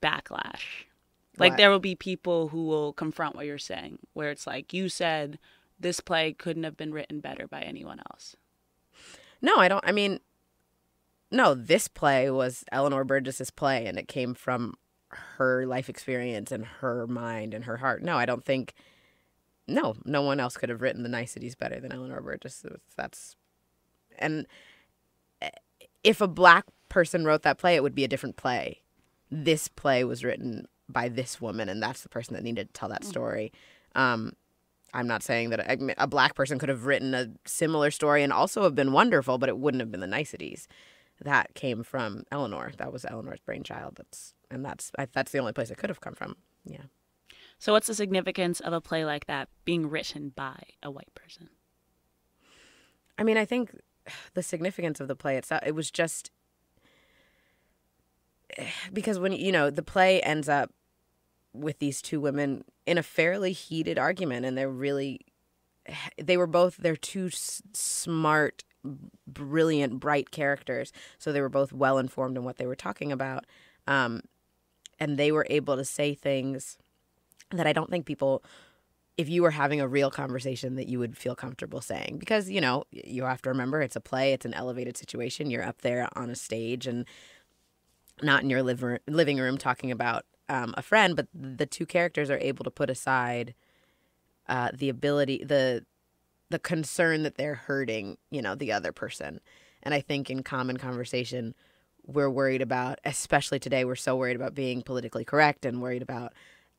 backlash. 0.01 0.85
Like 1.39 1.53
What? 1.53 1.57
there 1.57 1.71
will 1.71 1.81
be 1.81 1.97
people 1.97 2.49
who 2.49 2.67
will 2.67 2.93
confront 2.93 3.35
what 3.35 3.47
you're 3.47 3.59
saying, 3.59 3.99
where 4.13 4.31
it's 4.31 4.47
like 4.47 4.73
you 4.73 4.89
said 4.89 5.39
this 5.81 6.01
play 6.01 6.33
couldn't 6.33 6.65
have 6.65 6.77
been 6.77 6.93
written 6.93 7.19
better 7.21 7.49
by 7.49 7.63
anyone 7.63 8.01
else. 8.11 8.37
No, 9.41 9.57
I 9.57 9.69
don't. 9.69 9.85
I 9.87 9.93
mean, 9.93 10.21
no, 11.31 11.55
this 11.55 11.89
play 11.89 12.31
was 12.31 12.65
Eleanor 12.73 13.05
Burgess's 13.05 13.51
play, 13.51 13.87
and 13.87 13.99
it 13.99 14.09
came 14.09 14.35
from 14.35 14.75
her 15.11 15.67
life 15.67 15.89
experience 15.89 16.53
and 16.53 16.65
her 16.65 17.07
mind 17.07 17.55
and 17.55 17.65
her 17.65 17.79
heart. 17.79 18.03
No, 18.03 18.17
I 18.17 18.27
don't 18.27 18.45
think. 18.45 18.75
No, 19.67 19.97
no 20.05 20.23
one 20.23 20.41
else 20.41 20.57
could 20.57 20.71
have 20.71 20.81
written 20.81 21.03
the 21.03 21.11
niceties 21.11 21.55
better 21.55 21.79
than 21.79 21.93
Eleanor 21.93 22.23
Burgess. 22.23 22.65
That's, 22.97 23.37
and 24.19 24.47
eh, 25.43 25.51
if 26.03 26.23
a 26.23 26.29
black 26.29 26.65
person 26.89 27.27
wrote 27.27 27.43
that 27.43 27.59
play, 27.59 27.77
it 27.77 27.83
would 27.83 27.95
be 27.95 28.05
a 28.05 28.09
different 28.09 28.37
play. 28.37 28.81
This 29.31 29.69
play 29.69 30.05
was 30.05 30.25
written 30.25 30.67
by 30.89 31.11
this 31.11 31.39
woman, 31.39 31.69
and 31.69 31.83
that's 31.83 32.01
the 32.01 32.09
person 32.09 32.35
that 32.35 32.43
needed 32.43 32.69
to 32.69 32.73
tell 32.73 32.89
that 32.89 33.05
story. 33.05 33.53
Um, 33.95 34.33
I'm 34.95 35.07
not 35.07 35.23
saying 35.23 35.51
that 35.51 35.61
I 35.61 35.77
a 35.99 36.07
black 36.07 36.35
person 36.35 36.59
could 36.59 36.69
have 36.69 36.87
written 36.87 37.15
a 37.15 37.29
similar 37.47 37.91
story 37.91 38.23
and 38.23 38.33
also 38.33 38.63
have 38.63 38.75
been 38.75 38.93
wonderful, 38.93 39.39
but 39.39 39.49
it 39.49 39.59
wouldn't 39.59 39.81
have 39.81 39.91
been 39.91 40.01
the 40.01 40.07
niceties. 40.07 40.67
That 41.21 41.55
came 41.55 41.83
from 41.83 42.25
Eleanor. 42.31 42.73
That 42.79 42.93
was 42.93 43.05
Eleanor's 43.05 43.41
brainchild. 43.41 43.97
That's 43.97 44.35
and 44.51 44.65
that's 44.65 44.91
I, 44.99 45.09
that's 45.13 45.33
the 45.33 45.39
only 45.39 45.53
place 45.53 45.71
it 45.71 45.79
could 45.79 45.91
have 45.91 46.01
come 46.01 46.15
from. 46.15 46.37
Yeah. 46.65 46.85
So 47.59 47.73
what's 47.73 47.89
the 47.89 47.95
significance 47.95 48.61
of 48.61 48.73
a 48.73 48.81
play 48.81 49.05
like 49.05 49.27
that 49.27 49.49
being 49.65 49.91
written 49.91 50.31
by 50.35 50.63
a 50.83 50.91
white 50.91 51.13
person? 51.15 51.51
I 53.19 53.25
mean, 53.25 53.37
I 53.37 53.45
think 53.45 53.77
the 54.35 54.43
significance 54.43 55.01
of 55.01 55.09
the 55.09 55.17
play 55.17 55.37
itself, 55.37 55.63
it 55.67 55.75
was 55.75 55.91
just 55.91 56.31
eh, 58.57 58.67
because 58.93 59.19
when 59.19 59.33
you 59.33 59.51
know 59.51 59.71
the 59.71 59.83
play 59.83 60.21
ends 60.23 60.49
up 60.49 60.71
with 61.61 61.79
these 61.79 62.01
two 62.03 62.21
women 62.21 62.65
in 62.87 62.99
a 62.99 63.03
fairly 63.03 63.53
heated 63.53 63.99
argument, 63.99 64.47
and 64.47 64.57
they're 64.57 64.71
really 64.71 65.21
they 66.23 66.37
were 66.37 66.47
both 66.47 66.77
they're 66.77 66.97
two 66.97 67.27
s- 67.27 67.63
smart, 67.73 68.65
brilliant, 69.27 70.01
bright 70.01 70.31
characters, 70.31 70.93
so 71.19 71.33
they 71.33 71.41
were 71.41 71.49
both 71.49 71.73
well 71.73 71.99
informed 71.99 72.37
in 72.37 72.45
what 72.45 72.59
they 72.59 72.67
were 72.67 72.77
talking 72.77 73.11
about, 73.13 73.45
um, 73.87 74.23
and 74.99 75.17
they 75.17 75.33
were 75.33 75.47
able 75.51 75.77
to 75.77 75.85
say 75.85 76.15
things 76.15 76.79
that 77.51 77.67
I 77.67 77.73
don't 77.73 77.91
think 77.91 78.07
people 78.07 78.43
if 79.17 79.29
you 79.29 79.43
were 79.43 79.51
having 79.51 79.81
a 79.81 79.89
real 79.89 80.13
conversation 80.13 80.77
that 80.77 80.87
you 80.87 81.01
would 81.01 81.17
feel 81.17 81.35
comfortable 81.35 81.81
saying. 81.81 82.19
Because 82.19 82.49
you 82.49 82.61
know 82.61 82.85
you 82.93 83.25
have 83.25 83.43
to 83.43 83.49
remember 83.49 83.81
it's 83.83 83.97
a 83.97 84.01
play 84.01 84.33
it's 84.33 84.47
an 84.47 84.55
elevated 84.55 84.97
situation. 84.97 85.51
You're 85.51 85.65
up 85.65 85.83
there 85.83 86.09
on 86.15 86.31
a 86.31 86.37
stage 86.37 86.87
and 86.87 87.05
not 88.23 88.43
in 88.43 88.51
your 88.51 88.63
liv- 88.63 88.99
living 89.07 89.39
room 89.39 89.59
talking 89.59 89.91
about 89.91 90.25
um, 90.49 90.75
a 90.77 90.83
friend 90.83 91.17
but 91.17 91.29
the 91.35 91.67
two 91.67 91.87
characters 91.87 92.31
are 92.31 92.39
able 92.39 92.65
to 92.65 92.71
put 92.71 92.91
aside 92.91 93.55
uh, 94.49 94.71
the 94.75 94.89
ability 94.89 95.45
the 95.45 95.85
the 96.51 96.59
concern 96.59 97.23
that 97.23 97.37
they're 97.37 97.55
hurting 97.55 98.17
you 98.31 98.43
know 98.43 98.55
the 98.55 98.73
other 98.73 98.93
person. 98.93 99.41
And 99.83 99.95
i 99.95 100.01
think 100.01 100.29
in 100.31 100.43
common 100.43 100.77
conversation 100.77 101.55
we're 102.07 102.31
worried 102.31 102.63
about 102.63 102.99
especially 103.05 103.59
today 103.59 103.85
we're 103.85 103.95
so 103.95 104.17
worried 104.17 104.37
about 104.37 104.55
being 104.55 104.83
politically 104.83 105.25
correct 105.25 105.65
and 105.65 105.81
worried 105.81 106.03
about 106.03 106.33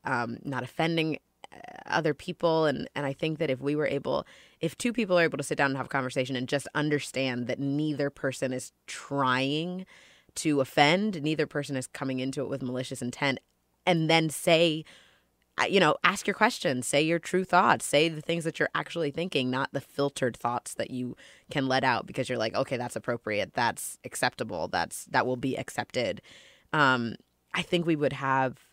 um, 0.04 0.38
not 0.44 0.62
offending 0.62 1.18
uh, 1.52 1.56
other 1.86 2.14
people. 2.14 2.66
And 2.66 2.88
and 2.94 3.06
I 3.06 3.12
think 3.12 3.38
that 3.38 3.50
if 3.50 3.60
we 3.60 3.76
were 3.76 3.86
able 3.86 4.26
if 4.60 4.76
two 4.76 4.92
people 4.92 5.18
are 5.18 5.24
able 5.24 5.38
to 5.38 5.44
sit 5.44 5.58
down 5.58 5.70
and 5.70 5.76
have 5.76 5.86
a 5.86 5.90
conversation 5.90 6.36
and 6.36 6.48
just 6.48 6.68
understand 6.74 7.46
that 7.46 7.58
neither 7.58 8.10
person 8.10 8.52
is 8.52 8.72
trying 8.86 9.86
to 10.36 10.60
offend 10.60 11.20
neither 11.22 11.46
person 11.46 11.76
is 11.76 11.88
coming 11.88 12.20
into 12.20 12.40
it 12.40 12.48
with 12.48 12.62
malicious 12.62 13.02
intent 13.02 13.40
and 13.86 14.08
then 14.10 14.30
say 14.30 14.84
uh, 15.60 15.64
you 15.64 15.80
know 15.80 15.96
ask 16.04 16.26
your 16.26 16.34
questions 16.34 16.86
say 16.86 17.02
your 17.02 17.18
true 17.18 17.44
thoughts 17.44 17.84
say 17.84 18.08
the 18.08 18.20
things 18.20 18.44
that 18.44 18.58
you're 18.58 18.70
actually 18.74 19.10
thinking 19.10 19.50
not 19.50 19.68
the 19.72 19.80
filtered 19.80 20.36
thoughts 20.36 20.74
that 20.74 20.90
you 20.90 21.16
can 21.50 21.68
let 21.68 21.84
out 21.84 22.06
because 22.06 22.28
you're 22.28 22.38
like 22.38 22.54
okay 22.54 22.76
that's 22.76 22.96
appropriate 22.96 23.52
that's 23.54 23.98
acceptable 24.04 24.68
that's 24.68 25.04
that 25.06 25.26
will 25.26 25.36
be 25.36 25.56
accepted 25.56 26.22
um 26.72 27.14
i 27.54 27.62
think 27.62 27.86
we 27.86 27.96
would 27.96 28.12
have 28.12 28.70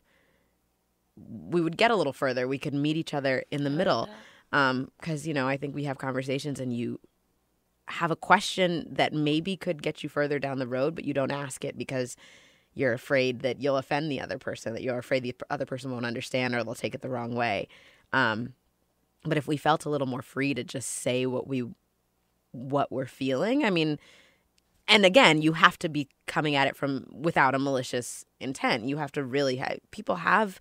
we 1.18 1.62
would 1.62 1.78
get 1.78 1.92
a 1.92 1.96
little 1.96 2.14
further. 2.14 2.48
We 2.48 2.58
could 2.60 2.74
meet 2.74 2.98
each 2.98 3.14
other 3.14 3.44
in 3.52 3.64
the 3.64 3.70
middle. 3.70 4.10
Um, 4.52 4.92
cause 5.02 5.28
you 5.28 5.34
know, 5.34 5.48
I 5.48 5.58
think 5.58 5.76
we 5.76 5.84
have 5.86 5.98
conversations 5.98 6.60
and 6.60 6.76
you 6.76 7.00
have 7.88 8.12
a 8.12 8.16
question 8.16 8.86
that 8.90 9.14
maybe 9.14 9.58
could 9.58 9.82
get 9.82 10.04
you 10.04 10.10
further 10.10 10.40
down 10.40 10.60
the 10.60 10.68
road, 10.68 10.96
but 10.96 11.06
you 11.06 11.14
don't 11.14 11.32
ask 11.32 11.66
it 11.66 11.78
because 11.78 12.16
you're 12.78 12.94
afraid 12.94 13.40
that 13.40 13.60
you'll 13.60 13.78
offend 13.78 14.12
the 14.12 14.22
other 14.22 14.38
person, 14.38 14.74
that 14.74 14.84
you're 14.84 14.98
afraid 14.98 15.24
the 15.24 15.36
other 15.50 15.66
person 15.66 15.92
won't 15.92 16.06
understand 16.06 16.54
or 16.54 16.64
they'll 16.64 16.76
take 16.76 16.96
it 16.96 17.02
the 17.02 17.10
wrong 17.10 17.34
way. 17.34 17.68
Um, 18.14 18.54
but 19.24 19.38
if 19.38 19.48
we 19.48 19.58
felt 19.58 19.86
a 19.86 19.90
little 19.90 20.08
more 20.08 20.22
free 20.22 20.54
to 20.54 20.64
just 20.64 20.90
say 20.90 21.26
what 21.26 21.48
we 21.48 21.66
what 22.52 22.92
we're 22.92 23.06
feeling, 23.06 23.66
I 23.66 23.70
mean, 23.70 24.00
and 24.88 25.06
again, 25.06 25.42
you 25.42 25.54
have 25.54 25.78
to 25.80 25.90
be 25.90 26.08
coming 26.28 26.56
at 26.56 26.68
it 26.68 26.76
from 26.76 27.06
without 27.12 27.56
a 27.56 27.60
malicious 27.60 28.26
intent. 28.40 28.86
You 28.86 28.98
have 28.98 29.12
to 29.14 29.24
really 29.24 29.58
have 29.58 29.80
people 29.92 30.18
have 30.18 30.60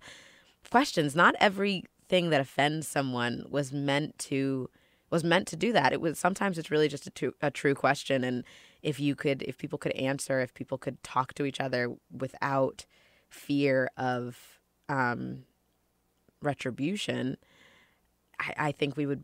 questions. 0.69 1.15
Not 1.15 1.35
everything 1.39 2.29
that 2.29 2.41
offends 2.41 2.87
someone 2.87 3.45
was 3.49 3.71
meant 3.71 4.17
to 4.19 4.69
was 5.09 5.23
meant 5.23 5.47
to 5.47 5.55
do 5.55 5.71
that. 5.71 5.93
It 5.93 6.01
was 6.01 6.19
sometimes 6.19 6.57
it's 6.57 6.71
really 6.71 6.89
just 6.89 7.07
a, 7.07 7.31
a 7.41 7.51
true 7.51 7.75
question, 7.75 8.23
and 8.23 8.43
if 8.81 8.99
you 8.99 9.15
could, 9.15 9.41
if 9.43 9.57
people 9.57 9.77
could 9.77 9.93
answer, 9.93 10.39
if 10.39 10.53
people 10.53 10.77
could 10.77 11.01
talk 11.03 11.33
to 11.33 11.45
each 11.45 11.59
other 11.59 11.93
without 12.11 12.85
fear 13.29 13.89
of 13.97 14.59
um, 14.89 15.43
retribution, 16.41 17.37
I, 18.39 18.53
I 18.57 18.71
think 18.71 18.95
we 18.95 19.05
would 19.05 19.23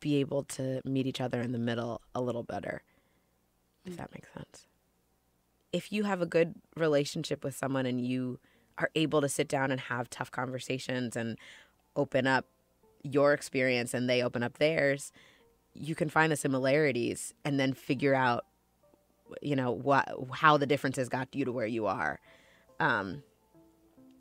be 0.00 0.16
able 0.16 0.42
to 0.42 0.80
meet 0.84 1.06
each 1.06 1.20
other 1.20 1.40
in 1.40 1.52
the 1.52 1.58
middle 1.58 2.00
a 2.14 2.20
little 2.20 2.42
better, 2.42 2.82
if 3.84 3.96
that 3.96 4.12
makes 4.12 4.28
sense. 4.32 4.66
If 5.72 5.92
you 5.92 6.04
have 6.04 6.20
a 6.20 6.26
good 6.26 6.54
relationship 6.76 7.44
with 7.44 7.56
someone 7.56 7.86
and 7.86 8.04
you 8.04 8.38
are 8.78 8.90
able 8.94 9.20
to 9.20 9.28
sit 9.28 9.48
down 9.48 9.70
and 9.70 9.80
have 9.80 10.10
tough 10.10 10.30
conversations 10.30 11.16
and 11.16 11.38
open 11.96 12.26
up 12.26 12.46
your 13.02 13.32
experience 13.32 13.94
and 13.94 14.08
they 14.08 14.22
open 14.22 14.42
up 14.42 14.58
theirs, 14.58 15.12
you 15.72 15.94
can 15.94 16.08
find 16.08 16.30
the 16.30 16.36
similarities 16.36 17.32
and 17.44 17.58
then 17.58 17.72
figure 17.72 18.14
out 18.14 18.44
you 19.40 19.56
know 19.56 19.70
what 19.70 20.08
how 20.32 20.56
the 20.56 20.66
differences 20.66 21.08
got 21.08 21.34
you 21.34 21.44
to 21.44 21.52
where 21.52 21.66
you 21.66 21.86
are 21.86 22.20
um 22.80 23.22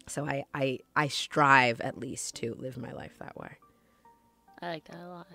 so 0.08 0.26
i 0.26 0.44
i 0.54 0.80
i 0.96 1.08
strive 1.08 1.82
at 1.82 1.98
least 1.98 2.36
to 2.36 2.56
live 2.56 2.78
my 2.78 2.92
life 2.92 3.18
that 3.20 3.36
way 3.38 3.58
I 4.62 4.68
like 4.68 4.84
that 4.86 4.98
a 4.98 5.08
lot. 5.08 5.28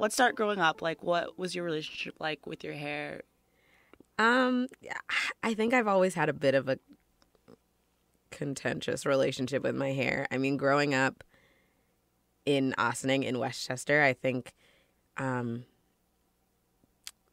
Let's 0.00 0.14
start 0.14 0.36
growing 0.36 0.58
up. 0.58 0.82
Like, 0.82 1.02
what 1.02 1.38
was 1.38 1.54
your 1.54 1.64
relationship 1.64 2.16
like 2.20 2.46
with 2.46 2.62
your 2.62 2.74
hair? 2.74 3.22
Um 4.18 4.66
i 5.42 5.54
think 5.54 5.72
i've 5.72 5.86
always 5.86 6.14
had 6.14 6.28
a 6.28 6.32
bit 6.32 6.54
of 6.54 6.68
a 6.68 6.78
contentious 8.30 9.04
relationship 9.04 9.64
with 9.64 9.74
my 9.74 9.92
hair. 9.92 10.26
I 10.30 10.38
mean 10.38 10.56
growing 10.56 10.94
up 10.94 11.24
in 12.46 12.72
Ossining 12.78 13.24
in 13.24 13.38
Westchester, 13.38 14.02
I 14.02 14.12
think 14.12 14.54
um, 15.16 15.64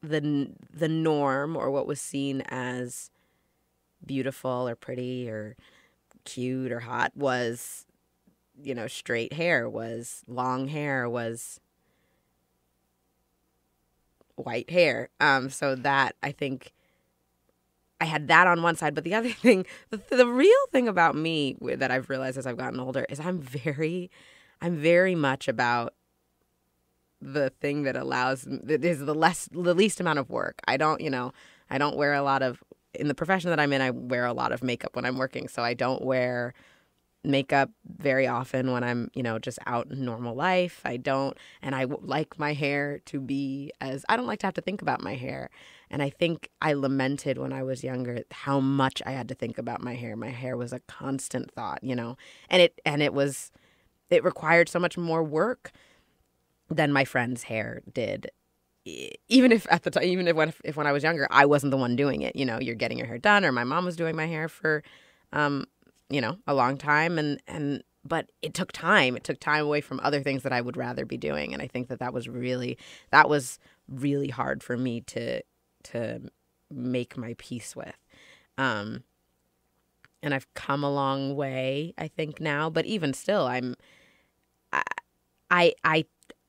the 0.02 0.50
the 0.74 0.88
norm 0.88 1.56
or 1.56 1.70
what 1.70 1.88
was 1.88 2.02
seen 2.02 2.42
as 2.48 3.12
beautiful 4.06 4.68
or 4.68 4.76
pretty 4.76 5.30
or 5.30 5.56
cute 6.26 6.72
or 6.72 6.82
hot 6.82 7.12
was 7.16 7.86
you 8.62 8.74
know 8.74 8.88
straight 8.88 9.34
hair 9.34 9.70
was 9.70 10.24
long 10.28 10.68
hair 10.68 11.08
was 11.08 11.60
white 14.36 14.70
hair. 14.70 15.10
Um 15.20 15.50
so 15.50 15.76
that 15.76 16.16
i 16.22 16.32
think 16.32 16.75
i 18.00 18.06
had 18.06 18.28
that 18.28 18.48
on 18.48 18.62
one 18.62 18.76
side 18.76 18.96
but 18.96 19.04
the 19.04 19.14
other 19.14 19.30
thing 19.46 19.66
the, 19.90 20.02
the 20.10 20.28
real 20.28 20.52
thing 20.72 20.88
about 20.88 21.16
me 21.16 21.58
that 21.62 21.92
i've 21.92 22.10
realized 22.10 22.38
as 22.38 22.46
i've 22.46 22.58
gotten 22.58 22.80
older 22.80 23.06
is 23.10 23.20
i'm 23.20 23.40
very 23.40 24.10
i'm 24.62 24.76
very 24.76 25.16
much 25.16 25.48
about 25.48 25.94
the 27.22 27.50
thing 27.62 27.84
that 27.84 27.96
allows 27.96 28.46
that 28.48 28.84
is 28.84 29.00
the 29.00 29.16
less 29.16 29.50
the 29.52 29.74
least 29.74 30.00
amount 30.00 30.20
of 30.20 30.30
work. 30.30 30.60
I 30.68 30.78
don't, 30.78 31.02
you 31.02 31.10
know, 31.10 31.32
I 31.70 31.78
don't 31.78 31.98
wear 31.98 32.14
a 32.14 32.22
lot 32.22 32.42
of 32.42 32.64
in 32.94 33.08
the 33.08 33.16
profession 33.16 33.50
that 33.50 33.60
I'm 33.60 33.74
in. 33.74 33.82
I 33.82 33.90
wear 33.92 34.26
a 34.26 34.34
lot 34.34 34.52
of 34.52 34.64
makeup 34.64 34.96
when 34.96 35.06
I'm 35.06 35.18
working, 35.18 35.48
so 35.48 35.64
I 35.64 35.74
don't 35.74 36.04
wear 36.04 36.54
makeup 37.28 37.70
very 37.98 38.28
often 38.28 38.72
when 38.72 38.84
I'm, 38.84 39.10
you 39.14 39.24
know, 39.24 39.40
just 39.40 39.60
out 39.66 39.88
in 39.92 40.06
normal 40.06 40.36
life. 40.36 40.82
I 40.86 40.98
don't, 40.98 41.38
and 41.62 41.76
I 41.76 41.86
like 41.86 42.40
my 42.40 42.54
hair 42.54 43.00
to 43.06 43.20
be 43.20 43.72
as 43.82 44.06
I 44.10 44.18
don't 44.18 44.28
like 44.28 44.40
to 44.40 44.48
have 44.48 44.54
to 44.56 44.62
think 44.62 44.82
about 44.82 45.02
my 45.02 45.16
hair. 45.16 45.50
And 45.90 46.02
I 46.02 46.10
think 46.10 46.50
I 46.62 46.74
lamented 46.74 47.38
when 47.38 47.54
I 47.54 47.64
was 47.64 47.84
younger 47.84 48.24
how 48.32 48.60
much 48.60 49.02
I 49.06 49.12
had 49.12 49.30
to 49.30 49.36
think 49.36 49.58
about 49.58 49.82
my 49.82 49.96
hair. 49.96 50.16
My 50.16 50.30
hair 50.30 50.58
was 50.58 50.74
a 50.74 50.80
constant 50.82 51.52
thought, 51.52 51.84
you 51.84 51.96
know, 51.96 52.18
and 52.50 52.62
it 52.62 52.82
and 52.86 53.02
it 53.02 53.14
was 53.14 53.52
it 54.10 54.24
required 54.24 54.70
so 54.70 54.80
much 54.80 54.98
more 54.98 55.24
work 55.24 55.72
than 56.70 56.92
my 56.92 57.06
friend's 57.06 57.44
hair 57.44 57.82
did 57.94 58.30
even 59.28 59.52
if 59.52 59.66
at 59.72 59.84
the 59.84 59.90
time 59.90 60.04
even 60.04 60.28
if 60.28 60.36
when 60.36 60.54
if 60.64 60.76
when 60.76 60.86
I 60.88 60.92
was 60.92 61.04
younger 61.04 61.28
I 61.32 61.46
wasn't 61.46 61.72
the 61.72 61.78
one 61.78 61.96
doing 61.96 62.22
it 62.22 62.36
you 62.36 62.46
know 62.46 62.60
you're 62.60 62.76
getting 62.76 62.98
your 62.98 63.08
hair 63.08 63.18
done 63.18 63.44
or 63.44 63.52
my 63.52 63.64
mom 63.64 63.86
was 63.86 63.96
doing 63.96 64.16
my 64.16 64.28
hair 64.28 64.48
for 64.48 64.84
um 65.34 65.66
you 66.10 66.22
know 66.22 66.38
a 66.48 66.54
long 66.54 66.78
time 66.78 67.18
and 67.18 67.42
and 67.48 67.84
but 68.04 68.30
it 68.42 68.54
took 68.54 68.72
time 68.72 69.16
it 69.16 69.24
took 69.24 69.40
time 69.40 69.66
away 69.66 69.82
from 69.82 70.00
other 70.02 70.22
things 70.22 70.44
that 70.44 70.54
I 70.54 70.62
would 70.62 70.78
rather 70.78 71.06
be 71.06 71.18
doing 71.18 71.54
and 71.54 71.62
I 71.62 71.68
think 71.68 71.88
that 71.88 72.00
that 72.00 72.14
was 72.14 72.28
really 72.28 72.78
that 73.12 73.30
was 73.30 73.60
really 73.90 74.30
hard 74.30 74.64
for 74.64 74.78
me 74.78 75.02
to 75.02 75.42
to 75.86 76.22
make 76.72 77.18
my 77.18 77.36
peace 77.38 77.76
with 77.76 77.98
um 78.58 79.04
and 80.22 80.34
I've 80.34 80.52
come 80.54 80.84
a 80.84 80.92
long 80.92 81.36
way 81.36 81.94
I 81.98 82.08
think 82.08 82.40
now 82.40 82.70
but 82.70 82.86
even 82.86 83.14
still 83.14 83.46
I'm 83.48 83.76
I 84.72 84.84
I, 85.52 85.74
I 85.84 86.06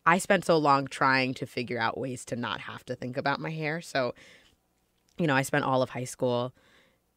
I 0.06 0.18
spent 0.18 0.44
so 0.44 0.56
long 0.56 0.86
trying 0.86 1.34
to 1.34 1.46
figure 1.46 1.80
out 1.80 1.98
ways 1.98 2.24
to 2.26 2.36
not 2.36 2.60
have 2.60 2.84
to 2.86 2.94
think 2.94 3.16
about 3.16 3.40
my 3.40 3.50
hair. 3.50 3.80
So, 3.80 4.14
you 5.18 5.26
know, 5.26 5.34
I 5.34 5.42
spent 5.42 5.64
all 5.64 5.82
of 5.82 5.90
high 5.90 6.04
school 6.04 6.54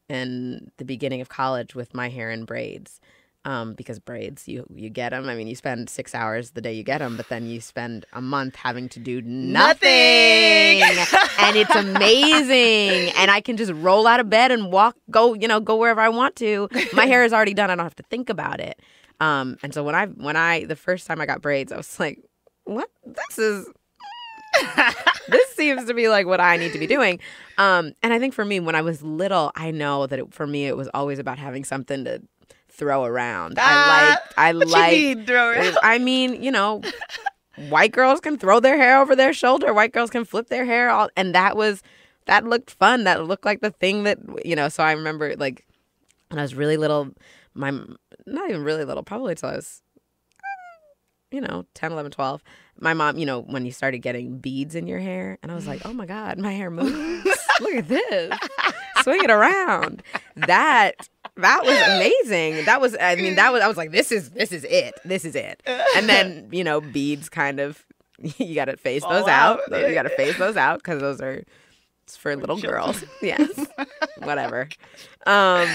and 0.09 0.71
the 0.77 0.85
beginning 0.85 1.21
of 1.21 1.29
college 1.29 1.75
with 1.75 1.93
my 1.93 2.09
hair 2.09 2.31
in 2.31 2.45
braids. 2.45 2.99
Um, 3.45 3.73
because 3.73 3.99
braids, 3.99 4.49
you 4.49 4.65
you 4.69 4.89
get 4.89 5.11
them. 5.11 5.29
I 5.29 5.35
mean, 5.35 5.47
you 5.47 5.55
spend 5.55 5.89
six 5.89 6.13
hours 6.13 6.51
the 6.51 6.61
day 6.61 6.73
you 6.73 6.83
get 6.83 6.97
them, 6.97 7.15
but 7.15 7.29
then 7.29 7.47
you 7.47 7.61
spend 7.61 8.05
a 8.11 8.21
month 8.21 8.57
having 8.57 8.89
to 8.89 8.99
do 8.99 9.21
nothing, 9.21 9.89
and 11.39 11.55
it's 11.55 11.73
amazing. 11.73 13.13
And 13.15 13.31
I 13.31 13.39
can 13.39 13.55
just 13.55 13.71
roll 13.71 14.07
out 14.07 14.19
of 14.19 14.29
bed 14.29 14.51
and 14.51 14.73
walk, 14.73 14.97
go, 15.09 15.35
you 15.35 15.47
know, 15.47 15.61
go 15.61 15.77
wherever 15.77 16.01
I 16.01 16.09
want 16.09 16.35
to. 16.37 16.67
My 16.91 17.05
hair 17.05 17.23
is 17.23 17.31
already 17.31 17.53
done. 17.53 17.69
I 17.69 17.75
don't 17.75 17.85
have 17.85 17.95
to 17.95 18.03
think 18.03 18.29
about 18.29 18.59
it. 18.59 18.81
Um, 19.21 19.57
and 19.63 19.73
so 19.73 19.83
when 19.85 19.95
I 19.95 20.07
when 20.07 20.35
I 20.35 20.65
the 20.65 20.75
first 20.75 21.07
time 21.07 21.21
I 21.21 21.25
got 21.25 21.41
braids, 21.41 21.71
I 21.71 21.77
was 21.77 21.97
like, 21.97 22.19
what 22.65 22.89
this 23.05 23.39
is 23.39 23.67
this 25.27 25.49
seems 25.55 25.85
to 25.85 25.93
be 25.93 26.09
like 26.09 26.25
what 26.25 26.39
I 26.39 26.57
need 26.57 26.73
to 26.73 26.79
be 26.79 26.87
doing. 26.87 27.19
Um, 27.57 27.93
and 28.01 28.13
I 28.13 28.19
think 28.19 28.33
for 28.33 28.45
me, 28.45 28.59
when 28.59 28.75
I 28.75 28.81
was 28.81 29.01
little, 29.01 29.51
I 29.55 29.71
know 29.71 30.07
that 30.07 30.19
it, 30.19 30.33
for 30.33 30.47
me, 30.47 30.67
it 30.67 30.77
was 30.77 30.89
always 30.93 31.19
about 31.19 31.37
having 31.37 31.63
something 31.63 32.03
to 32.05 32.21
throw 32.69 33.03
around. 33.03 33.57
Ah, 33.59 34.19
I 34.37 34.51
like, 34.53 34.67
I 34.67 35.11
like, 35.13 35.27
throw 35.27 35.51
around? 35.51 35.77
I 35.83 35.97
mean, 35.99 36.41
you 36.41 36.51
know, 36.51 36.81
white 37.69 37.91
girls 37.91 38.19
can 38.19 38.37
throw 38.37 38.59
their 38.59 38.77
hair 38.77 39.01
over 39.01 39.15
their 39.15 39.33
shoulder. 39.33 39.73
White 39.73 39.91
girls 39.91 40.09
can 40.09 40.25
flip 40.25 40.47
their 40.47 40.65
hair 40.65 40.89
all, 40.89 41.09
and 41.15 41.35
that 41.35 41.57
was, 41.57 41.83
that 42.25 42.45
looked 42.45 42.71
fun. 42.71 43.03
That 43.03 43.25
looked 43.25 43.45
like 43.45 43.61
the 43.61 43.71
thing 43.71 44.03
that, 44.03 44.17
you 44.45 44.55
know, 44.55 44.69
so 44.69 44.83
I 44.83 44.93
remember 44.93 45.35
like 45.35 45.65
when 46.29 46.39
I 46.39 46.41
was 46.41 46.55
really 46.55 46.77
little, 46.77 47.09
my, 47.53 47.71
not 47.71 48.49
even 48.49 48.63
really 48.63 48.85
little, 48.85 49.03
probably 49.03 49.35
till 49.35 49.49
I 49.49 49.55
was 49.55 49.81
you 51.31 51.41
know, 51.41 51.65
10, 51.75 51.91
11, 51.91 52.11
12. 52.11 52.43
My 52.79 52.93
mom, 52.93 53.17
you 53.17 53.25
know, 53.25 53.41
when 53.41 53.65
you 53.65 53.71
started 53.71 53.99
getting 53.99 54.39
beads 54.39 54.75
in 54.75 54.87
your 54.87 54.99
hair, 54.99 55.37
and 55.43 55.51
I 55.51 55.55
was 55.55 55.67
like, 55.67 55.81
oh 55.85 55.93
my 55.93 56.05
God, 56.05 56.37
my 56.37 56.51
hair 56.51 56.69
moves. 56.71 57.25
Look 57.61 57.75
at 57.75 57.87
this. 57.87 58.39
Swing 59.03 59.23
it 59.23 59.29
around. 59.29 60.01
That 60.35 60.93
that 61.35 61.65
was 61.65 61.77
amazing. 61.77 62.65
That 62.65 62.79
was 62.81 62.95
I 62.99 63.15
mean, 63.15 63.35
that 63.35 63.51
was 63.51 63.61
I 63.61 63.67
was 63.67 63.77
like, 63.77 63.91
this 63.91 64.11
is 64.11 64.29
this 64.31 64.51
is 64.51 64.63
it. 64.63 64.93
This 65.03 65.25
is 65.25 65.35
it. 65.35 65.61
And 65.95 66.07
then, 66.07 66.49
you 66.51 66.63
know, 66.63 66.79
beads 66.81 67.29
kind 67.29 67.59
of 67.59 67.85
you 68.37 68.55
gotta 68.55 68.77
phase 68.77 69.01
those 69.03 69.27
out. 69.27 69.59
out. 69.71 69.87
You 69.87 69.93
gotta 69.93 70.09
phase 70.09 70.37
those 70.37 70.57
out 70.57 70.79
because 70.79 71.01
those 71.01 71.21
are 71.21 71.43
for 72.07 72.35
little 72.35 72.57
girls. 72.59 73.03
Yes. 73.21 73.67
Whatever. 74.19 74.69
Um 75.25 75.67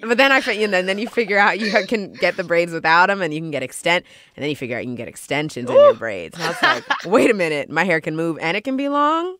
but 0.00 0.18
then 0.18 0.32
I, 0.32 0.38
you 0.50 0.66
know, 0.66 0.78
and 0.78 0.88
then 0.88 0.98
you 0.98 1.08
figure 1.08 1.38
out 1.38 1.58
you 1.58 1.72
can 1.86 2.12
get 2.12 2.36
the 2.36 2.44
braids 2.44 2.72
without 2.72 3.06
them, 3.06 3.22
and 3.22 3.32
you 3.32 3.40
can 3.40 3.50
get 3.50 3.62
extent, 3.62 4.04
and 4.36 4.42
then 4.42 4.50
you 4.50 4.56
figure 4.56 4.76
out 4.76 4.80
you 4.80 4.88
can 4.88 4.96
get 4.96 5.08
extensions 5.08 5.70
Ooh. 5.70 5.74
in 5.74 5.78
your 5.80 5.94
braids. 5.94 6.34
And 6.36 6.44
I 6.44 6.48
was 6.48 6.62
like, 6.62 7.04
wait 7.04 7.30
a 7.30 7.34
minute, 7.34 7.70
my 7.70 7.84
hair 7.84 8.00
can 8.00 8.16
move 8.16 8.38
and 8.40 8.56
it 8.56 8.64
can 8.64 8.76
be 8.76 8.88
long. 8.88 9.36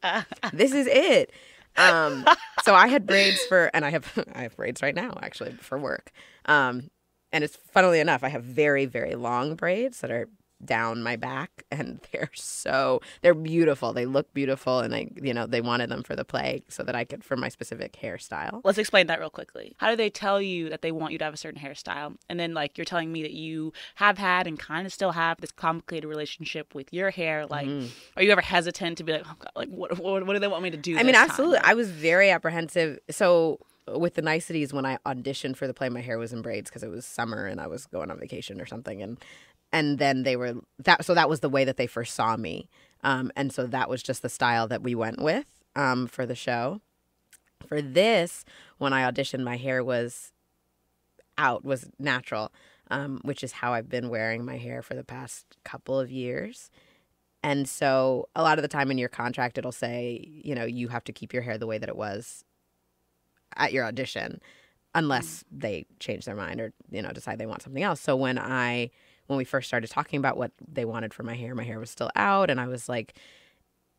This 0.53 0.73
is 0.73 0.87
it. 0.87 1.33
Um, 1.77 2.27
so 2.62 2.75
I 2.75 2.88
had 2.88 3.07
braids 3.07 3.42
for, 3.45 3.71
and 3.75 3.85
I 3.85 3.90
have 3.90 4.27
I 4.35 4.42
have 4.42 4.57
braids 4.57 4.83
right 4.83 4.95
now 4.95 5.19
actually 5.23 5.53
for 5.53 5.79
work. 5.79 6.11
Um, 6.47 6.90
and 7.33 7.45
it's 7.45 7.57
funnily 7.57 8.01
enough, 8.01 8.25
I 8.25 8.29
have 8.29 8.45
very 8.45 8.87
very 8.87 9.14
long 9.14 9.57
braids 9.57 10.01
that 10.01 10.11
are 10.11 10.29
down 10.64 11.03
my 11.03 11.16
back 11.16 11.64
and 11.71 12.01
they're 12.12 12.31
so 12.35 13.01
they're 13.23 13.35
beautiful 13.35 13.92
they 13.92 14.07
look 14.07 14.33
beautiful 14.33 14.81
and 14.81 14.95
i 14.95 15.09
you 15.21 15.35
know 15.35 15.47
they 15.47 15.61
wanted 15.61 15.90
them 15.90 16.03
for 16.03 16.16
the 16.16 16.25
play 16.25 16.62
so 16.69 16.83
that 16.83 16.95
i 16.95 17.05
could 17.05 17.23
for 17.23 17.37
my 17.37 17.49
specific 17.49 17.92
hairstyle 18.01 18.61
let's 18.64 18.79
explain 18.79 19.07
that 19.07 19.21
real 19.21 19.31
quickly 19.31 19.75
how 19.79 19.90
do 19.90 19.97
they 19.97 20.09
tell 20.09 20.40
you 20.40 20.69
that 20.69 20.83
they 20.83 20.92
want 20.92 21.12
you 21.12 21.19
to 21.19 21.25
have 21.25 21.35
a 21.35 21.37
certain 21.37 21.61
hairstyle 21.61 22.16
and 22.29 22.40
then 22.40 22.55
like 22.55 22.79
you're 22.79 22.85
telling 22.85 23.12
me 23.12 23.23
that 23.23 23.33
you 23.33 23.73
have 23.97 24.19
had 24.19 24.47
and 24.47 24.59
kind 24.59 24.87
of 24.87 24.92
still 24.92 25.12
have 25.12 25.40
this 25.40 25.53
complicated 25.53 26.09
relationship 26.09 26.75
with 26.75 26.92
your 26.92 27.11
hair 27.11 27.47
like 27.47 27.69
mm-hmm. 27.69 27.88
are 28.16 28.23
you 28.23 28.33
ever 28.33 28.40
hesitant 28.40 28.97
to 28.99 29.05
be 29.05 29.12
like 29.12 29.25
oh 29.27 29.35
God, 29.38 29.53
like 29.55 29.69
what, 29.69 29.99
what, 29.99 30.27
what 30.27 30.33
do 30.33 30.38
they 30.38 30.49
want 30.49 30.62
me 30.62 30.71
to 30.71 30.77
do 30.77 30.99
i 30.99 31.03
mean 31.03 31.14
absolutely 31.14 31.59
time? 31.59 31.71
i 31.71 31.75
was 31.75 31.90
very 31.90 32.31
apprehensive 32.31 32.99
so 33.11 33.61
with 33.95 34.14
the 34.14 34.23
niceties 34.23 34.73
when 34.73 34.85
I 34.85 34.99
auditioned 35.07 35.57
for 35.57 35.66
the 35.66 35.75
play, 35.75 35.88
my 35.88 36.01
hair 36.01 36.19
was 36.19 36.33
in 36.33 36.42
braids 36.42 36.69
because 36.69 36.83
it 36.83 36.90
was 36.90 37.07
summer 37.07 37.47
and 37.47 37.61
I 37.61 37.66
was 37.66 37.87
going 37.87 38.11
on 38.11 38.19
vacation 38.19 38.61
or 38.61 38.66
something. 38.66 39.01
And 39.01 39.19
and 39.72 39.98
then 39.98 40.22
they 40.22 40.37
were 40.37 40.55
that 40.79 41.05
so 41.05 41.14
that 41.14 41.29
was 41.29 41.40
the 41.40 41.48
way 41.48 41.64
that 41.64 41.76
they 41.76 41.87
first 41.87 42.14
saw 42.14 42.37
me 42.37 42.68
um, 43.02 43.31
and 43.37 43.52
so 43.52 43.66
that 43.66 43.88
was 43.88 44.02
just 44.02 44.22
the 44.22 44.29
style 44.29 44.66
that 44.66 44.83
we 44.83 44.94
went 44.94 45.20
with 45.20 45.46
um, 45.74 46.07
for 46.07 46.26
the 46.26 46.35
show 46.35 46.81
for 47.66 47.83
this 47.83 48.44
when 48.79 48.92
i 48.92 49.11
auditioned 49.11 49.42
my 49.42 49.57
hair 49.57 49.83
was 49.83 50.33
out 51.38 51.64
was 51.64 51.90
natural 51.98 52.52
um, 52.90 53.20
which 53.22 53.42
is 53.42 53.52
how 53.52 53.72
I've 53.72 53.88
been 53.88 54.09
wearing 54.09 54.44
my 54.44 54.59
hair 54.59 54.83
for 54.83 54.94
the 54.94 55.05
past 55.05 55.57
couple 55.64 55.98
of 55.98 56.11
years. 56.11 56.70
And 57.42 57.68
so 57.68 58.29
a 58.35 58.42
lot 58.42 58.59
of 58.59 58.62
the 58.62 58.68
time 58.68 58.90
in 58.90 58.98
your 58.98 59.09
contract, 59.09 59.59
it'll 59.59 59.72
say, 59.72 60.24
you 60.26 60.55
know, 60.55 60.64
you 60.64 60.88
have 60.88 61.05
to 61.05 61.12
keep 61.12 61.33
your 61.33 61.42
hair 61.42 61.59
the 61.59 61.66
way 61.66 61.79
that 61.79 61.88
it 61.88 61.96
was 61.96 62.44
at 63.57 63.72
your 63.72 63.85
audition 63.85 64.40
unless 64.94 65.44
they 65.50 65.87
change 66.00 66.24
their 66.24 66.35
mind 66.35 66.61
or, 66.61 66.72
you 66.90 67.02
know, 67.02 67.11
decide 67.11 67.38
they 67.38 67.46
want 67.46 67.62
something 67.62 67.83
else. 67.83 68.00
So 68.00 68.16
when 68.16 68.38
I, 68.38 68.90
when 69.27 69.37
we 69.37 69.45
first 69.45 69.69
started 69.69 69.91
talking 69.91 70.19
about 70.19 70.37
what 70.37 70.53
they 70.67 70.85
wanted 70.85 71.12
for 71.12 71.23
my 71.23 71.35
hair, 71.35 71.55
my 71.55 71.65
hair 71.65 71.79
was 71.79 71.91
still 71.91 72.11
out. 72.17 72.51
And 72.51 72.61
I 72.61 72.67
was 72.67 72.89
like, 72.89 73.15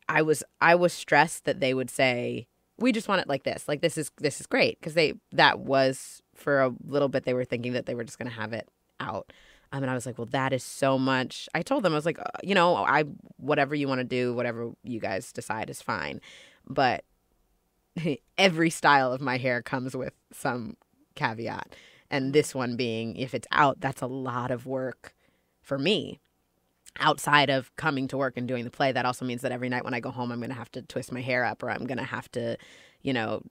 I 0.08 0.22
was, 0.22 0.42
I 0.60 0.74
was 0.74 0.92
stressed 0.92 1.44
that 1.44 1.60
they 1.60 1.74
would 1.74 1.90
say, 1.90 2.46
we 2.78 2.92
just 2.92 3.08
want 3.08 3.20
it 3.20 3.28
like 3.28 3.42
this. 3.42 3.66
Like, 3.66 3.80
this 3.80 3.98
is, 3.98 4.10
this 4.18 4.40
is 4.40 4.46
great. 4.46 4.80
Cause 4.80 4.94
they, 4.94 5.14
that 5.32 5.60
was 5.60 6.22
for 6.34 6.60
a 6.60 6.72
little 6.86 7.08
bit, 7.08 7.24
they 7.24 7.34
were 7.34 7.44
thinking 7.44 7.72
that 7.72 7.86
they 7.86 7.94
were 7.94 8.04
just 8.04 8.18
going 8.18 8.30
to 8.30 8.36
have 8.36 8.52
it 8.52 8.68
out. 9.00 9.32
Um, 9.72 9.82
and 9.82 9.90
I 9.90 9.94
was 9.94 10.06
like, 10.06 10.16
well, 10.16 10.28
that 10.30 10.52
is 10.52 10.62
so 10.62 10.98
much. 10.98 11.48
I 11.54 11.62
told 11.62 11.82
them, 11.82 11.92
I 11.92 11.96
was 11.96 12.06
like, 12.06 12.18
uh, 12.18 12.24
you 12.42 12.54
know, 12.54 12.76
I, 12.76 13.04
whatever 13.36 13.74
you 13.74 13.86
want 13.86 13.98
to 13.98 14.04
do, 14.04 14.32
whatever 14.32 14.70
you 14.82 14.98
guys 14.98 15.32
decide 15.32 15.68
is 15.68 15.82
fine. 15.82 16.20
But 16.66 17.04
every 18.38 18.70
style 18.70 19.12
of 19.12 19.20
my 19.20 19.36
hair 19.36 19.62
comes 19.62 19.94
with 19.94 20.14
some 20.32 20.76
caveat. 21.14 21.74
And 22.10 22.32
this 22.32 22.54
one 22.54 22.76
being, 22.76 23.16
if 23.16 23.34
it's 23.34 23.48
out, 23.52 23.80
that's 23.80 24.00
a 24.00 24.06
lot 24.06 24.50
of 24.50 24.64
work 24.66 25.14
for 25.68 25.78
me. 25.78 26.18
Outside 27.00 27.50
of 27.50 27.74
coming 27.76 28.08
to 28.08 28.16
work 28.16 28.36
and 28.36 28.48
doing 28.48 28.64
the 28.64 28.70
play, 28.70 28.90
that 28.90 29.04
also 29.04 29.24
means 29.24 29.42
that 29.42 29.52
every 29.52 29.68
night 29.68 29.84
when 29.84 29.94
I 29.94 30.00
go 30.00 30.10
home, 30.10 30.32
I'm 30.32 30.40
going 30.40 30.50
to 30.50 30.56
have 30.56 30.72
to 30.72 30.82
twist 30.82 31.12
my 31.12 31.20
hair 31.20 31.44
up 31.44 31.62
or 31.62 31.70
I'm 31.70 31.86
going 31.86 31.98
to 31.98 32.04
have 32.04 32.28
to, 32.32 32.56
you 33.02 33.12
know, 33.12 33.42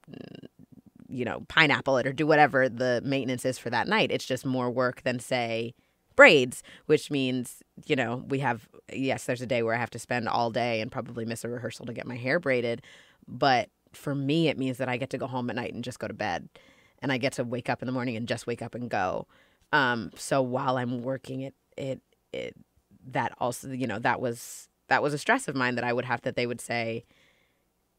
you 1.08 1.24
know, 1.24 1.46
pineapple 1.48 1.98
it 1.98 2.08
or 2.08 2.12
do 2.12 2.28
whatever 2.28 2.68
the 2.68 3.02
maintenance 3.06 3.46
is 3.46 3.58
for 3.58 3.70
that 3.70 3.88
night. 3.88 4.12
It's 4.12 4.26
just 4.26 4.46
more 4.46 4.70
work 4.70 5.04
than, 5.04 5.20
say, 5.20 5.76
braids, 6.18 6.64
which 6.88 7.10
means, 7.10 7.64
you 7.86 7.96
know, 7.96 8.26
we 8.28 8.40
have, 8.40 8.68
yes, 8.92 9.26
there's 9.26 9.42
a 9.42 9.46
day 9.46 9.64
where 9.64 9.76
I 9.76 9.78
have 9.78 9.92
to 9.92 10.00
spend 10.00 10.28
all 10.28 10.50
day 10.52 10.82
and 10.82 10.92
probably 10.92 11.24
miss 11.24 11.46
a 11.46 11.50
rehearsal 11.50 11.86
to 11.86 11.94
get 11.94 12.08
my 12.08 12.18
hair 12.18 12.40
braided. 12.40 12.82
But 13.28 13.70
for 13.94 14.14
me, 14.14 14.50
it 14.50 14.58
means 14.58 14.78
that 14.80 14.90
I 14.90 14.98
get 14.98 15.12
to 15.12 15.18
go 15.18 15.28
home 15.28 15.50
at 15.50 15.56
night 15.56 15.74
and 15.74 15.84
just 15.84 16.00
go 16.00 16.08
to 16.08 16.14
bed. 16.14 16.50
And 17.02 17.12
I 17.12 17.18
get 17.18 17.34
to 17.34 17.46
wake 17.46 17.70
up 17.70 17.82
in 17.82 17.86
the 17.86 17.92
morning 17.94 18.18
and 18.18 18.28
just 18.28 18.48
wake 18.48 18.64
up 18.64 18.76
and 18.76 18.90
go. 18.90 19.28
Um, 19.72 20.12
so 20.16 20.42
while 20.42 20.78
I'm 20.78 21.04
working 21.04 21.42
it, 21.42 21.54
it, 21.78 22.02
it, 22.34 22.56
that 23.10 23.34
also, 23.40 23.70
you 23.72 23.88
know, 23.88 24.00
that 24.00 24.20
was, 24.20 24.68
that 24.90 25.02
was 25.02 25.14
a 25.14 25.18
stress 25.18 25.48
of 25.48 25.56
mine 25.56 25.76
that 25.76 25.84
I 25.84 25.94
would 25.94 26.06
have 26.06 26.22
that 26.22 26.36
they 26.36 26.48
would 26.48 26.62
say, 26.62 27.06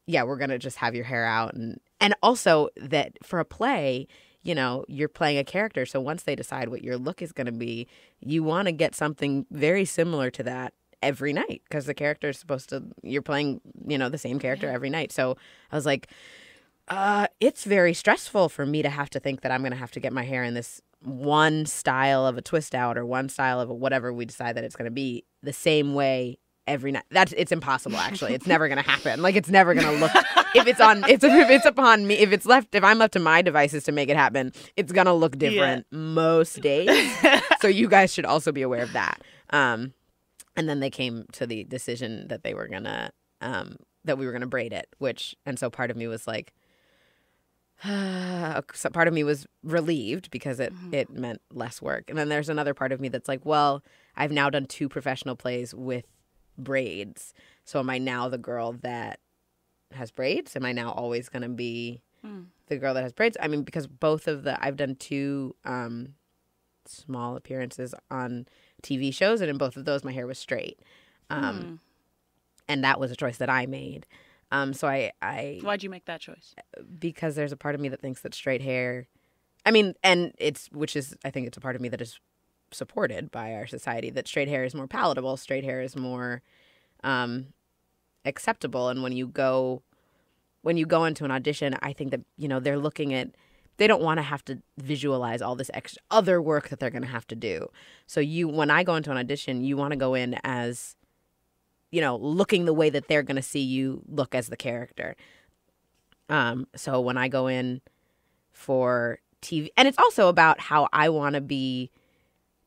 yeah, 0.07 0.23
we're 0.23 0.37
going 0.37 0.51
to 0.51 0.59
just 0.59 0.79
have 0.79 0.95
your 0.95 1.05
hair 1.05 1.25
out. 1.25 1.55
And, 1.55 1.81
and 2.01 2.15
also 2.23 2.69
that 2.77 3.13
for 3.23 3.41
a 3.41 3.45
play, 3.45 4.07
you 4.43 4.55
know, 4.55 4.85
you're 4.89 5.09
playing 5.09 5.39
a 5.39 5.45
character. 5.45 5.85
So 5.85 6.01
once 6.01 6.23
they 6.23 6.35
decide 6.35 6.69
what 6.71 6.83
your 6.83 6.97
look 6.97 7.21
is 7.21 7.33
going 7.33 7.47
to 7.47 7.53
be, 7.53 7.87
you 8.21 8.43
want 8.43 8.67
to 8.67 8.73
get 8.73 8.95
something 8.95 9.45
very 9.51 9.85
similar 9.85 10.31
to 10.31 10.43
that 10.45 10.73
every 11.03 11.33
night 11.33 11.63
because 11.69 11.87
the 11.87 11.95
character 11.95 12.31
is 12.31 12.39
supposed 12.39 12.71
to, 12.71 12.83
you're 13.03 13.23
playing, 13.23 13.61
you 13.87 13.99
know, 13.99 14.09
the 14.09 14.19
same 14.19 14.39
character 14.39 14.67
Yeah. 14.67 14.73
every 14.75 14.91
night. 14.91 15.13
So 15.13 15.37
I 15.71 15.77
was 15.77 15.85
like, 15.87 16.09
uh, 16.89 17.27
it's 17.39 17.65
very 17.65 17.93
stressful 17.93 18.49
for 18.49 18.65
me 18.65 18.81
to 18.83 18.89
have 18.89 19.11
to 19.11 19.21
think 19.21 19.43
that 19.43 19.53
I'm 19.53 19.61
going 19.61 19.73
to 19.73 19.79
have 19.79 19.91
to 19.93 20.01
get 20.01 20.13
my 20.13 20.25
hair 20.25 20.43
in 20.43 20.55
this 20.55 20.81
one 21.03 21.67
style 21.67 22.27
of 22.27 22.37
a 22.37 22.43
twist 22.43 22.75
out 22.75 22.99
or 22.99 23.07
one 23.07 23.29
style 23.29 23.61
of 23.61 23.71
a 23.71 23.75
whatever 23.75 24.13
we 24.13 24.25
decide 24.25 24.57
that 24.57 24.65
it's 24.65 24.77
going 24.77 24.87
to 24.87 24.91
be 24.91 25.25
the 25.43 25.53
same 25.53 25.95
way 25.95 26.39
every 26.67 26.93
night. 26.93 27.05
That's 27.11 27.33
it's 27.37 27.53
impossible. 27.53 27.97
Actually, 27.97 28.35
it's 28.35 28.47
never 28.47 28.69
going 28.69 28.83
to 28.83 28.89
happen. 28.89 29.23
Like 29.23 29.35
it's 29.37 29.49
never 29.49 29.75
going 29.75 29.87
to 29.87 30.01
look. 30.01 30.13
if 30.55 30.67
it's 30.67 30.81
on, 30.81 31.05
it's 31.09 31.25
if 31.25 31.51
it's 31.51 31.65
upon 31.65 32.07
me. 32.07 32.17
If 32.17 32.33
it's 32.33 32.47
left, 32.47 32.75
if 32.75 32.85
I'm 32.85 32.99
left 32.99 33.15
to 33.15 33.19
my 33.21 33.43
devices 33.43 33.85
to 33.85 33.93
make 33.93 34.09
it 34.09 34.17
happen, 34.17 34.53
it's 34.77 34.93
going 34.93 35.07
to 35.07 35.13
look 35.13 35.39
different 35.39 35.87
most 35.91 36.61
days. 36.61 36.91
so 37.61 37.69
you 37.69 37.89
guys 37.89 38.13
should 38.13 38.27
also 38.27 38.53
be 38.53 38.63
aware 38.63 38.83
of 38.83 38.93
that. 38.93 39.23
Um, 39.51 39.95
and 40.57 40.69
then 40.69 40.81
they 40.81 40.91
came 40.91 41.25
to 41.33 41.47
the 41.47 41.65
decision 41.65 42.29
that 42.29 42.43
they 42.43 42.53
were 42.53 42.67
gonna 42.69 43.13
um 43.41 43.77
that 44.05 44.19
we 44.19 44.27
were 44.27 44.33
gonna 44.33 44.47
braid 44.47 44.73
it, 44.73 44.89
which 44.99 45.35
and 45.47 45.59
so 45.59 45.71
part 45.71 45.91
of 45.91 45.97
me 45.97 46.07
was 46.07 46.27
like. 46.27 46.53
so 48.75 48.91
part 48.93 49.09
of 49.09 49.15
me 49.15 49.23
was 49.25 49.47
relieved 49.63 50.31
because 50.31 50.59
it 50.61 50.73
it 50.93 51.11
meant 51.11 51.41
less 51.53 51.81
work. 51.81 52.05
And 52.09 52.19
then 52.19 52.29
there's 52.29 52.49
another 52.49 52.75
part 52.75 52.93
of 52.93 53.01
me 53.01 53.09
that's 53.09 53.29
like 53.29 53.45
well 53.45 53.83
i've 54.17 54.33
now 54.33 54.51
done 54.51 54.67
two 54.67 54.89
professional 54.89 55.37
plays 55.37 55.75
with 55.75 56.05
braids. 56.57 57.35
So 57.65 57.79
am 57.79 57.91
i 57.91 57.99
now 57.99 58.29
the 58.29 58.39
girl 58.39 58.73
that 58.83 59.21
has 59.93 60.11
braids? 60.11 60.57
Am 60.57 60.65
i 60.65 60.73
now 60.73 60.91
always 60.93 61.29
going 61.29 61.43
to 61.43 61.49
be 61.49 62.03
Mm. 62.27 62.47
the 62.67 62.77
girl 62.79 62.95
that 62.95 63.05
has 63.05 63.13
braids? 63.13 63.37
I 63.41 63.47
mean 63.47 63.63
because 63.63 63.87
both 63.87 64.27
of 64.27 64.43
the 64.43 64.63
i've 64.65 64.77
done 64.77 64.97
two 64.97 65.55
um 65.65 66.15
small 66.85 67.37
appearances 67.37 67.95
on 68.11 68.47
tv 68.83 69.15
shows 69.15 69.41
and 69.41 69.49
in 69.49 69.57
both 69.57 69.77
of 69.77 69.85
those 69.85 70.03
my 70.03 70.11
hair 70.13 70.27
was 70.27 70.39
straight. 70.39 70.81
Um 71.31 71.61
Mm. 71.61 71.79
and 72.67 72.83
that 72.85 72.99
was 72.99 73.13
a 73.13 73.17
choice 73.17 73.37
that 73.39 73.49
i 73.49 73.67
made 73.67 74.07
um 74.51 74.73
so 74.73 74.89
i 74.89 75.13
i 75.23 75.61
Why'd 75.63 75.83
you 75.83 75.91
make 75.91 76.05
that 76.07 76.21
choice? 76.21 76.55
because 76.99 77.35
there's 77.35 77.53
a 77.53 77.57
part 77.57 77.75
of 77.75 77.81
me 77.81 77.89
that 77.89 78.01
thinks 78.01 78.21
that 78.23 78.35
straight 78.35 78.63
hair 78.63 79.09
I 79.67 79.71
mean, 79.71 79.95
and 80.03 80.33
it's 80.39 80.69
which 80.73 80.97
is 80.97 81.15
I 81.25 81.31
think 81.31 81.47
it's 81.47 81.59
a 81.59 81.61
part 81.61 81.77
of 81.77 81.83
me 81.83 81.91
that 81.91 82.01
is 82.01 82.21
supported 82.71 83.31
by 83.31 83.53
our 83.55 83.67
society 83.67 84.09
that 84.11 84.27
straight 84.27 84.49
hair 84.49 84.65
is 84.65 84.75
more 84.75 84.87
palatable, 84.87 85.37
straight 85.37 85.65
hair 85.65 85.83
is 85.83 85.95
more 85.97 86.43
um 87.05 87.49
acceptable 88.25 88.89
and 88.89 89.03
when 89.03 89.13
you 89.13 89.27
go 89.27 89.83
when 90.63 90.77
you 90.77 90.87
go 90.87 91.05
into 91.05 91.25
an 91.25 91.31
audition, 91.31 91.77
I 91.83 91.93
think 91.93 92.11
that 92.13 92.23
you 92.37 92.49
know, 92.49 92.61
they're 92.61 92.79
looking 92.79 93.13
at 93.13 93.31
they 93.77 93.87
don't 93.87 94.03
want 94.03 94.19
to 94.19 94.23
have 94.23 94.45
to 94.47 94.61
visualize 94.79 95.41
all 95.43 95.55
this 95.55 95.71
extra 95.75 96.03
other 96.11 96.41
work 96.41 96.69
that 96.69 96.81
they're 96.81 96.91
going 96.91 97.03
to 97.03 97.09
have 97.09 97.27
to 97.29 97.37
do. 97.37 97.69
So 98.07 98.21
you 98.21 98.49
when 98.49 98.71
I 98.71 98.85
go 98.85 98.95
into 98.95 99.11
an 99.11 99.19
audition, 99.19 99.63
you 99.65 99.77
want 99.77 99.93
to 99.93 99.99
go 99.99 100.15
in 100.15 100.37
as 100.45 100.97
you 101.91 102.01
know, 102.01 102.17
looking 102.17 102.65
the 102.65 102.75
way 102.75 102.91
that 102.91 103.09
they're 103.09 103.23
going 103.23 103.37
to 103.37 103.43
see 103.43 103.61
you 103.61 104.03
look 104.07 104.35
as 104.35 104.49
the 104.49 104.57
character. 104.57 105.17
Um, 106.29 106.67
so 106.77 107.01
when 107.01 107.17
I 107.17 107.29
go 107.29 107.47
in 107.47 107.81
for 108.53 109.21
TV, 109.41 109.69
and 109.77 109.89
it's 109.89 109.99
also 109.99 110.29
about 110.29 110.61
how 110.61 110.89
I 110.93 111.09
want 111.09 111.35
to 111.35 111.41
be 111.41 111.91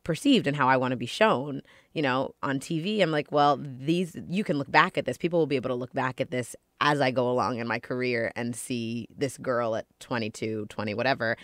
perceived 0.03 0.47
and 0.47 0.55
how 0.55 0.67
I 0.67 0.77
want 0.77 0.91
to 0.91 0.97
be 0.97 1.05
shown. 1.05 1.61
You 1.93 2.01
know, 2.01 2.35
on 2.41 2.59
TV, 2.59 3.01
I'm 3.01 3.11
like, 3.11 3.31
well, 3.31 3.59
these, 3.61 4.15
you 4.29 4.43
can 4.43 4.57
look 4.57 4.71
back 4.71 4.97
at 4.97 5.05
this. 5.05 5.17
People 5.17 5.39
will 5.39 5.47
be 5.47 5.55
able 5.55 5.69
to 5.69 5.75
look 5.75 5.93
back 5.93 6.21
at 6.21 6.31
this 6.31 6.55
as 6.79 7.01
I 7.01 7.11
go 7.11 7.29
along 7.29 7.59
in 7.59 7.67
my 7.67 7.79
career 7.79 8.31
and 8.35 8.55
see 8.55 9.07
this 9.15 9.37
girl 9.37 9.75
at 9.75 9.85
22, 9.99 10.65
20, 10.67 10.93
whatever, 10.93 11.37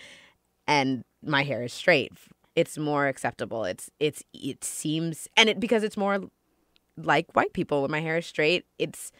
and 0.66 1.04
my 1.22 1.44
hair 1.44 1.62
is 1.62 1.72
straight. 1.72 2.12
It's 2.56 2.76
more 2.76 3.06
acceptable. 3.06 3.64
It's, 3.64 3.88
it's, 4.00 4.24
it 4.32 4.64
seems, 4.64 5.28
and 5.36 5.48
it, 5.48 5.60
because 5.60 5.84
it's 5.84 5.96
more 5.96 6.22
like 7.02 7.34
white 7.34 7.52
people 7.52 7.82
when 7.82 7.90
my 7.90 8.00
hair 8.00 8.18
is 8.18 8.26
straight, 8.26 8.66
it's, 8.78 9.12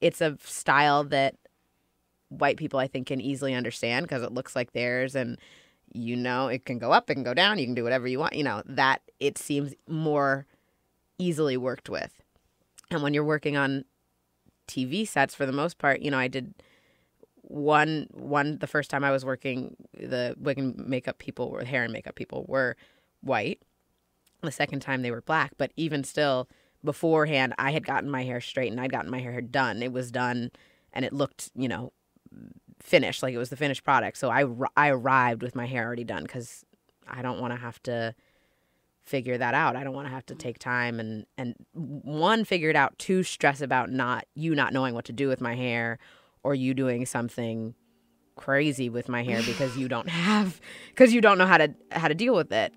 it's 0.00 0.20
a 0.20 0.36
style 0.42 1.04
that 1.04 1.34
white 2.28 2.56
people 2.56 2.78
I 2.78 2.88
think 2.88 3.06
can 3.06 3.20
easily 3.20 3.54
understand 3.54 4.06
because 4.06 4.22
it 4.22 4.32
looks 4.32 4.56
like 4.56 4.72
theirs 4.72 5.14
and 5.14 5.38
you 5.92 6.16
know 6.16 6.48
it 6.48 6.64
can 6.64 6.78
go 6.78 6.92
up, 6.92 7.08
it 7.10 7.14
can 7.14 7.22
go 7.22 7.34
down, 7.34 7.58
you 7.58 7.66
can 7.66 7.74
do 7.74 7.84
whatever 7.84 8.06
you 8.06 8.18
want, 8.18 8.34
you 8.34 8.44
know, 8.44 8.62
that 8.66 9.02
it 9.20 9.38
seems 9.38 9.74
more 9.88 10.46
easily 11.18 11.56
worked 11.56 11.88
with. 11.88 12.22
And 12.90 13.02
when 13.02 13.14
you're 13.14 13.24
working 13.24 13.56
on 13.56 13.84
TV 14.68 15.06
sets 15.06 15.34
for 15.34 15.46
the 15.46 15.52
most 15.52 15.78
part, 15.78 16.00
you 16.00 16.10
know, 16.10 16.18
I 16.18 16.28
did 16.28 16.54
one 17.42 18.08
one 18.12 18.58
the 18.58 18.66
first 18.66 18.90
time 18.90 19.04
I 19.04 19.12
was 19.12 19.24
working 19.24 19.76
the 19.94 20.34
wig 20.38 20.58
and 20.58 20.76
makeup 20.76 21.18
people 21.18 21.50
were 21.50 21.64
hair 21.64 21.84
and 21.84 21.92
makeup 21.92 22.16
people 22.16 22.44
were 22.48 22.76
white. 23.20 23.60
The 24.42 24.52
second 24.52 24.80
time 24.80 25.02
they 25.02 25.10
were 25.10 25.22
black, 25.22 25.52
but 25.56 25.72
even 25.76 26.04
still 26.04 26.48
beforehand 26.86 27.52
I 27.58 27.72
had 27.72 27.84
gotten 27.84 28.08
my 28.10 28.24
hair 28.24 28.40
straightened, 28.40 28.80
I'd 28.80 28.92
gotten 28.92 29.10
my 29.10 29.20
hair 29.20 29.42
done. 29.42 29.82
It 29.82 29.92
was 29.92 30.10
done 30.10 30.50
and 30.94 31.04
it 31.04 31.12
looked, 31.12 31.50
you 31.54 31.68
know, 31.68 31.92
finished 32.80 33.22
like 33.22 33.34
it 33.34 33.38
was 33.38 33.50
the 33.50 33.56
finished 33.56 33.84
product. 33.84 34.16
So 34.16 34.30
i 34.30 34.44
i 34.76 34.88
arrived 34.88 35.42
with 35.42 35.54
my 35.54 35.66
hair 35.66 35.84
already 35.84 36.04
done 36.04 36.22
because 36.22 36.64
i 37.06 37.20
don't 37.20 37.40
want 37.40 37.52
to 37.52 37.60
have 37.60 37.82
to 37.82 38.14
figure 39.06 39.38
that 39.38 39.54
out. 39.54 39.76
I 39.76 39.84
don't 39.84 39.94
want 39.94 40.08
to 40.08 40.12
have 40.12 40.26
to 40.26 40.34
take 40.34 40.58
time 40.58 40.98
and 40.98 41.26
and 41.38 41.54
one 41.72 42.44
figure 42.44 42.70
it 42.70 42.76
out 42.76 42.98
two 42.98 43.22
stress 43.22 43.60
about 43.60 43.90
not 43.90 44.26
you 44.34 44.54
not 44.54 44.72
knowing 44.72 44.94
what 44.94 45.04
to 45.06 45.12
do 45.12 45.28
with 45.28 45.40
my 45.40 45.54
hair 45.54 45.98
or 46.42 46.54
you 46.54 46.74
doing 46.74 47.06
something 47.06 47.74
crazy 48.34 48.90
with 48.90 49.08
my 49.08 49.22
hair 49.22 49.40
because 49.46 49.76
you 49.76 49.88
don't 49.88 50.08
have 50.26 50.60
because 50.88 51.12
you 51.12 51.20
don't 51.20 51.38
know 51.38 51.46
how 51.46 51.56
to 51.56 51.72
how 51.92 52.08
to 52.08 52.14
deal 52.14 52.34
with 52.34 52.52
it 52.52 52.74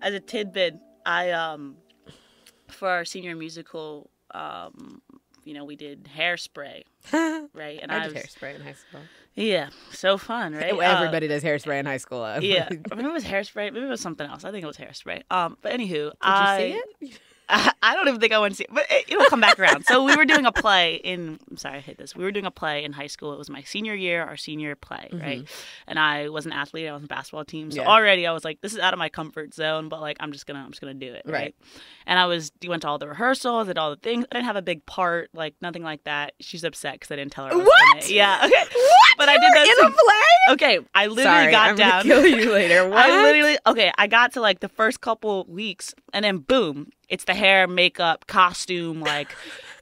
As 0.00 0.14
a 0.14 0.20
tidbit, 0.20 0.76
I 1.04 1.30
um 1.32 1.76
for 2.68 2.88
our 2.88 3.04
senior 3.04 3.34
musical, 3.34 4.10
um, 4.32 5.00
you 5.44 5.54
know, 5.54 5.64
we 5.64 5.76
did 5.76 6.04
hairspray, 6.04 6.82
right? 7.12 7.78
And 7.82 7.90
i 7.90 8.06
did 8.06 8.14
was- 8.14 8.22
hairspray 8.22 8.54
in 8.56 8.60
high 8.60 8.74
school 8.74 9.00
Yeah, 9.34 9.70
so 9.90 10.18
fun, 10.18 10.52
right? 10.54 10.72
Uh, 10.78 10.80
everybody 10.80 11.28
does 11.28 11.42
hairspray 11.42 11.80
in 11.80 11.86
high 11.86 11.96
school 11.96 12.20
yeah, 12.40 12.68
I 12.70 12.74
remember 12.90 13.10
it 13.10 13.14
was 13.14 13.24
hairspray. 13.24 13.72
Maybe 13.72 13.86
it 13.86 13.88
was 13.88 14.00
something 14.00 14.28
else. 14.28 14.44
I 14.44 14.50
think 14.50 14.62
it 14.62 14.66
was 14.66 14.76
hairspray. 14.76 15.22
Um, 15.30 15.56
but 15.62 15.72
anywho, 15.72 15.88
did 15.88 16.16
I 16.22 16.58
you 16.66 16.72
see 17.00 17.06
it 17.06 17.20
I, 17.82 17.94
don't 17.94 18.08
even 18.08 18.20
think 18.20 18.32
I 18.32 18.38
want 18.38 18.52
to 18.52 18.56
see 18.56 18.64
it, 18.64 18.70
but 18.72 18.86
it, 18.90 19.06
it'll 19.08 19.24
come 19.26 19.40
back 19.40 19.58
around. 19.58 19.84
So 19.86 20.04
we 20.04 20.14
were 20.16 20.24
doing 20.24 20.44
a 20.46 20.52
play 20.52 20.96
in. 20.96 21.38
I'm 21.50 21.56
sorry, 21.56 21.78
I 21.78 21.80
hate 21.80 21.96
this. 21.98 22.14
We 22.14 22.22
were 22.24 22.30
doing 22.32 22.44
a 22.46 22.50
play 22.50 22.84
in 22.84 22.92
high 22.92 23.06
school. 23.06 23.32
It 23.32 23.38
was 23.38 23.48
my 23.48 23.62
senior 23.62 23.94
year, 23.94 24.22
our 24.22 24.36
senior 24.36 24.74
play, 24.76 25.08
right? 25.12 25.44
And 25.86 25.98
I 25.98 26.28
was 26.28 26.44
an 26.46 26.52
athlete. 26.52 26.86
I 26.88 26.92
was 26.92 26.98
on 26.98 27.02
the 27.02 27.08
basketball 27.08 27.44
team, 27.44 27.70
so 27.70 27.78
Mm-hmm. 27.78 27.86
Yeah. 27.86 27.92
already 27.94 28.26
I 28.26 28.32
was 28.32 28.44
like, 28.44 28.60
this 28.60 28.72
is 28.72 28.78
out 28.80 28.92
of 28.92 28.98
my 28.98 29.08
comfort 29.08 29.54
zone. 29.54 29.88
But 29.88 30.00
like, 30.00 30.16
I'm 30.20 30.32
just 30.32 30.46
gonna, 30.46 30.60
I'm 30.60 30.70
just 30.70 30.80
gonna 30.80 30.94
do 30.94 31.12
it, 31.12 31.22
right? 31.26 31.32
Right. 31.32 31.54
And 32.06 32.18
I 32.18 32.26
was 32.26 32.50
went 32.66 32.82
to 32.82 32.88
all 32.88 32.98
the 32.98 33.08
rehearsals, 33.08 33.68
did 33.68 33.78
all 33.78 33.90
the 33.90 33.96
things. 33.96 34.26
I 34.30 34.34
didn't 34.34 34.46
have 34.46 34.56
a 34.56 34.62
big 34.62 34.84
part, 34.86 35.30
like 35.32 35.54
nothing 35.62 35.82
like 35.82 36.04
that. 36.04 36.34
She's 36.40 36.64
upset 36.64 36.94
because 36.94 37.10
I 37.10 37.16
didn't 37.16 37.32
tell 37.32 37.46
her. 37.46 37.52
I 37.52 37.56
was 37.56 37.66
What? 37.66 38.10
Yeah. 38.10 38.38
Okay. 38.48 38.64
What? 38.74 39.07
But 39.18 39.28
I 39.28 39.34
did 39.34 39.52
that 39.52 39.66
in 39.66 39.84
a 39.84 39.88
too. 39.88 39.94
play. 39.94 40.54
Okay, 40.54 40.78
I 40.94 41.06
literally 41.08 41.22
Sorry, 41.24 41.50
got 41.50 41.68
I'm 41.70 41.76
down. 41.76 42.08
Gonna 42.08 42.22
kill 42.22 42.26
you 42.26 42.52
later. 42.52 42.88
What? 42.88 42.98
I 42.98 43.22
literally 43.22 43.58
okay. 43.66 43.92
I 43.98 44.06
got 44.06 44.32
to 44.32 44.40
like 44.40 44.60
the 44.60 44.68
first 44.68 45.00
couple 45.00 45.44
weeks, 45.48 45.94
and 46.14 46.24
then 46.24 46.38
boom, 46.38 46.90
it's 47.08 47.24
the 47.24 47.34
hair, 47.34 47.66
makeup, 47.66 48.26
costume, 48.26 49.00
like 49.00 49.34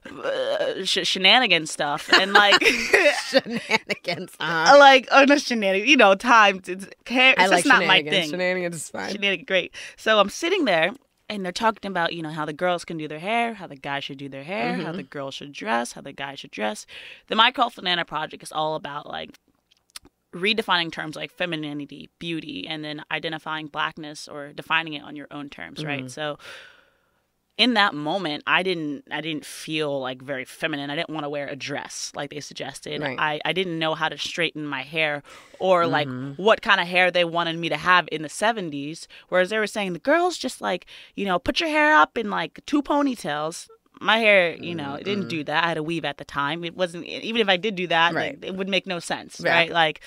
uh, 0.09 0.83
sh- 0.83 1.07
shenanigan 1.07 1.65
stuff, 1.67 2.11
and 2.13 2.33
like, 2.33 2.61
shenanigans. 3.29 4.33
Uh, 4.39 4.75
like 4.79 5.07
oh 5.11 5.25
no 5.25 5.37
shenanigans, 5.37 5.89
you 5.89 5.97
know, 5.97 6.15
time. 6.15 6.61
It's, 6.65 6.87
hair, 7.05 7.33
it's 7.33 7.41
I 7.41 7.43
just 7.43 7.51
like 7.51 7.65
not 7.65 7.85
my 7.85 8.01
thing. 8.03 8.29
Shenanigans 8.29 8.75
is 8.75 8.89
fine. 8.89 9.11
Shenanigan, 9.11 9.45
great. 9.45 9.73
So 9.95 10.19
I'm 10.19 10.29
sitting 10.29 10.65
there. 10.65 10.91
And 11.29 11.43
they're 11.43 11.51
talking 11.51 11.91
about, 11.91 12.13
you 12.13 12.21
know, 12.21 12.29
how 12.29 12.45
the 12.45 12.53
girls 12.53 12.85
can 12.85 12.97
do 12.97 13.07
their 13.07 13.19
hair, 13.19 13.55
how 13.55 13.67
the 13.67 13.75
guys 13.75 14.05
should 14.05 14.17
do 14.17 14.29
their 14.29 14.43
hair, 14.45 14.73
how 14.75 14.83
Mm-hmm. 14.83 14.97
the 14.97 15.03
girls 15.03 15.33
should 15.35 15.51
dress, 15.51 15.91
how 15.91 16.01
the 16.01 16.13
guys 16.13 16.39
should 16.39 16.51
dress. 16.51 16.85
The 17.27 17.35
Banana 17.75 18.05
Project 18.05 18.43
is 18.43 18.51
all 18.53 18.75
about 18.75 19.05
like 19.07 19.31
redefining 20.33 20.91
terms 20.91 21.15
like 21.15 21.31
femininity, 21.31 22.09
beauty, 22.19 22.65
and 22.67 22.83
then 22.83 23.03
identifying 23.11 23.67
blackness 23.67 24.27
or 24.27 24.53
defining 24.53 24.93
it 24.93 25.03
on 25.03 25.15
your 25.15 25.27
own 25.31 25.49
terms, 25.49 25.79
Mm-hmm. 25.79 25.87
right? 25.87 26.11
So 26.11 26.37
in 27.57 27.73
that 27.73 27.93
moment, 27.95 28.43
I 28.45 28.61
didn't 28.63 29.05
I 29.11 29.19
didn't 29.21 29.45
feel 29.45 29.99
like 29.99 30.21
very 30.21 30.45
feminine. 30.45 30.89
I 30.89 30.95
didn't 30.95 31.09
want 31.09 31.23
to 31.23 31.29
wear 31.29 31.47
a 31.47 31.55
dress 31.55 32.11
like 32.15 32.29
they 32.29 32.39
suggested. 32.39 33.01
Right. 33.01 33.17
I, 33.19 33.39
I 33.45 33.53
didn't 33.53 33.79
know 33.79 33.95
how 33.95 34.09
to 34.09 34.17
straighten 34.17 34.65
my 34.65 34.83
hair 34.83 35.23
or 35.59 35.87
like 35.87 36.07
Mm-hmm. 36.07 36.41
what 36.41 36.61
kind 36.61 36.79
of 36.79 36.87
hair 36.87 37.09
they 37.09 37.25
wanted 37.25 37.57
me 37.57 37.69
to 37.69 37.77
have 37.77 38.07
in 38.11 38.21
the 38.21 38.29
70s. 38.29 39.07
Whereas 39.29 39.49
they 39.49 39.57
were 39.57 39.65
saying 39.67 39.93
the 39.93 39.99
girls 39.99 40.37
just 40.37 40.61
like, 40.61 40.85
you 41.15 41.25
know, 41.25 41.39
put 41.39 41.59
your 41.59 41.69
hair 41.69 41.95
up 41.95 42.17
in 42.17 42.29
like 42.29 42.63
two 42.67 42.81
ponytails. 42.83 43.67
My 43.99 44.19
hair, 44.19 44.53
you 44.55 44.75
know, 44.75 44.93
it 44.93 45.05
didn't 45.05 45.27
do 45.27 45.43
that. 45.45 45.63
I 45.63 45.67
had 45.69 45.77
a 45.77 45.81
weave 45.81 46.05
at 46.05 46.19
the 46.19 46.25
time. 46.25 46.63
It 46.63 46.75
wasn't 46.77 47.05
even 47.05 47.41
if 47.41 47.49
I 47.49 47.57
did 47.57 47.75
do 47.75 47.87
that, 47.87 48.13
Right. 48.13 48.39
like, 48.39 48.45
it 48.45 48.55
would 48.55 48.69
make 48.69 48.85
no 48.85 48.99
sense, 48.99 49.41
right? 49.41 49.71
Like 49.71 50.01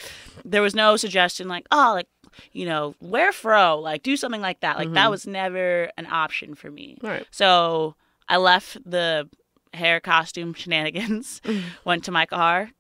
there 0.45 0.63
was 0.63 0.77
no 0.77 0.97
suggestion 0.97 1.49
like, 1.49 1.67
oh, 1.73 1.91
like 1.97 2.07
you 2.53 2.67
know, 2.67 2.95
wear 3.01 3.33
fro, 3.33 3.79
like 3.79 4.03
do 4.03 4.17
something 4.17 4.41
like 4.41 4.61
that. 4.61 4.77
Like 4.77 4.93
that 4.93 5.11
was 5.11 5.27
never 5.27 5.91
an 5.97 6.07
option 6.07 6.55
for 6.55 6.71
me. 6.71 6.99
Right. 7.03 7.27
So 7.31 7.95
I 8.29 8.37
left 8.39 8.79
the 8.89 9.29
hair 9.75 10.01
costume 10.01 10.55
shenanigans, 10.61 11.41
went 11.85 12.05
to 12.05 12.11
my 12.13 12.27
car, 12.27 12.71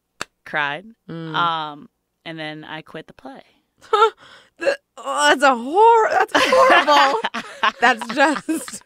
cried, 0.44 0.86
Mm. 1.08 1.34
um, 1.34 1.88
and 2.24 2.38
then 2.38 2.64
I 2.64 2.82
quit 2.82 3.06
the 3.06 3.14
play. 3.14 3.42
The- 4.58 4.78
oh, 4.98 5.28
that's 5.30 5.42
a 5.42 5.56
horror. 5.56 6.08
That's 6.10 6.32
horrible. 6.36 7.20
that's 7.80 8.06
just. 8.14 8.82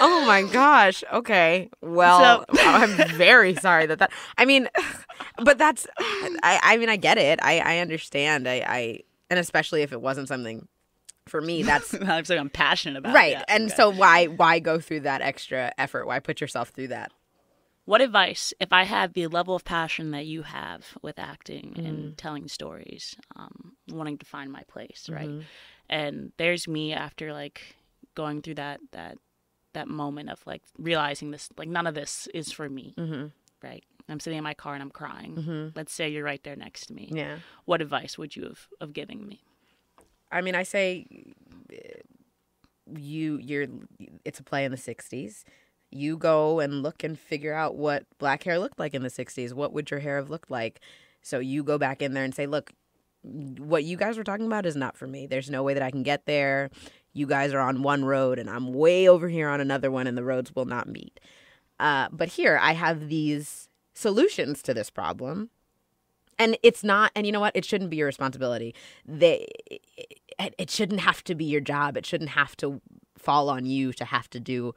Oh 0.00 0.24
my 0.26 0.42
gosh. 0.42 1.04
Okay. 1.12 1.70
Well, 1.80 2.44
So- 2.48 2.58
I'm 2.62 2.96
very 3.16 3.54
sorry 3.54 3.86
that 3.86 3.98
that. 4.00 4.10
I 4.36 4.44
mean, 4.44 4.68
but 5.38 5.58
that's. 5.58 5.86
I. 5.98 6.58
I 6.62 6.76
mean, 6.76 6.88
I 6.88 6.96
get 6.96 7.18
it. 7.18 7.38
I. 7.42 7.60
I 7.60 7.78
understand. 7.78 8.48
I. 8.48 8.64
I. 8.66 9.00
And 9.30 9.38
especially 9.38 9.82
if 9.82 9.92
it 9.92 10.00
wasn't 10.00 10.28
something, 10.28 10.68
for 11.26 11.40
me, 11.40 11.62
that's 11.70 11.94
I'm 11.94 12.24
I'm 12.30 12.50
passionate 12.50 12.98
about. 12.98 13.14
right. 13.14 13.32
Yeah, 13.32 13.44
and 13.48 13.66
okay. 13.66 13.74
so 13.74 13.90
why. 13.90 14.26
Why 14.26 14.58
go 14.58 14.80
through 14.80 15.00
that 15.00 15.20
extra 15.22 15.72
effort? 15.78 16.06
Why 16.06 16.18
put 16.20 16.40
yourself 16.40 16.70
through 16.70 16.88
that? 16.88 17.12
what 17.86 18.00
advice, 18.00 18.54
if 18.60 18.72
I 18.72 18.84
had 18.84 19.12
the 19.12 19.26
level 19.26 19.54
of 19.54 19.62
passion 19.62 20.10
that 20.12 20.24
you 20.24 20.40
have 20.40 20.86
with 21.02 21.18
acting 21.18 21.74
Mm-hmm. 21.76 21.86
and 21.86 22.16
telling 22.16 22.48
stories, 22.48 23.14
um, 23.36 23.72
wanting 23.90 24.16
to 24.16 24.24
find 24.24 24.50
my 24.50 24.62
place, 24.62 25.06
right? 25.12 25.28
Mm-hmm. 25.28 25.40
And 25.90 26.32
there's 26.38 26.66
me 26.66 26.94
after 26.94 27.34
like 27.34 27.76
going 28.14 28.40
through 28.40 28.54
that 28.54 28.80
that 28.92 29.18
that 29.74 29.88
moment 29.88 30.30
of 30.30 30.40
like 30.46 30.62
realizing 30.78 31.30
this, 31.30 31.48
like 31.56 31.68
none 31.68 31.86
of 31.86 31.94
this 31.94 32.26
is 32.34 32.50
for 32.50 32.68
me, 32.68 32.94
Mm-hmm. 32.98 33.26
right? 33.62 33.84
I'm 34.08 34.20
sitting 34.20 34.36
in 34.38 34.44
my 34.44 34.54
car 34.54 34.74
and 34.74 34.82
I'm 34.82 34.90
crying. 34.90 35.72
Let's 35.74 35.92
say 35.92 36.08
you're 36.10 36.24
right 36.24 36.42
there 36.44 36.56
next 36.56 36.86
to 36.86 36.92
me. 36.94 37.08
Yeah. 37.12 37.36
What 37.64 37.80
advice 37.80 38.18
would 38.18 38.36
you 38.36 38.42
have 38.44 38.66
of 38.80 38.92
giving 38.92 39.26
me? 39.26 39.42
I 40.30 40.40
mean, 40.42 40.54
I 40.54 40.62
say 40.62 41.06
uh, 41.72 41.78
you 42.98 43.38
you're 43.38 43.66
it's 44.24 44.38
a 44.40 44.42
play 44.42 44.64
in 44.64 44.70
the 44.70 44.76
60s. 44.76 45.44
You 45.90 46.16
go 46.16 46.60
and 46.60 46.82
look 46.82 47.02
and 47.04 47.18
figure 47.18 47.54
out 47.54 47.76
what 47.76 48.04
black 48.18 48.42
hair 48.42 48.58
looked 48.58 48.78
like 48.78 48.94
in 48.94 49.02
the 49.02 49.08
60s. 49.10 49.52
What 49.54 49.72
would 49.72 49.90
your 49.90 50.00
hair 50.00 50.16
have 50.16 50.28
looked 50.28 50.50
like? 50.50 50.80
So 51.22 51.38
you 51.38 51.62
go 51.62 51.78
back 51.78 52.02
in 52.02 52.12
there 52.14 52.24
and 52.24 52.34
say, 52.34 52.46
"Look, 52.46 52.72
what 53.22 53.84
you 53.84 53.96
guys 53.96 54.18
were 54.18 54.24
talking 54.24 54.46
about 54.46 54.66
is 54.66 54.76
not 54.76 54.96
for 54.98 55.06
me. 55.06 55.26
There's 55.26 55.48
no 55.48 55.62
way 55.62 55.72
that 55.72 55.82
I 55.82 55.90
can 55.90 56.02
get 56.02 56.26
there. 56.26 56.68
You 57.14 57.26
guys 57.26 57.54
are 57.54 57.60
on 57.60 57.82
one 57.82 58.04
road 58.04 58.38
and 58.38 58.50
I'm 58.50 58.72
way 58.74 59.08
over 59.08 59.28
here 59.28 59.48
on 59.48 59.60
another 59.60 59.90
one 59.90 60.06
and 60.06 60.18
the 60.18 60.24
roads 60.24 60.54
will 60.54 60.66
not 60.66 60.88
meet." 60.88 61.18
Uh, 61.80 62.08
but 62.12 62.28
here 62.28 62.58
I 62.60 62.72
have 62.72 63.08
these 63.08 63.68
solutions 63.94 64.62
to 64.62 64.74
this 64.74 64.90
problem. 64.90 65.50
And 66.38 66.58
it's 66.62 66.84
not 66.84 67.12
and 67.14 67.26
you 67.26 67.32
know 67.32 67.40
what? 67.40 67.56
It 67.56 67.64
shouldn't 67.64 67.90
be 67.90 67.96
your 67.96 68.06
responsibility. 68.06 68.74
They 69.06 69.46
it, 70.38 70.54
it 70.58 70.70
shouldn't 70.70 71.00
have 71.00 71.22
to 71.24 71.34
be 71.34 71.44
your 71.44 71.60
job. 71.60 71.96
It 71.96 72.04
shouldn't 72.04 72.30
have 72.30 72.56
to 72.58 72.80
fall 73.16 73.48
on 73.48 73.66
you 73.66 73.92
to 73.94 74.04
have 74.04 74.28
to 74.30 74.40
do 74.40 74.74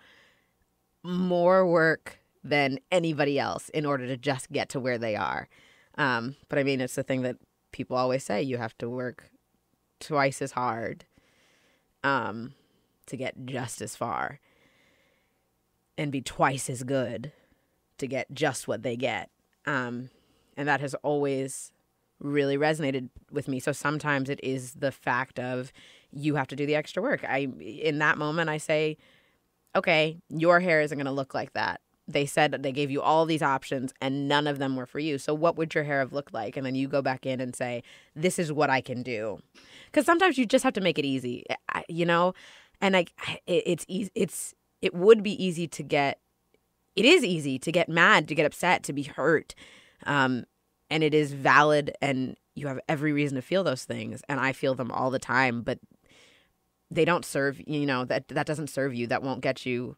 more 1.04 1.66
work 1.66 2.20
than 2.44 2.80
anybody 2.92 3.40
else 3.40 3.70
in 3.70 3.86
order 3.86 4.08
to 4.08 4.18
just 4.18 4.52
get 4.52 4.70
to 4.70 4.80
where 4.80 4.98
they 4.98 5.16
are. 5.16 5.50
Um, 5.98 6.36
but 6.48 6.60
i 6.60 6.64
mean 6.64 6.80
it's 6.80 6.96
the 6.96 7.04
thing 7.04 7.24
that 7.24 7.38
people 7.72 7.98
always 7.98 8.24
say 8.24 8.42
you 8.42 8.58
have 8.58 8.78
to 8.78 8.88
work 8.88 9.32
twice 10.00 10.42
as 10.42 10.52
hard 10.52 11.06
um, 12.08 12.54
to 13.08 13.18
get 13.18 13.46
just 13.46 13.82
as 13.82 13.96
far 13.96 14.40
and 15.98 16.12
be 16.12 16.22
twice 16.22 16.70
as 16.70 16.84
good 16.84 17.34
to 17.98 18.08
get 18.08 18.32
just 18.32 18.68
what 18.68 18.84
they 18.84 18.96
get. 18.96 19.30
Um, 19.66 20.10
and 20.56 20.68
that 20.68 20.80
has 20.80 20.94
always 20.96 21.72
really 22.20 22.58
resonated 22.58 23.10
with 23.32 23.48
me. 23.48 23.60
So 23.60 23.72
sometimes 23.72 24.30
it 24.30 24.40
is 24.42 24.76
the 24.76 24.92
fact 24.92 25.40
of 25.40 25.74
you 26.12 26.36
have 26.36 26.48
to 26.48 26.56
do 26.56 26.66
the 26.66 26.76
extra 26.76 27.04
work. 27.04 27.24
I 27.24 27.50
in 27.60 28.00
that 28.00 28.18
moment 28.18 28.50
i 28.50 28.58
say 28.58 28.98
okay 29.76 30.18
your 30.30 30.60
hair 30.60 30.82
isn't 30.82 30.98
going 30.98 31.06
to 31.06 31.12
look 31.12 31.34
like 31.34 31.54
that 31.54 31.82
they 32.08 32.26
said 32.26 32.52
they 32.64 32.72
gave 32.72 32.90
you 32.90 33.02
all 33.02 33.26
these 33.26 33.42
options 33.42 33.94
and 34.00 34.28
none 34.28 34.48
of 34.48 34.60
them 34.60 34.76
were 34.76 34.86
for 34.86 35.00
you. 35.00 35.18
So 35.18 35.34
what 35.34 35.58
would 35.58 35.76
your 35.76 35.84
hair 35.84 36.00
have 36.00 36.14
looked 36.14 36.34
like? 36.34 36.56
And 36.56 36.66
then 36.66 36.76
you 36.76 36.88
go 36.88 37.02
back 37.02 37.26
in 37.26 37.42
and 37.42 37.56
say 37.56 37.84
this 38.16 38.40
is 38.40 38.52
what 38.52 38.70
i 38.70 38.82
can 38.82 39.04
do. 39.04 39.40
Because 39.86 40.06
sometimes 40.06 40.38
you 40.38 40.46
just 40.46 40.64
have 40.64 40.74
to 40.74 40.82
make 40.82 40.98
it 40.98 41.06
easy 41.06 41.46
you 41.90 42.06
know? 42.06 42.34
And 42.80 42.96
it, 42.96 43.12
it's 43.48 43.86
easy 43.88 44.12
it's 44.16 44.54
it 44.82 44.94
would 44.94 45.24
be 45.24 45.44
easy 45.44 45.68
to 45.68 45.84
get 45.84 46.20
it 46.96 47.06
is 47.06 47.24
easy 47.24 47.60
to 47.60 47.72
get 47.72 47.90
mad 47.90 48.28
to 48.28 48.36
get 48.36 48.46
upset 48.46 48.84
to 48.84 48.94
be 48.94 49.04
hurt 49.04 49.56
um, 50.06 50.46
and 50.90 51.04
it 51.04 51.14
is 51.14 51.34
valid 51.34 51.92
and 52.02 52.38
you 52.56 52.68
have 52.68 52.80
every 52.88 53.12
reason 53.12 53.36
to 53.36 53.42
feel 53.42 53.64
those 53.64 53.84
things 53.84 54.22
and 54.30 54.40
i 54.40 54.52
feel 54.52 54.76
them 54.76 54.92
all 54.92 55.10
the 55.10 55.20
time 55.20 55.62
but 55.62 55.80
they 56.90 57.06
don't 57.06 57.26
serve 57.26 57.62
you 57.66 57.86
know 57.86 58.06
that 58.06 58.28
that 58.28 58.46
doesn't 58.46 58.70
serve 58.70 58.94
you 58.94 59.08
that 59.08 59.24
won't 59.24 59.42
get 59.42 59.66
you 59.66 59.96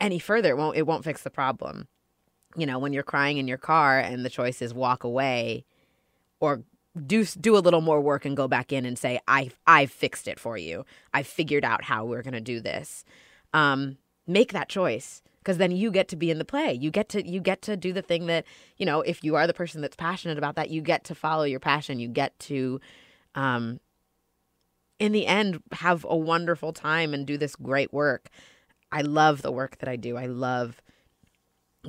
any 0.00 0.18
further 0.18 0.50
it 0.50 0.56
won't 0.56 0.76
it 0.76 0.86
won't 0.86 1.04
fix 1.04 1.22
the 1.22 1.30
problem. 1.30 1.88
You 2.56 2.66
know 2.66 2.78
when 2.78 2.92
you're 2.92 3.02
crying 3.02 3.38
in 3.38 3.48
your 3.48 3.58
car 3.58 3.98
and 3.98 4.24
the 4.24 4.30
choice 4.30 4.62
is 4.62 4.72
walk 4.74 5.04
away 5.04 5.64
or 6.40 6.62
do 7.06 7.24
do 7.24 7.56
a 7.56 7.58
little 7.58 7.80
more 7.80 8.00
work 8.00 8.24
and 8.24 8.36
go 8.36 8.46
back 8.46 8.72
in 8.72 8.84
and 8.84 8.96
say 8.96 9.18
i 9.26 9.50
i 9.66 9.86
fixed 9.86 10.28
it 10.28 10.38
for 10.38 10.56
you. 10.56 10.84
I've 11.12 11.26
figured 11.26 11.64
out 11.64 11.84
how 11.84 12.04
we're 12.04 12.22
going 12.22 12.34
to 12.34 12.40
do 12.40 12.60
this. 12.60 13.04
Um 13.52 13.98
make 14.26 14.52
that 14.52 14.68
choice 14.68 15.22
because 15.38 15.58
then 15.58 15.70
you 15.70 15.90
get 15.90 16.08
to 16.08 16.16
be 16.16 16.30
in 16.30 16.38
the 16.38 16.44
play. 16.44 16.72
You 16.72 16.90
get 16.90 17.08
to 17.10 17.26
you 17.26 17.40
get 17.40 17.62
to 17.62 17.76
do 17.76 17.92
the 17.92 18.02
thing 18.02 18.26
that 18.26 18.44
you 18.76 18.86
know 18.86 19.02
if 19.02 19.22
you 19.24 19.36
are 19.36 19.46
the 19.46 19.54
person 19.54 19.80
that's 19.80 19.96
passionate 19.96 20.38
about 20.38 20.56
that 20.56 20.70
you 20.70 20.80
get 20.80 21.04
to 21.04 21.14
follow 21.14 21.44
your 21.44 21.60
passion. 21.60 21.98
You 21.98 22.08
get 22.08 22.38
to 22.40 22.80
um 23.34 23.80
in 24.98 25.12
the 25.12 25.26
end 25.26 25.62
have 25.72 26.06
a 26.08 26.16
wonderful 26.16 26.72
time 26.72 27.12
and 27.12 27.26
do 27.26 27.36
this 27.36 27.56
great 27.56 27.92
work 27.92 28.28
i 28.94 29.02
love 29.02 29.42
the 29.42 29.52
work 29.52 29.78
that 29.78 29.88
i 29.88 29.96
do. 29.96 30.16
I 30.16 30.26
love 30.26 30.80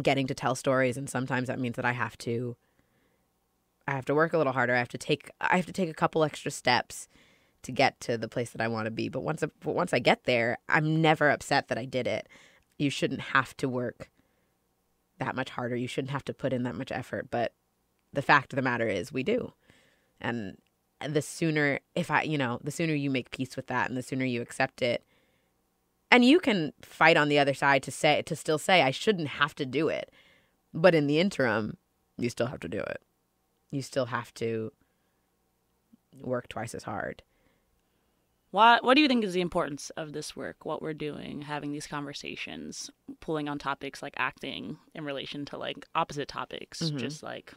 getting 0.02 0.28
to 0.28 0.34
tell 0.34 0.56
stories 0.56 0.98
and 0.98 1.10
sometimes 1.10 1.48
that 1.48 1.60
means 1.60 1.78
that 1.78 1.86
i 1.86 1.94
have 1.94 2.18
to 2.18 2.58
i 3.88 3.92
have 3.92 4.06
to 4.06 4.16
work 4.16 4.34
a 4.34 4.38
little 4.38 4.52
harder. 4.52 4.76
I 4.76 4.80
have 4.80 4.90
to 4.90 4.98
take 4.98 5.32
i 5.40 5.56
have 5.56 5.68
to 5.68 5.72
take 5.72 5.90
a 5.90 5.94
couple 5.94 6.26
extra 6.26 6.52
steps 6.52 7.08
to 7.62 7.72
get 7.72 8.00
to 8.02 8.18
the 8.18 8.28
place 8.28 8.50
that 8.50 8.62
i 8.62 8.68
want 8.68 8.86
to 8.86 8.92
be. 8.92 9.08
But 9.08 9.24
once 9.24 9.42
I, 9.44 9.48
but 9.62 9.76
once 9.76 9.94
i 9.94 10.00
get 10.00 10.26
there 10.26 10.58
i'm 10.68 11.02
never 11.02 11.30
upset 11.30 11.70
that 11.70 11.78
i 11.78 11.86
did 11.86 12.08
it. 12.08 12.28
You 12.78 12.90
shouldn't 12.90 13.22
have 13.22 13.56
to 13.58 13.70
work 13.70 14.10
that 15.20 15.36
much 15.36 15.52
harder. 15.52 15.78
You 15.78 15.88
shouldn't 15.88 16.12
have 16.12 16.26
to 16.26 16.34
put 16.34 16.52
in 16.52 16.64
that 16.64 16.76
much 16.76 16.92
effort. 16.92 17.32
But 17.32 17.54
the 18.12 18.22
fact 18.22 18.52
of 18.52 18.58
the 18.58 18.62
matter 18.62 18.88
is 18.88 19.14
we 19.14 19.24
do. 19.24 19.54
And 20.20 20.58
the 21.08 21.22
sooner 21.22 21.80
if 21.94 22.10
i 22.10 22.22
you 22.24 22.38
know 22.38 22.60
the 22.64 22.72
sooner 22.72 22.94
you 22.94 23.10
make 23.10 23.30
peace 23.30 23.56
with 23.56 23.68
that 23.68 23.90
and 23.90 23.98
the 23.98 24.02
sooner 24.02 24.26
you 24.26 24.42
accept 24.42 24.82
it 24.82 25.04
And 26.12 26.24
you 26.24 26.40
can 26.40 26.72
fight 26.82 27.18
on 27.18 27.30
the 27.30 27.40
other 27.40 27.54
side 27.54 27.84
to 27.84 27.92
say 27.92 28.22
to 28.24 28.36
still 28.36 28.58
say 28.58 28.82
I 28.82 28.92
shouldn't 28.92 29.28
have 29.28 29.56
to 29.56 29.66
do 29.66 29.90
it. 29.90 30.12
But 30.74 30.96
in 30.96 31.08
the 31.08 31.20
interim, 31.20 31.78
you 32.18 32.30
still 32.30 32.48
have 32.48 32.60
to 32.62 32.70
do 32.70 32.80
it. 32.80 33.02
You 33.72 33.82
still 33.82 34.06
have 34.06 34.34
to 34.36 34.72
work 36.22 36.48
twice 36.48 36.74
as 36.76 36.84
hard. 36.84 37.24
What 38.52 38.84
What 38.86 38.94
do 38.96 39.02
you 39.02 39.08
think 39.10 39.24
is 39.26 39.34
the 39.34 39.42
importance 39.42 39.90
of 39.98 40.14
this 40.14 40.36
work? 40.36 40.64
What 40.66 40.82
we're 40.82 40.94
doing, 40.94 41.42
having 41.42 41.72
these 41.74 41.88
conversations, 41.88 42.90
pulling 43.20 43.50
on 43.50 43.60
topics 43.60 44.02
like 44.02 44.14
acting 44.16 44.78
in 44.94 45.04
relation 45.04 45.44
to 45.46 45.58
like 45.58 45.86
opposite 45.96 46.30
topics, 46.30 46.82
Mhm. 46.82 46.98
just 46.98 47.22
like 47.24 47.54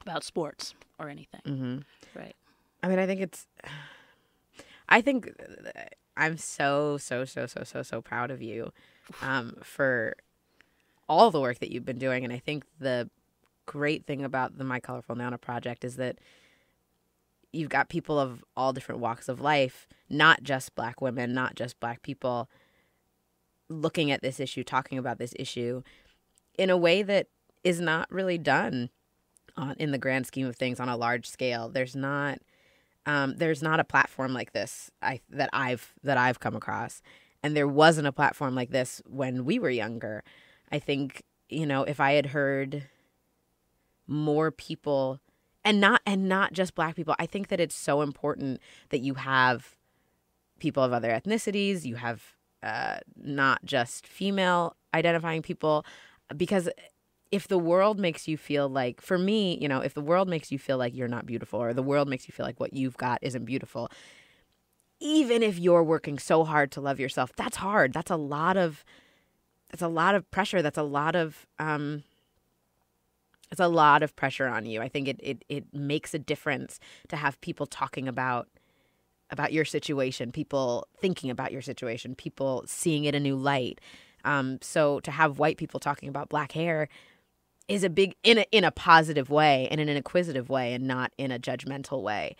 about 0.00 0.24
sports 0.24 0.74
or 0.98 1.08
anything, 1.08 1.42
Mm-hmm. 1.44 2.18
right? 2.18 2.34
I 2.82 2.88
mean, 2.88 2.98
I 2.98 3.06
think 3.06 3.20
it's. 3.20 3.46
I 4.88 5.00
think 5.00 5.28
I'm 6.16 6.36
so 6.36 6.98
so 6.98 7.24
so 7.24 7.46
so 7.46 7.62
so 7.64 7.82
so 7.82 8.00
proud 8.02 8.30
of 8.30 8.42
you, 8.42 8.72
um, 9.22 9.56
for 9.62 10.16
all 11.08 11.30
the 11.30 11.40
work 11.40 11.58
that 11.60 11.70
you've 11.70 11.84
been 11.84 11.98
doing, 11.98 12.24
and 12.24 12.32
I 12.32 12.38
think 12.38 12.64
the 12.78 13.08
great 13.66 14.06
thing 14.06 14.24
about 14.24 14.58
the 14.58 14.64
My 14.64 14.80
Colorful 14.80 15.16
Nana 15.16 15.38
project 15.38 15.84
is 15.84 15.96
that 15.96 16.18
you've 17.52 17.68
got 17.68 17.88
people 17.88 18.18
of 18.18 18.44
all 18.56 18.72
different 18.72 19.00
walks 19.00 19.28
of 19.28 19.40
life, 19.40 19.86
not 20.08 20.42
just 20.42 20.74
Black 20.74 21.00
women, 21.00 21.32
not 21.34 21.54
just 21.54 21.78
Black 21.80 22.02
people, 22.02 22.48
looking 23.68 24.10
at 24.10 24.22
this 24.22 24.40
issue, 24.40 24.64
talking 24.64 24.98
about 24.98 25.18
this 25.18 25.34
issue, 25.38 25.82
in 26.58 26.70
a 26.70 26.76
way 26.76 27.02
that 27.02 27.28
is 27.64 27.80
not 27.80 28.10
really 28.10 28.38
done 28.38 28.90
on 29.56 29.76
in 29.78 29.90
the 29.92 29.98
grand 29.98 30.26
scheme 30.26 30.46
of 30.46 30.56
things 30.56 30.80
on 30.80 30.88
a 30.88 30.96
large 30.96 31.28
scale. 31.28 31.68
There's 31.68 31.94
not 31.96 32.38
um, 33.06 33.34
there's 33.36 33.62
not 33.62 33.80
a 33.80 33.84
platform 33.84 34.32
like 34.32 34.52
this 34.52 34.90
I 35.00 35.20
that 35.30 35.50
I've 35.52 35.94
that 36.02 36.18
I've 36.18 36.40
come 36.40 36.56
across, 36.56 37.02
and 37.42 37.56
there 37.56 37.68
wasn't 37.68 38.06
a 38.06 38.12
platform 38.12 38.54
like 38.54 38.70
this 38.70 39.02
when 39.06 39.44
we 39.44 39.58
were 39.58 39.70
younger. 39.70 40.24
I 40.70 40.78
think 40.78 41.22
you 41.48 41.66
know 41.66 41.84
if 41.84 42.00
I 42.00 42.12
had 42.12 42.26
heard 42.26 42.88
more 44.06 44.50
people 44.50 45.20
and 45.64 45.80
not 45.80 46.00
and 46.06 46.28
not 46.28 46.52
just 46.52 46.74
black 46.74 46.96
people 46.96 47.14
i 47.18 47.26
think 47.26 47.48
that 47.48 47.60
it's 47.60 47.74
so 47.74 48.02
important 48.02 48.60
that 48.90 49.00
you 49.00 49.14
have 49.14 49.76
people 50.58 50.82
of 50.82 50.92
other 50.92 51.10
ethnicities 51.10 51.84
you 51.84 51.96
have 51.96 52.22
uh, 52.62 52.98
not 53.16 53.64
just 53.64 54.06
female 54.06 54.76
identifying 54.94 55.42
people 55.42 55.84
because 56.36 56.68
if 57.32 57.48
the 57.48 57.58
world 57.58 57.98
makes 57.98 58.28
you 58.28 58.36
feel 58.36 58.68
like 58.68 59.00
for 59.00 59.18
me 59.18 59.58
you 59.60 59.68
know 59.68 59.80
if 59.80 59.94
the 59.94 60.00
world 60.00 60.28
makes 60.28 60.52
you 60.52 60.58
feel 60.58 60.78
like 60.78 60.94
you're 60.94 61.08
not 61.08 61.26
beautiful 61.26 61.60
or 61.60 61.74
the 61.74 61.82
world 61.82 62.08
makes 62.08 62.28
you 62.28 62.32
feel 62.32 62.46
like 62.46 62.60
what 62.60 62.72
you've 62.72 62.96
got 62.96 63.18
isn't 63.22 63.44
beautiful 63.44 63.90
even 65.00 65.42
if 65.42 65.58
you're 65.58 65.82
working 65.82 66.18
so 66.18 66.44
hard 66.44 66.70
to 66.70 66.80
love 66.80 67.00
yourself 67.00 67.32
that's 67.36 67.56
hard 67.56 67.92
that's 67.92 68.10
a 68.10 68.16
lot 68.16 68.56
of 68.56 68.84
that's 69.70 69.82
a 69.82 69.88
lot 69.88 70.14
of 70.14 70.30
pressure 70.30 70.62
that's 70.62 70.78
a 70.78 70.82
lot 70.82 71.16
of 71.16 71.46
um 71.58 72.04
it's 73.52 73.60
a 73.60 73.68
lot 73.68 74.02
of 74.02 74.16
pressure 74.16 74.48
on 74.48 74.64
you. 74.64 74.80
I 74.80 74.88
think 74.88 75.06
it, 75.06 75.20
it 75.22 75.44
it 75.48 75.64
makes 75.74 76.14
a 76.14 76.18
difference 76.18 76.80
to 77.08 77.16
have 77.16 77.40
people 77.42 77.66
talking 77.66 78.08
about 78.08 78.48
about 79.30 79.52
your 79.52 79.66
situation, 79.66 80.32
people 80.32 80.88
thinking 80.98 81.30
about 81.30 81.52
your 81.52 81.62
situation, 81.62 82.14
people 82.14 82.64
seeing 82.66 83.04
it 83.04 83.14
a 83.14 83.20
new 83.20 83.36
light. 83.36 83.80
Um, 84.24 84.58
so 84.62 85.00
to 85.00 85.10
have 85.10 85.38
white 85.38 85.58
people 85.58 85.80
talking 85.80 86.08
about 86.08 86.30
black 86.30 86.52
hair 86.52 86.88
is 87.72 87.84
a 87.84 87.90
big 87.90 88.14
in 88.22 88.38
a 88.38 88.44
in 88.52 88.64
a 88.64 88.70
positive 88.70 89.30
way 89.30 89.66
and 89.70 89.80
in 89.80 89.88
an 89.88 89.96
inquisitive 89.96 90.50
way 90.50 90.74
and 90.74 90.86
not 90.86 91.10
in 91.16 91.32
a 91.32 91.38
judgmental 91.38 92.02
way 92.02 92.36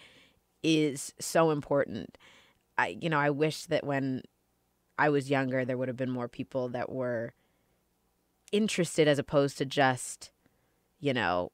is 0.62 1.14
so 1.18 1.50
important. 1.50 2.18
I 2.76 2.98
you 3.00 3.08
know, 3.08 3.18
I 3.18 3.30
wish 3.30 3.64
that 3.66 3.84
when 3.84 4.22
I 4.98 5.08
was 5.08 5.30
younger 5.30 5.64
there 5.64 5.78
would 5.78 5.88
have 5.88 5.96
been 5.96 6.10
more 6.10 6.28
people 6.28 6.68
that 6.70 6.92
were 6.92 7.32
interested 8.52 9.08
as 9.08 9.18
opposed 9.18 9.56
to 9.58 9.64
just 9.64 10.30
you 11.00 11.14
know, 11.14 11.50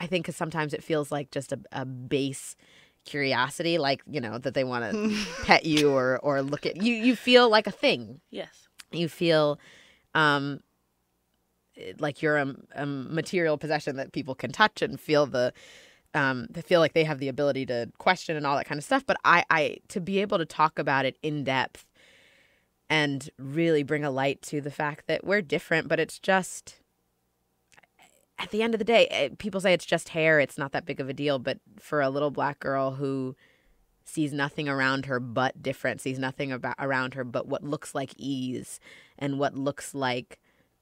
I 0.00 0.06
think 0.06 0.24
because 0.24 0.36
sometimes 0.36 0.74
it 0.74 0.82
feels 0.82 1.10
like 1.10 1.30
just 1.30 1.52
a, 1.52 1.60
a 1.72 1.86
base 1.86 2.56
curiosity, 3.04 3.78
like 3.78 4.02
you 4.10 4.20
know 4.20 4.38
that 4.38 4.54
they 4.54 4.64
want 4.64 4.90
to 4.90 5.24
pet 5.44 5.64
you 5.64 5.92
or 5.92 6.18
or 6.18 6.42
look 6.42 6.66
at 6.66 6.82
you. 6.82 6.92
You 6.92 7.14
feel 7.14 7.48
like 7.48 7.68
a 7.68 7.70
thing. 7.70 8.20
Yes. 8.30 8.66
You 8.90 9.08
feel 9.08 9.60
um, 10.16 10.60
like 11.98 12.22
you're 12.22 12.36
a, 12.36 12.54
a 12.74 12.86
material 12.86 13.58
possession 13.58 13.96
that 13.96 14.12
people 14.12 14.34
can 14.34 14.52
touch 14.52 14.82
and 14.82 15.00
feel 15.00 15.26
the. 15.26 15.52
Um, 16.14 16.46
they 16.48 16.62
feel 16.62 16.80
like 16.80 16.94
they 16.94 17.04
have 17.04 17.18
the 17.18 17.28
ability 17.28 17.66
to 17.66 17.90
question 17.98 18.36
and 18.36 18.46
all 18.46 18.56
that 18.56 18.66
kind 18.66 18.78
of 18.78 18.84
stuff. 18.84 19.04
But 19.04 19.18
I, 19.24 19.44
I 19.50 19.78
to 19.88 20.00
be 20.00 20.20
able 20.20 20.38
to 20.38 20.46
talk 20.46 20.78
about 20.78 21.04
it 21.04 21.18
in 21.22 21.44
depth 21.44 21.84
and 22.88 23.28
really 23.38 23.82
bring 23.82 24.04
a 24.04 24.10
light 24.10 24.40
to 24.42 24.60
the 24.60 24.70
fact 24.70 25.06
that 25.08 25.24
we're 25.24 25.42
different, 25.42 25.88
but 25.88 26.00
it's 26.00 26.18
just 26.18 26.76
at 28.38 28.50
the 28.50 28.62
end 28.62 28.74
of 28.74 28.78
the 28.78 28.84
day, 28.84 29.06
eh, 29.08 29.28
people 29.38 29.60
say 29.60 29.72
it's 29.72 29.86
just 29.86 30.10
hair, 30.10 30.40
it's 30.40 30.58
not 30.58 30.72
that 30.72 30.86
big 30.86 31.00
of 31.00 31.08
a 31.08 31.14
deal. 31.14 31.38
But 31.38 31.58
for 31.78 32.00
a 32.00 32.10
little 32.10 32.30
black 32.30 32.60
girl 32.60 32.92
who 32.92 33.34
sees 34.04 34.32
nothing 34.32 34.68
around 34.68 35.06
her 35.06 35.18
but 35.18 35.62
different, 35.62 36.00
sees 36.00 36.18
nothing 36.18 36.52
about 36.52 36.76
around 36.78 37.14
her 37.14 37.24
but 37.24 37.48
what 37.48 37.64
looks 37.64 37.94
like 37.94 38.12
ease 38.16 38.78
and 39.18 39.38
what 39.38 39.56
looks 39.56 39.94
like, 39.94 40.38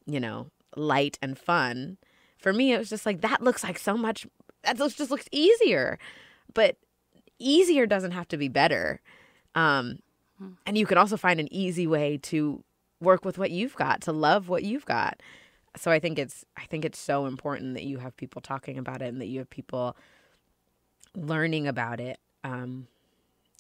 you 0.07 0.21
know, 0.21 0.49
light 0.77 1.19
and 1.23 1.39
fun. 1.39 1.99
For 2.39 2.53
me, 2.53 2.73
it 2.73 2.79
was 2.79 2.91
just 2.91 3.07
like 3.07 3.21
that 3.23 3.43
looks 3.43 3.65
like 3.65 3.79
so 3.79 3.97
much. 3.97 4.27
That 4.63 4.77
just 4.77 5.11
looks 5.11 5.29
easier, 5.31 5.99
but 6.53 6.77
easier 7.39 7.87
doesn't 7.87 8.13
have 8.13 8.29
to 8.29 8.37
be 8.37 8.49
better. 8.49 9.01
Um, 9.55 10.01
and 10.67 10.77
you 10.77 10.87
can 10.87 10.99
also 10.99 11.17
find 11.17 11.39
an 11.39 11.53
easy 11.53 11.87
way 11.87 12.19
to 12.25 12.63
work 13.01 13.25
with 13.25 13.39
what 13.39 13.51
you've 13.51 13.77
got, 13.77 14.01
to 14.03 14.13
love 14.13 14.49
what 14.49 14.65
you've 14.65 14.85
got 14.85 15.21
so 15.77 15.91
I 15.91 15.99
think 15.99 16.19
it's 16.19 16.45
I 16.57 16.65
think 16.67 16.85
it's 16.85 16.99
so 16.99 17.27
important 17.27 17.75
that 17.75 17.85
you 17.85 17.99
have 17.99 18.17
people 18.17 18.41
talking 18.41 18.79
about 18.79 19.03
it 19.03 19.07
and 19.07 19.21
that 19.21 19.27
you 19.27 19.41
have 19.41 19.51
people 19.51 19.97
learning 21.15 21.67
about 21.67 22.01
it 22.01 22.19
um, 22.43 22.87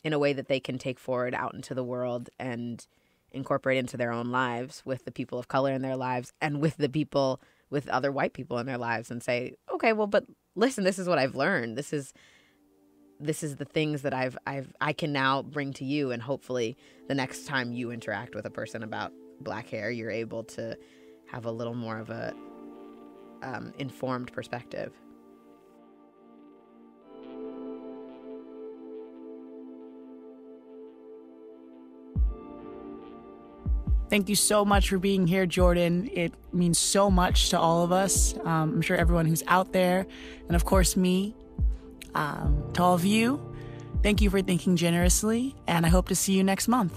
in 0.03 0.12
a 0.12 0.19
way 0.19 0.33
that 0.33 0.49
they 0.49 0.61
can 0.61 0.79
take 0.79 0.99
forward 0.99 1.35
out 1.35 1.55
into 1.55 1.75
the 1.75 1.85
world 1.85 2.31
and 2.39 2.87
incorporate 3.35 3.78
into 3.78 3.97
their 3.97 4.12
own 4.12 4.30
lives 4.30 4.82
with 4.85 5.05
the 5.05 5.11
people 5.11 5.39
of 5.39 5.49
color 5.49 5.72
in 5.72 5.82
their 5.82 5.97
lives 5.97 6.32
and 6.41 6.61
with 6.61 6.76
the 6.76 6.89
people 6.89 7.41
with 7.70 7.89
other 7.89 8.12
white 8.12 8.32
people 8.32 8.59
in 8.59 8.66
their 8.66 8.78
lives 8.78 9.11
and 9.11 9.22
say 9.22 9.55
okay 9.72 9.93
well 9.93 10.07
but 10.07 10.24
listen 10.55 10.85
this 10.85 10.99
is 10.99 11.09
what 11.09 11.18
I've 11.18 11.35
learned 11.35 11.76
this 11.76 11.93
is 11.93 12.12
this 13.20 13.43
is 13.43 13.57
the 13.57 13.64
things 13.64 14.03
that 14.03 14.14
I've 14.14 14.37
I've 14.47 14.72
I 14.80 14.93
can 14.93 15.12
now 15.12 15.43
bring 15.43 15.72
to 15.74 15.85
you 15.85 16.11
and 16.11 16.22
hopefully 16.22 16.76
the 17.09 17.14
next 17.14 17.47
time 17.47 17.72
you 17.72 17.91
interact 17.91 18.35
with 18.35 18.47
a 18.47 18.51
person 18.51 18.82
about 18.82 19.12
black 19.41 19.68
hair 19.68 19.91
you're 19.91 20.11
able 20.11 20.45
to 20.45 20.76
have 21.26 21.47
a 21.47 21.51
little 21.51 21.74
more 21.74 21.99
of 21.99 22.11
a 22.11 22.32
um, 23.45 23.72
informed 23.78 24.32
perspective. 24.32 24.93
Thank 34.15 34.29
you 34.29 34.37
so 34.37 34.65
much 34.65 34.91
for 34.91 34.99
being 34.99 35.27
here, 35.27 35.45
Jordan. 35.45 36.09
It 36.12 36.33
means 36.53 36.79
so 36.79 37.11
much 37.11 37.51
to 37.51 37.59
all 37.59 37.83
of 37.83 37.91
us. 37.91 38.33
Um, 38.45 38.75
I'm 38.75 38.81
sure 38.81 38.97
everyone 38.97 39.27
who's 39.27 39.43
out 39.49 39.73
there, 39.73 40.07
and 40.47 40.55
of 40.55 40.65
course, 40.65 40.97
me. 40.97 41.35
Um, 42.15 42.62
to 42.75 42.83
all 42.85 42.95
of 42.95 43.05
you, 43.05 43.41
thank 44.05 44.21
you 44.21 44.31
for 44.31 44.41
thinking 44.41 44.77
generously, 44.77 45.57
and 45.67 45.85
I 45.85 45.89
hope 45.89 46.07
to 46.11 46.15
see 46.15 46.35
you 46.35 46.45
next 46.45 46.69
month. 46.69 46.97